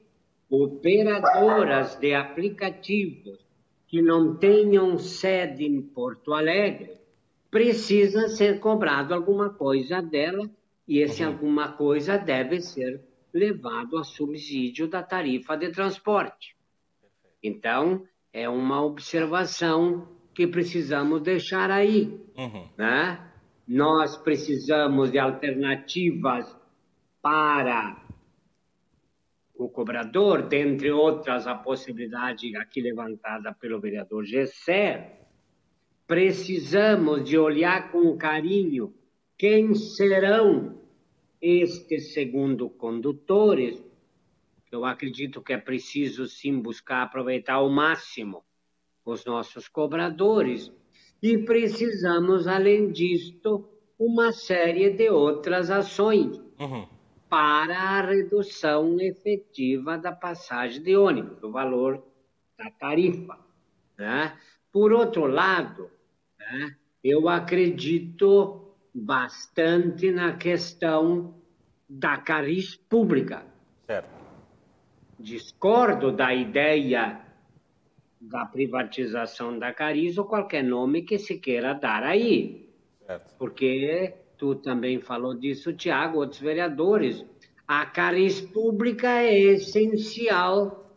[0.49, 3.40] operadoras de aplicativos
[3.88, 6.99] que não tenham sede em Porto Alegre
[7.49, 10.49] precisa ser cobrado alguma coisa dela
[10.88, 11.30] e esse uhum.
[11.30, 13.02] alguma coisa deve ser
[13.34, 16.56] levado a subsídio da tarifa de transporte.
[17.44, 22.20] Então, é uma observação que precisamos deixar aí.
[22.38, 22.68] Uhum.
[22.78, 23.20] Né?
[23.68, 26.56] Nós precisamos de alternativas
[27.22, 28.02] para
[29.56, 35.20] o cobrador, dentre outras a possibilidade aqui levantada pelo vereador Gesser,
[36.07, 38.94] precisamos de olhar com carinho
[39.38, 40.82] quem serão
[41.41, 43.84] estes segundo condutores.
[44.71, 48.43] Eu acredito que é preciso sim buscar aproveitar ao máximo
[49.03, 50.71] os nossos cobradores
[51.21, 53.67] e precisamos, além disto,
[53.97, 56.37] uma série de outras ações.
[56.59, 56.87] Uhum
[57.29, 62.03] para a redução efetiva da passagem de ônibus, do valor
[62.57, 63.37] da tarifa.
[63.95, 64.35] Né?
[64.71, 65.91] Por outro lado,
[66.39, 71.35] né, eu acredito bastante na questão
[71.87, 73.45] da cariz pública.
[73.85, 74.18] Certo.
[75.19, 77.19] Discordo da ideia
[78.21, 82.69] da privatização da Cariz ou qualquer nome que se queira dar aí.
[83.05, 83.35] Certo.
[83.37, 87.25] Porque tu também falou disso, Tiago, outros vereadores.
[87.67, 90.95] A cariz pública é essencial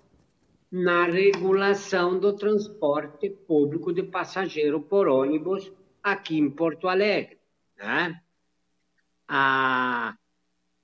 [0.71, 5.71] na regulação do transporte público de passageiro por ônibus
[6.03, 7.39] aqui em Porto Alegre.
[7.77, 8.21] Né?
[9.29, 10.17] A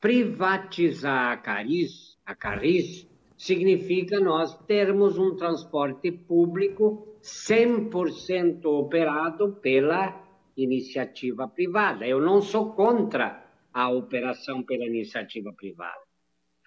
[0.00, 3.08] privatizar a cariz, a cariz
[3.38, 10.20] significa nós termos um transporte público 100% operado pela
[10.56, 12.06] iniciativa privada.
[12.06, 16.00] Eu não sou contra a operação pela iniciativa privada.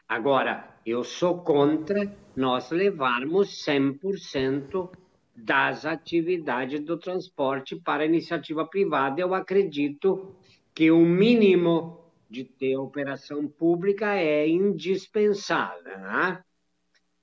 [0.08, 4.90] Agora, eu sou contra nós levarmos 100%
[5.36, 9.20] das atividades do transporte para iniciativa privada.
[9.20, 10.36] Eu acredito
[10.74, 12.00] que o mínimo
[12.30, 15.98] de ter operação pública é indispensável.
[15.98, 16.44] Né?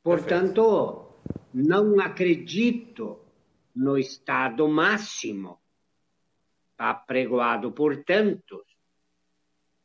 [0.03, 1.05] Portanto,
[1.53, 3.21] não acredito
[3.75, 5.59] no estado máximo
[6.77, 8.63] apregoado por tantos,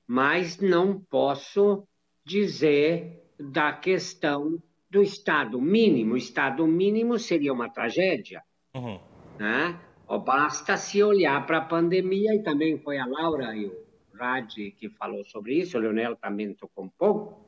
[0.08, 1.88] mas não posso
[2.24, 6.14] dizer da questão do Estado mínimo.
[6.14, 8.44] O Estado mínimo seria uma tragédia.
[8.76, 9.00] Uhum.
[9.40, 9.80] Né?
[10.24, 13.84] Basta se olhar para a pandemia, e também foi a Laura e o
[14.14, 17.43] Rad que falou sobre isso, o Leonel também tocou um pouco.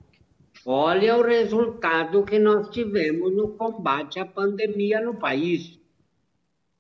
[0.68, 5.80] Olha o resultado que nós tivemos no combate à pandemia no país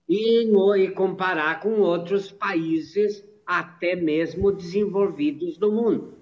[0.10, 6.16] e, e comparar com outros países, até mesmo desenvolvidos do mundo.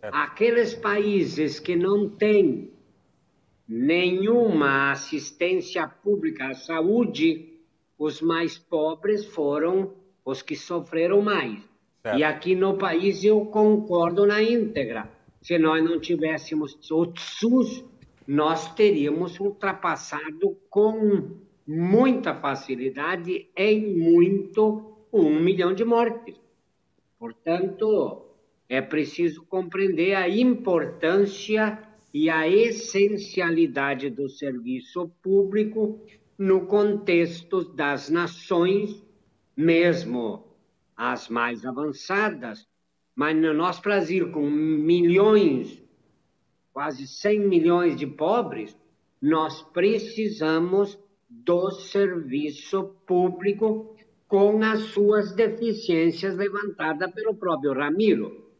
[0.00, 2.72] Aqueles países que não têm
[3.68, 7.58] nenhuma assistência pública à saúde,
[7.98, 9.92] os mais pobres foram
[10.24, 11.58] os que sofreram mais.
[12.02, 12.18] Certo.
[12.18, 15.13] E aqui no país eu concordo na íntegra.
[15.44, 17.84] Se nós não tivéssemos o SUS,
[18.26, 26.40] nós teríamos ultrapassado com muita facilidade em muito um milhão de mortes.
[27.18, 28.24] Portanto,
[28.70, 31.78] é preciso compreender a importância
[32.14, 36.00] e a essencialidade do serviço público
[36.38, 39.04] no contexto das nações,
[39.54, 40.42] mesmo
[40.96, 42.66] as mais avançadas,
[43.14, 45.80] mas no nosso Brasil, com milhões,
[46.72, 48.76] quase 100 milhões de pobres,
[49.22, 53.96] nós precisamos do serviço público
[54.26, 58.50] com as suas deficiências levantadas pelo próprio Ramiro.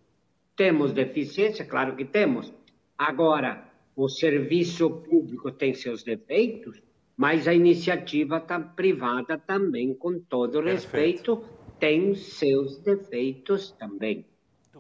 [0.57, 1.65] Temos deficiência?
[1.65, 2.53] Claro que temos.
[2.97, 6.81] Agora, o serviço público tem seus defeitos,
[7.17, 11.45] mas a iniciativa tá privada também, com todo respeito,
[11.79, 14.25] tem seus defeitos também.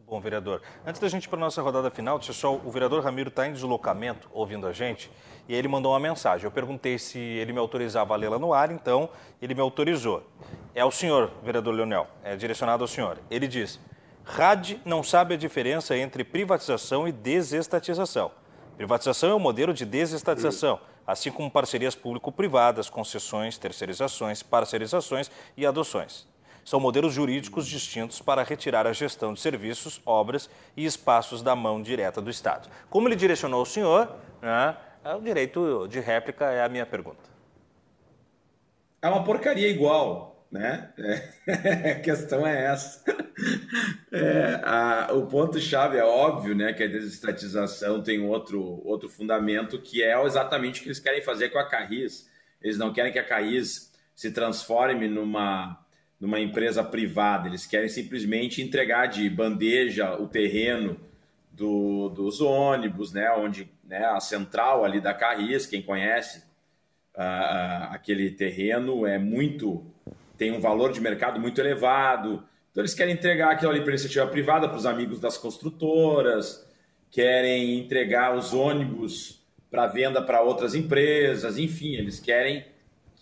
[0.07, 0.61] Bom, vereador.
[0.87, 3.47] Antes da gente ir para a nossa rodada final, deixa só, o vereador Ramiro está
[3.47, 5.11] em deslocamento, ouvindo a gente,
[5.49, 6.45] e ele mandou uma mensagem.
[6.45, 9.09] Eu perguntei se ele me autorizava a lê-la no ar, então
[9.41, 10.23] ele me autorizou.
[10.75, 13.19] É o senhor, vereador Leonel, é direcionado ao senhor.
[13.31, 13.81] Ele diz:
[14.25, 18.31] RAD não sabe a diferença entre privatização e desestatização.
[18.77, 26.27] Privatização é um modelo de desestatização, assim como parcerias público-privadas, concessões, terceirizações, parcerizações e adoções.
[26.65, 31.83] São modelos jurídicos distintos para retirar a gestão de serviços, obras e espaços da mão
[31.83, 32.69] direta do Estado.
[32.89, 37.35] Como ele direcionou o senhor, né, é o direito de réplica é a minha pergunta.
[39.03, 40.91] É uma porcaria igual, né?
[40.97, 43.05] É, a questão é essa.
[44.11, 50.03] É, a, o ponto-chave é óbvio, né, que a desestatização tem outro, outro fundamento, que
[50.03, 52.31] é exatamente o que eles querem fazer com a Carris.
[52.63, 55.84] Eles não querem que a Carris se transforme numa,
[56.21, 60.99] numa empresa privada, eles querem simplesmente entregar de bandeja o terreno
[61.51, 66.39] do, dos ônibus, né, onde né, a central ali da Carris, quem conhece,
[67.15, 69.85] uh, aquele terreno é muito
[70.37, 72.43] tem um valor de mercado muito elevado.
[72.71, 76.69] Então eles querem entregar aquilo ali para iniciativa privada, para os amigos das construtoras,
[77.11, 82.65] querem entregar os ônibus para venda para outras empresas, enfim, eles querem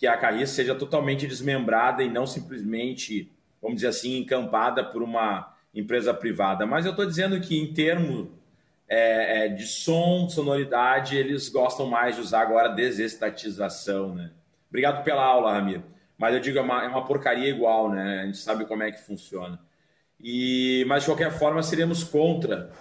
[0.03, 3.31] que a Carris seja totalmente desmembrada e não simplesmente,
[3.63, 6.67] vamos dizer assim, encampada por uma empresa privada.
[6.67, 8.27] Mas eu estou dizendo que em termos
[8.89, 14.13] é, é, de som, sonoridade, eles gostam mais de usar agora desestatização.
[14.13, 14.33] Né?
[14.69, 15.85] Obrigado pela aula, Ramiro.
[16.19, 18.23] Mas eu digo, é uma, é uma porcaria igual, né?
[18.23, 19.61] A gente sabe como é que funciona.
[20.21, 22.73] E, mas, de qualquer forma, seremos contra,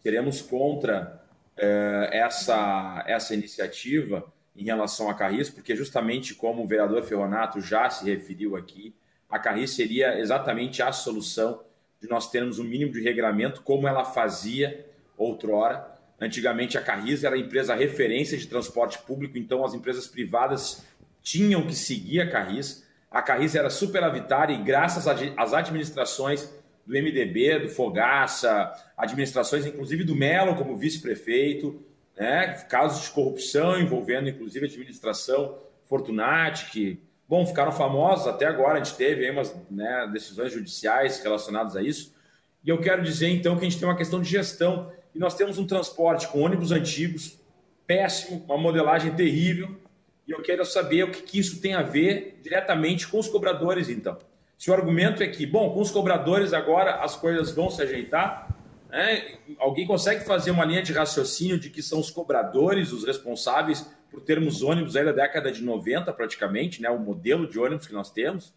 [0.00, 1.20] seremos contra
[1.56, 7.88] é, essa, essa iniciativa em relação à Carris, porque justamente como o vereador Ferronato já
[7.88, 8.92] se referiu aqui,
[9.30, 11.62] a Carris seria exatamente a solução
[12.00, 14.86] de nós termos um mínimo de regramento, como ela fazia
[15.16, 15.86] outrora.
[16.20, 20.84] Antigamente, a Carris era a empresa referência de transporte público, então as empresas privadas
[21.22, 22.84] tinham que seguir a Carris.
[23.10, 26.52] A Carris era superavitária e graças às administrações
[26.84, 31.82] do MDB, do Fogaça, administrações inclusive do Melo como vice-prefeito,
[32.18, 32.48] né?
[32.68, 38.84] casos de corrupção envolvendo inclusive a administração Fortunati, que, bom, ficaram famosos até agora, a
[38.84, 42.14] gente teve aí umas né, decisões judiciais relacionadas a isso.
[42.62, 45.34] E eu quero dizer então que a gente tem uma questão de gestão e nós
[45.34, 47.40] temos um transporte com ônibus antigos,
[47.86, 49.80] péssimo, uma modelagem terrível,
[50.26, 53.88] e eu quero saber o que, que isso tem a ver diretamente com os cobradores,
[53.88, 54.18] então.
[54.58, 58.57] Se o argumento é que, bom, com os cobradores agora as coisas vão se ajeitar,
[58.88, 59.38] né?
[59.58, 64.22] alguém consegue fazer uma linha de raciocínio de que são os cobradores os responsáveis por
[64.22, 66.88] termos ônibus aí da década de 90, praticamente, né?
[66.88, 68.54] o modelo de ônibus que nós temos?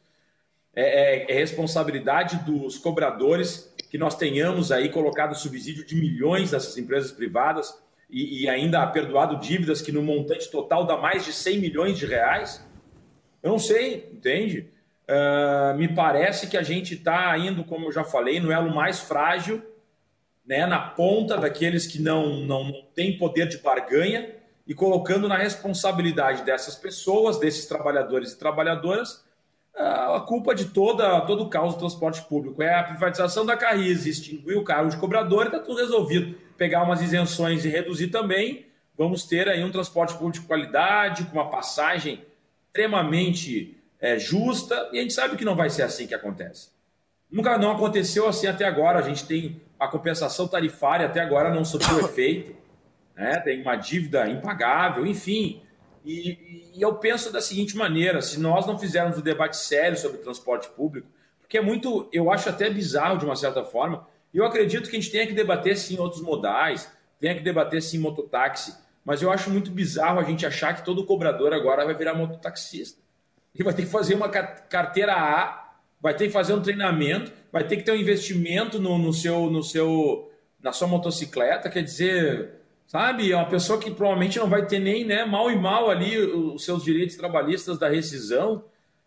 [0.74, 6.78] É, é, é responsabilidade dos cobradores que nós tenhamos aí colocado subsídio de milhões dessas
[6.78, 7.78] empresas privadas
[8.10, 12.06] e, e, ainda perdoado dívidas que no montante total dá mais de 100 milhões de
[12.06, 12.66] reais?
[13.44, 14.70] Eu não sei, entende?
[15.10, 19.00] Uh, me parece que a gente está indo, como eu já falei, no elo mais
[19.00, 19.62] frágil,
[20.46, 24.30] né, na ponta daqueles que não, não, não têm poder de barganha
[24.68, 29.24] e colocando na responsabilidade dessas pessoas, desses trabalhadores e trabalhadoras,
[29.74, 32.62] a culpa de toda, todo o caos do transporte público.
[32.62, 36.84] É a privatização da Carris, extinguir o cargo de cobrador e está tudo resolvido pegar
[36.84, 41.50] umas isenções e reduzir também, vamos ter aí um transporte público de qualidade, com uma
[41.50, 42.24] passagem
[42.68, 46.70] extremamente é, justa, e a gente sabe que não vai ser assim que acontece.
[47.32, 51.66] Nunca não aconteceu assim até agora, a gente tem a compensação tarifária até agora não
[51.66, 52.56] surtiu efeito,
[53.16, 53.40] né?
[53.40, 55.64] tem uma dívida impagável, enfim.
[56.06, 60.20] E, e eu penso da seguinte maneira: se nós não fizermos um debate sério sobre
[60.20, 61.08] transporte público,
[61.40, 64.96] porque é muito, eu acho até bizarro de uma certa forma, e eu acredito que
[64.96, 66.88] a gente tenha que debater sim outros modais,
[67.20, 71.08] tenha que debater sim mototáxi, mas eu acho muito bizarro a gente achar que todo
[71.08, 73.02] cobrador agora vai virar mototaxista.
[73.56, 75.61] Ele vai ter que fazer uma carteira A,
[76.02, 79.50] vai ter que fazer um treinamento, vai ter que ter um investimento no, no seu,
[79.50, 82.54] no seu, na sua motocicleta, quer dizer,
[82.88, 86.18] sabe, é uma pessoa que provavelmente não vai ter nem, né, mal e mal ali
[86.18, 88.66] os seus direitos trabalhistas da rescisão.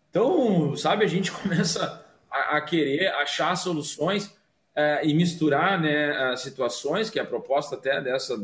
[0.09, 7.09] Então, sabe, a gente começa a, a querer achar soluções uh, e misturar né, situações,
[7.09, 8.37] que é a proposta até dessa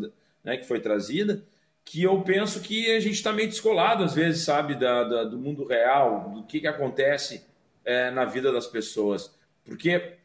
[0.44, 1.42] né, que foi trazida,
[1.86, 5.38] que eu penso que a gente está meio descolado, às vezes, sabe, da, da, do
[5.38, 7.50] mundo real, do que, que acontece
[7.86, 9.34] é, na vida das pessoas.
[9.64, 10.18] Porque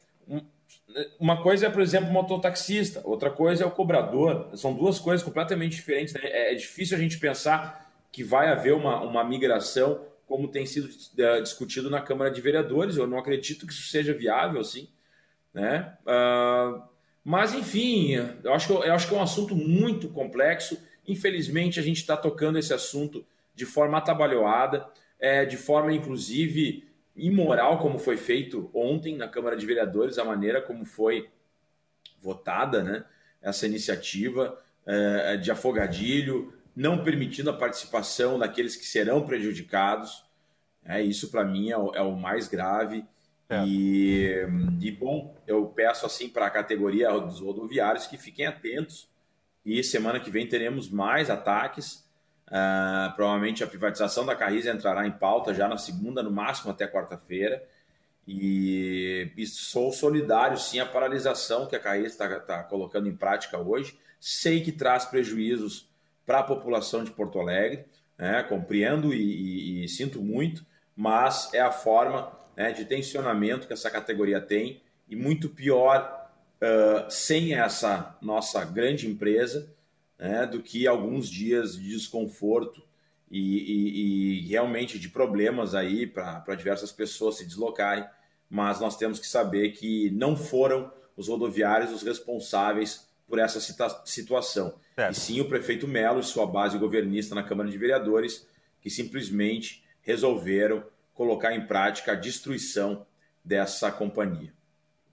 [1.19, 4.51] uma coisa é, por exemplo, o mototaxista, outra coisa é o cobrador.
[4.55, 6.15] São duas coisas completamente diferentes.
[6.15, 6.21] Né?
[6.25, 10.89] É, é difícil a gente pensar que vai haver uma, uma migração como tem sido
[11.19, 12.97] é, discutido na Câmara de Vereadores.
[12.97, 14.89] Eu não acredito que isso seja viável, assim.
[15.55, 15.97] Né?
[16.03, 16.83] Uh,
[17.25, 18.13] mas, enfim,
[18.43, 20.79] eu acho, que, eu acho que é um assunto muito complexo.
[21.07, 23.25] Infelizmente, a gente está tocando esse assunto
[23.55, 24.87] de forma atabalhoada,
[25.19, 26.86] é, de forma, inclusive,
[27.17, 31.29] imoral, como foi feito ontem na Câmara de Vereadores, a maneira como foi
[32.21, 33.05] votada né,
[33.41, 40.25] essa iniciativa é, de afogadilho, não permitindo a participação daqueles que serão prejudicados.
[40.85, 43.05] É, isso, para mim, é o, é o mais grave.
[43.49, 43.65] É.
[43.65, 44.47] E,
[44.81, 49.09] e, bom, eu peço assim para a categoria dos rodoviários que fiquem atentos.
[49.65, 52.06] E semana que vem teremos mais ataques.
[52.49, 56.87] Uh, provavelmente a privatização da Carris entrará em pauta já na segunda, no máximo até
[56.87, 57.63] quarta-feira.
[58.27, 63.59] E, e sou solidário, sim, à paralisação que a Caís está tá colocando em prática
[63.59, 63.99] hoje.
[64.19, 65.89] Sei que traz prejuízos
[66.25, 67.85] para a população de Porto Alegre,
[68.19, 68.43] né?
[68.43, 70.65] compreendo e, e, e, sinto muito,
[70.97, 76.29] mas é a forma né, de tensionamento que essa categoria tem e muito pior
[76.61, 79.73] uh, sem essa nossa grande empresa
[80.19, 82.83] né, do que alguns dias de desconforto
[83.31, 88.07] e, e, e realmente de problemas aí para diversas pessoas se deslocarem,
[88.49, 93.61] mas nós temos que saber que não foram os rodoviários os responsáveis por essa
[94.05, 94.75] situação.
[95.11, 98.47] E sim o prefeito Melo e sua base governista na Câmara de Vereadores,
[98.81, 103.05] que simplesmente resolveram colocar em prática a destruição
[103.45, 104.53] dessa companhia.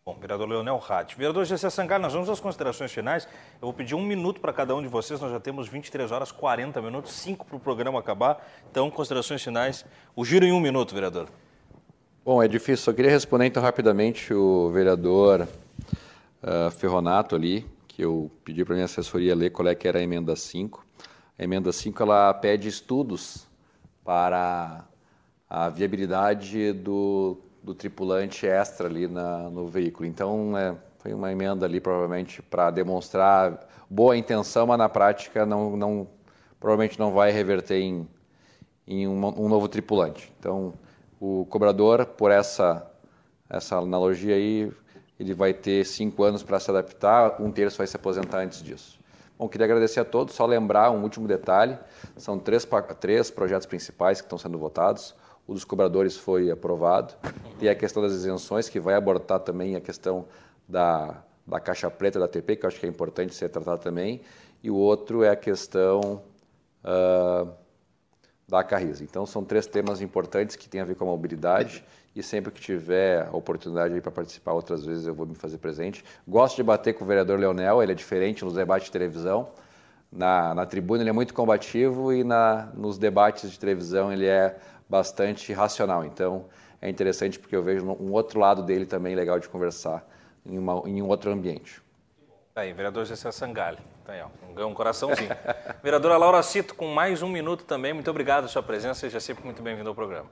[0.06, 1.16] Bom, vereador Leonel Ratti.
[1.16, 3.26] Vereador Gessé Sangalho, nós vamos às considerações finais.
[3.54, 6.30] Eu vou pedir um minuto para cada um de vocês, nós já temos 23 horas
[6.30, 8.46] 40 minutos, 5 para o programa acabar.
[8.70, 9.86] Então, considerações finais.
[10.14, 11.30] O giro em um minuto, vereador.
[12.26, 12.84] Bom, é difícil.
[12.84, 15.48] Só queria responder então rapidamente o vereador
[16.44, 20.02] uh, Ferronato ali, que eu pedi para minha assessoria ler qual é que era a
[20.02, 20.86] emenda 5.
[21.40, 23.48] A emenda 5 ela pede estudos
[24.04, 24.84] para
[25.50, 30.06] a viabilidade do do tripulante extra ali na, no veículo.
[30.06, 35.78] Então, é, foi uma emenda ali, provavelmente, para demonstrar boa intenção, mas na prática não,
[35.78, 36.08] não,
[36.60, 38.08] provavelmente não vai reverter em,
[38.86, 40.32] em um, um novo tripulante.
[40.38, 40.74] Então,
[41.20, 42.86] o cobrador, por essa,
[43.50, 44.70] essa analogia aí,
[45.18, 49.00] ele vai ter cinco anos para se adaptar, um terço vai se aposentar antes disso.
[49.40, 51.78] Bom, queria agradecer a todos, só lembrar um último detalhe,
[52.18, 52.68] são três,
[53.00, 55.16] três projetos principais que estão sendo votados,
[55.48, 57.14] o dos cobradores foi aprovado.
[57.60, 60.26] Tem a questão das isenções, que vai abordar também a questão
[60.68, 64.22] da, da caixa preta da TP, que eu acho que é importante ser tratado também.
[64.62, 66.22] E o outro é a questão
[66.84, 67.50] uh,
[68.48, 69.04] da Carriza.
[69.04, 71.84] Então, são três temas importantes que têm a ver com a mobilidade.
[72.16, 76.06] E sempre que tiver a oportunidade para participar, outras vezes eu vou me fazer presente.
[76.28, 79.50] Gosto de bater com o vereador Leonel, ele é diferente nos debates de televisão.
[80.12, 84.56] Na, na tribuna ele é muito combativo e na, nos debates de televisão ele é
[84.94, 86.06] bastante racional.
[86.06, 86.46] Então,
[86.80, 90.08] é interessante porque eu vejo um outro lado dele também legal de conversar
[90.46, 91.82] em, uma, em um outro ambiente.
[92.54, 93.80] Tá aí, vereador Gessé Sangalli.
[94.06, 95.32] Tá aí, ó, um coraçãozinho.
[95.82, 97.92] Vereadora Laura Cito, com mais um minuto também.
[97.92, 99.00] Muito obrigado pela sua presença.
[99.00, 100.30] Seja sempre muito bem-vindo ao programa.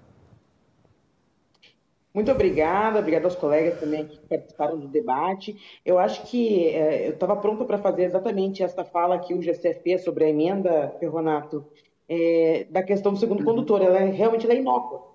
[2.14, 5.58] Muito obrigada, obrigada aos colegas também que participaram do debate.
[5.84, 9.82] Eu acho que é, eu estava pronta para fazer exatamente essa fala que o GCF
[9.82, 11.66] fez sobre a emenda, Ferronato,
[12.14, 13.82] é, da questão do segundo condutor.
[13.82, 15.08] Ela é, realmente ela é inócua.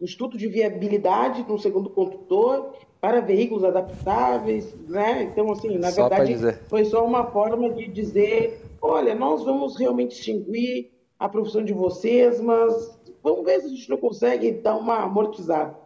[0.00, 5.24] Estudo de viabilidade no segundo condutor para veículos adaptáveis, né?
[5.24, 10.12] Então, assim, na só verdade, foi só uma forma de dizer, olha, nós vamos realmente
[10.12, 14.98] extinguir a profissão de vocês, mas vamos ver se a gente não consegue dar uma
[14.98, 15.76] amortizada.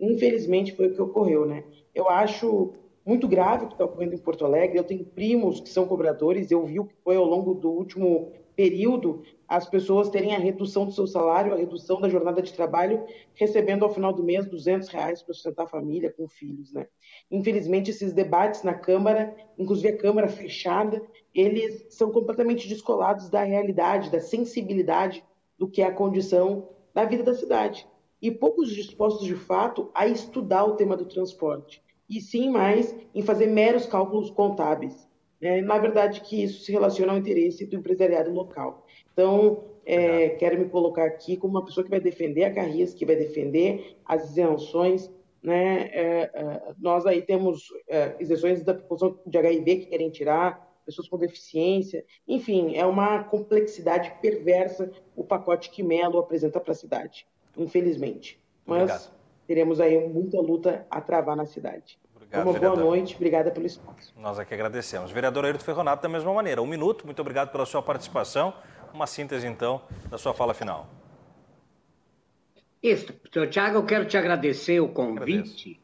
[0.00, 1.62] Infelizmente, foi o que ocorreu, né?
[1.94, 2.72] Eu acho
[3.06, 4.76] muito grave o que está ocorrendo em Porto Alegre.
[4.76, 8.32] Eu tenho primos que são cobradores, eu vi o que foi ao longo do último
[8.60, 13.06] período as pessoas terem a redução do seu salário, a redução da jornada de trabalho,
[13.32, 16.86] recebendo ao final do mês 200 reais para sustentar a família com filhos, né?
[17.30, 21.02] Infelizmente, esses debates na Câmara, inclusive a Câmara fechada,
[21.34, 25.24] eles são completamente descolados da realidade, da sensibilidade
[25.58, 27.88] do que é a condição da vida da cidade.
[28.20, 31.82] E poucos dispostos, de fato, a estudar o tema do transporte.
[32.10, 35.08] E sim mais em fazer meros cálculos contábeis.
[35.40, 38.86] É, na verdade, que isso se relaciona ao interesse do empresariado local.
[39.12, 43.06] Então, é, quero me colocar aqui como uma pessoa que vai defender a Carris, que
[43.06, 45.10] vai defender as isenções.
[45.42, 45.88] Né?
[45.92, 51.08] É, é, nós aí temos é, isenções da população de HIV que querem tirar, pessoas
[51.08, 52.04] com deficiência.
[52.28, 57.26] Enfim, é uma complexidade perversa o pacote que Melo apresenta para a cidade,
[57.56, 58.38] infelizmente.
[58.66, 59.12] Mas Obrigado.
[59.46, 61.98] teremos aí muita luta a travar na cidade.
[62.30, 62.78] Obrigado, Uma vereador.
[62.78, 64.12] boa noite, obrigada pelo espaço.
[64.16, 65.10] Nós aqui agradecemos.
[65.10, 66.62] Vereador Ayrton Ferronato, da mesma maneira.
[66.62, 68.54] Um minuto, muito obrigado pela sua participação.
[68.94, 70.88] Uma síntese, então, da sua fala final.
[72.80, 73.12] Isso,
[73.50, 75.80] Tiago, eu quero te agradecer o convite.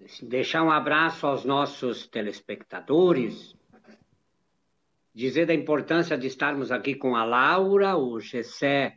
[0.00, 0.26] Agradeço.
[0.26, 3.54] Deixar um abraço aos nossos telespectadores.
[5.14, 8.96] Dizer da importância de estarmos aqui com a Laura, o Gessé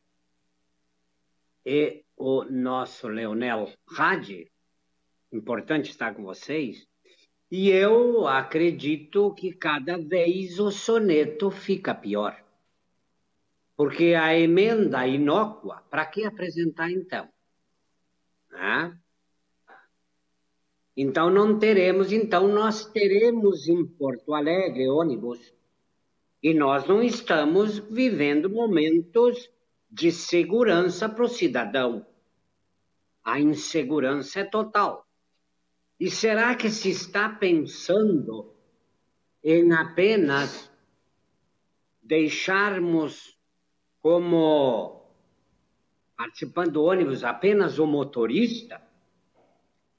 [1.66, 4.53] e o nosso Leonel Radi.
[5.34, 6.88] Importante estar com vocês.
[7.50, 12.40] E eu acredito que cada vez o soneto fica pior.
[13.76, 17.28] Porque a emenda inócua, para que apresentar então?
[20.96, 25.54] Então não teremos, então nós teremos em Porto Alegre ônibus.
[26.42, 29.50] E nós não estamos vivendo momentos
[29.90, 32.06] de segurança para o cidadão.
[33.24, 35.03] a insegurança é total.
[36.00, 38.54] E será que se está pensando
[39.44, 40.72] em apenas
[42.02, 43.38] deixarmos
[44.00, 45.10] como
[46.18, 48.82] participante do ônibus apenas o motorista?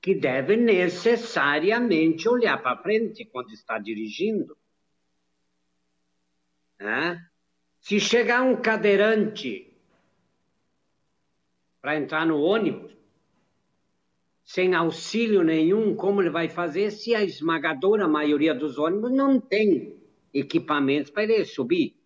[0.05, 4.55] que deve necessariamente olhar para frente quando está dirigindo.
[6.79, 7.27] Né?
[7.81, 9.75] Se chegar um cadeirante
[11.81, 12.95] para entrar no ônibus,
[14.45, 19.97] sem auxílio nenhum, como ele vai fazer se a esmagadora maioria dos ônibus não tem
[20.33, 21.97] equipamentos para ele subir?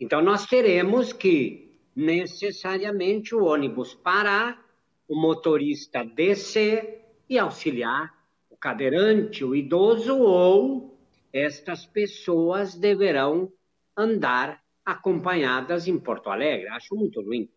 [0.00, 4.60] Então, nós teremos que necessariamente o ônibus parar,
[5.06, 8.12] o motorista descer e auxiliar
[8.50, 10.98] o cadeirante, o idoso, ou
[11.32, 13.52] estas pessoas deverão
[13.96, 16.68] andar acompanhadas em Porto Alegre.
[16.68, 17.48] Acho muito ruim.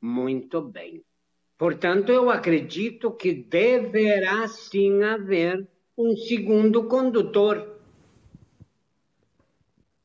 [0.00, 1.04] Muito bem.
[1.62, 5.64] Portanto, eu acredito que deverá sim haver
[5.96, 7.76] um segundo condutor.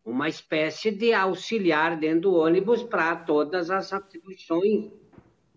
[0.05, 4.91] Uma espécie de auxiliar dentro do ônibus para todas as atribuições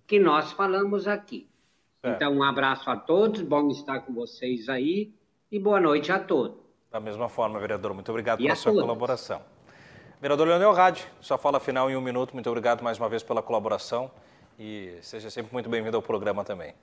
[0.07, 1.47] que nós falamos aqui.
[2.03, 2.13] É.
[2.13, 5.13] Então, um abraço a todos, bom estar com vocês aí
[5.53, 6.57] e boa noite a todos.
[6.91, 8.87] Da mesma forma, vereador, muito obrigado e pela sua todos.
[8.87, 9.43] colaboração.
[10.19, 13.43] Vereador Leonel Rádio, sua fala final em um minuto, muito obrigado mais uma vez pela
[13.43, 14.11] colaboração
[14.61, 16.75] e seja sempre muito bem-vindo ao programa também.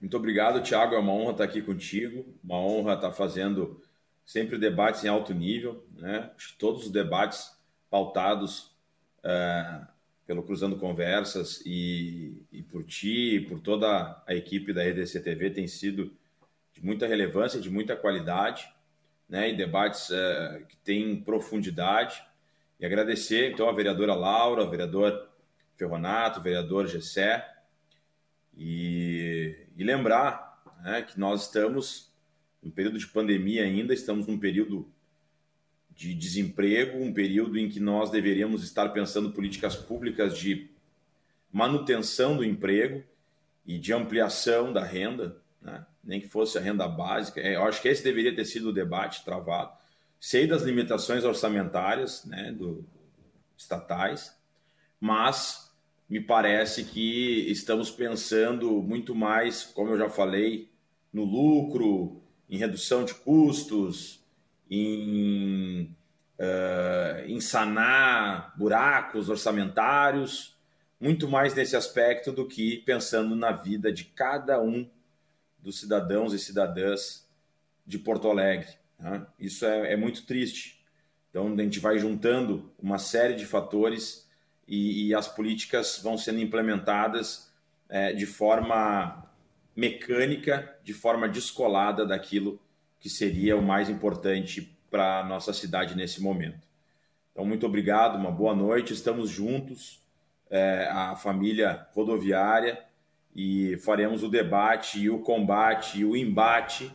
[0.00, 3.80] Muito obrigado, Tiago, é uma honra estar aqui contigo, uma honra estar fazendo
[4.26, 6.32] sempre debates em alto nível, né?
[6.58, 7.56] Todos os debates
[7.88, 8.76] pautados
[9.20, 9.86] uh,
[10.26, 15.50] pelo Cruzando Conversas e, e por ti e por toda a equipe da EDC TV
[15.50, 16.12] tem sido
[16.72, 18.68] de muita relevância, de muita qualidade,
[19.28, 22.20] né, e debates é, que têm profundidade.
[22.80, 25.33] E agradecer então a vereadora Laura, ao vereador
[25.76, 27.48] Ferronato, vereador Gessé,
[28.56, 32.12] e, e lembrar né, que nós estamos
[32.62, 34.88] no período de pandemia ainda, estamos num período
[35.90, 40.70] de desemprego, um período em que nós deveríamos estar pensando políticas públicas de
[41.52, 43.04] manutenção do emprego
[43.64, 45.86] e de ampliação da renda, né?
[46.02, 47.40] nem que fosse a renda básica.
[47.40, 49.72] É, eu acho que esse deveria ter sido o debate travado.
[50.18, 52.84] Sei das limitações orçamentárias né, do,
[53.56, 54.36] estatais,
[55.00, 55.63] mas
[56.08, 60.70] me parece que estamos pensando muito mais, como eu já falei,
[61.12, 64.22] no lucro, em redução de custos,
[64.70, 65.94] em,
[66.38, 70.56] uh, em sanar buracos orçamentários,
[71.00, 74.88] muito mais nesse aspecto do que pensando na vida de cada um
[75.58, 77.28] dos cidadãos e cidadãs
[77.86, 78.68] de Porto Alegre.
[78.98, 79.26] Né?
[79.38, 80.82] Isso é, é, muito triste.
[81.30, 84.23] Então, a gente vai juntando uma série de fatores
[84.66, 87.52] e, e as políticas vão sendo implementadas
[87.88, 89.24] é, de forma
[89.76, 92.60] mecânica, de forma descolada daquilo
[92.98, 96.66] que seria o mais importante para a nossa cidade nesse momento.
[97.32, 98.92] Então, muito obrigado, uma boa noite.
[98.92, 100.00] Estamos juntos,
[100.48, 102.82] é, a família rodoviária,
[103.34, 106.92] e faremos o debate e o combate e o embate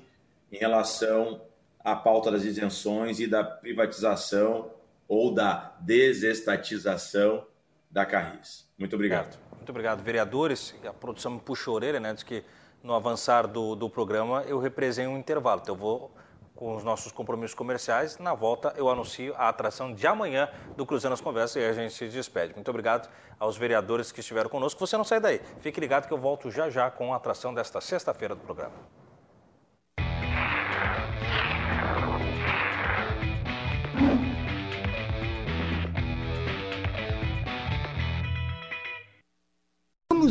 [0.52, 1.42] em relação
[1.84, 4.72] à pauta das isenções e da privatização
[5.08, 7.46] ou da desestatização
[7.90, 8.70] da Carris.
[8.78, 9.38] Muito obrigado.
[9.56, 10.76] Muito obrigado, vereadores.
[10.86, 12.14] A produção me puxou a orelha, né?
[12.14, 12.44] Diz que
[12.84, 15.62] no avançar do, do programa, eu represei um intervalo.
[15.62, 16.12] Então, eu vou
[16.56, 18.18] com os nossos compromissos comerciais.
[18.18, 21.94] Na volta, eu anuncio a atração de amanhã do Cruzando as Conversas e a gente
[21.94, 22.54] se despede.
[22.54, 23.10] Muito obrigado
[23.40, 24.80] aos vereadores que estiveram conosco.
[24.86, 25.42] Você não sai daí.
[25.62, 28.74] Fique ligado que eu volto já já com a atração desta sexta-feira do programa.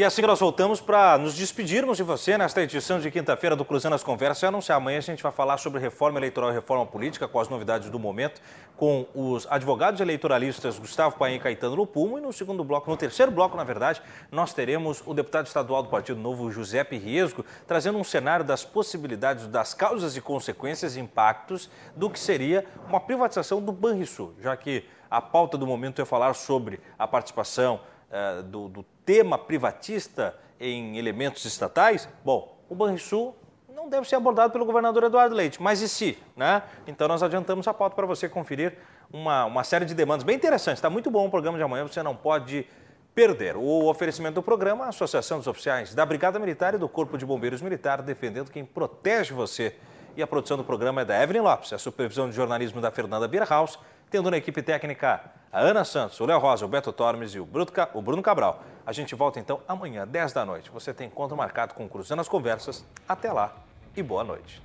[0.00, 3.94] E assim nós voltamos para nos despedirmos de você nesta edição de quinta-feira do Cruzando
[3.94, 7.28] as Conversas e anunciar amanhã a gente vai falar sobre reforma eleitoral e reforma política
[7.28, 8.40] com as novidades do momento
[8.78, 13.30] com os advogados eleitoralistas Gustavo Paim e Caetano Lupumo e no segundo bloco, no terceiro
[13.30, 14.00] bloco, na verdade,
[14.32, 19.48] nós teremos o deputado estadual do Partido Novo, Giuseppe Riesgo, trazendo um cenário das possibilidades,
[19.48, 24.82] das causas e consequências e impactos do que seria uma privatização do Banrisul, já que
[25.10, 30.98] a pauta do momento é falar sobre a participação uh, do, do tema privatista em
[30.98, 33.34] elementos estatais, bom, o Banrisul
[33.74, 36.18] não deve ser abordado pelo governador Eduardo Leite, mas e se?
[36.36, 36.62] Né?
[36.86, 38.76] Então nós adiantamos a pauta para você conferir
[39.12, 40.78] uma, uma série de demandas bem interessantes.
[40.78, 42.66] Está muito bom o programa de amanhã, você não pode
[43.14, 43.56] perder.
[43.56, 47.26] O oferecimento do programa, a Associação dos Oficiais da Brigada Militar e do Corpo de
[47.26, 49.74] Bombeiros Militar, defendendo quem protege você.
[50.16, 53.26] E a produção do programa é da Evelyn Lopes, a supervisão de jornalismo da Fernanda
[53.26, 53.78] Bierhaus,
[54.10, 55.20] tendo na equipe técnica
[55.52, 58.62] a Ana Santos, o Léo Rosa, o Beto Tormes e o Bruno Cabral.
[58.84, 60.70] A gente volta então amanhã, 10 da noite.
[60.70, 62.84] Você tem encontro marcado com Cruzando as Conversas.
[63.08, 63.54] Até lá
[63.96, 64.62] e boa noite.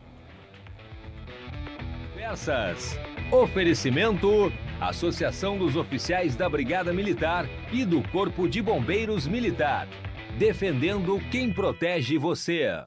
[2.11, 2.97] Conversas.
[3.31, 9.88] Oferecimento: Associação dos Oficiais da Brigada Militar e do Corpo de Bombeiros Militar.
[10.38, 12.85] Defendendo quem protege você.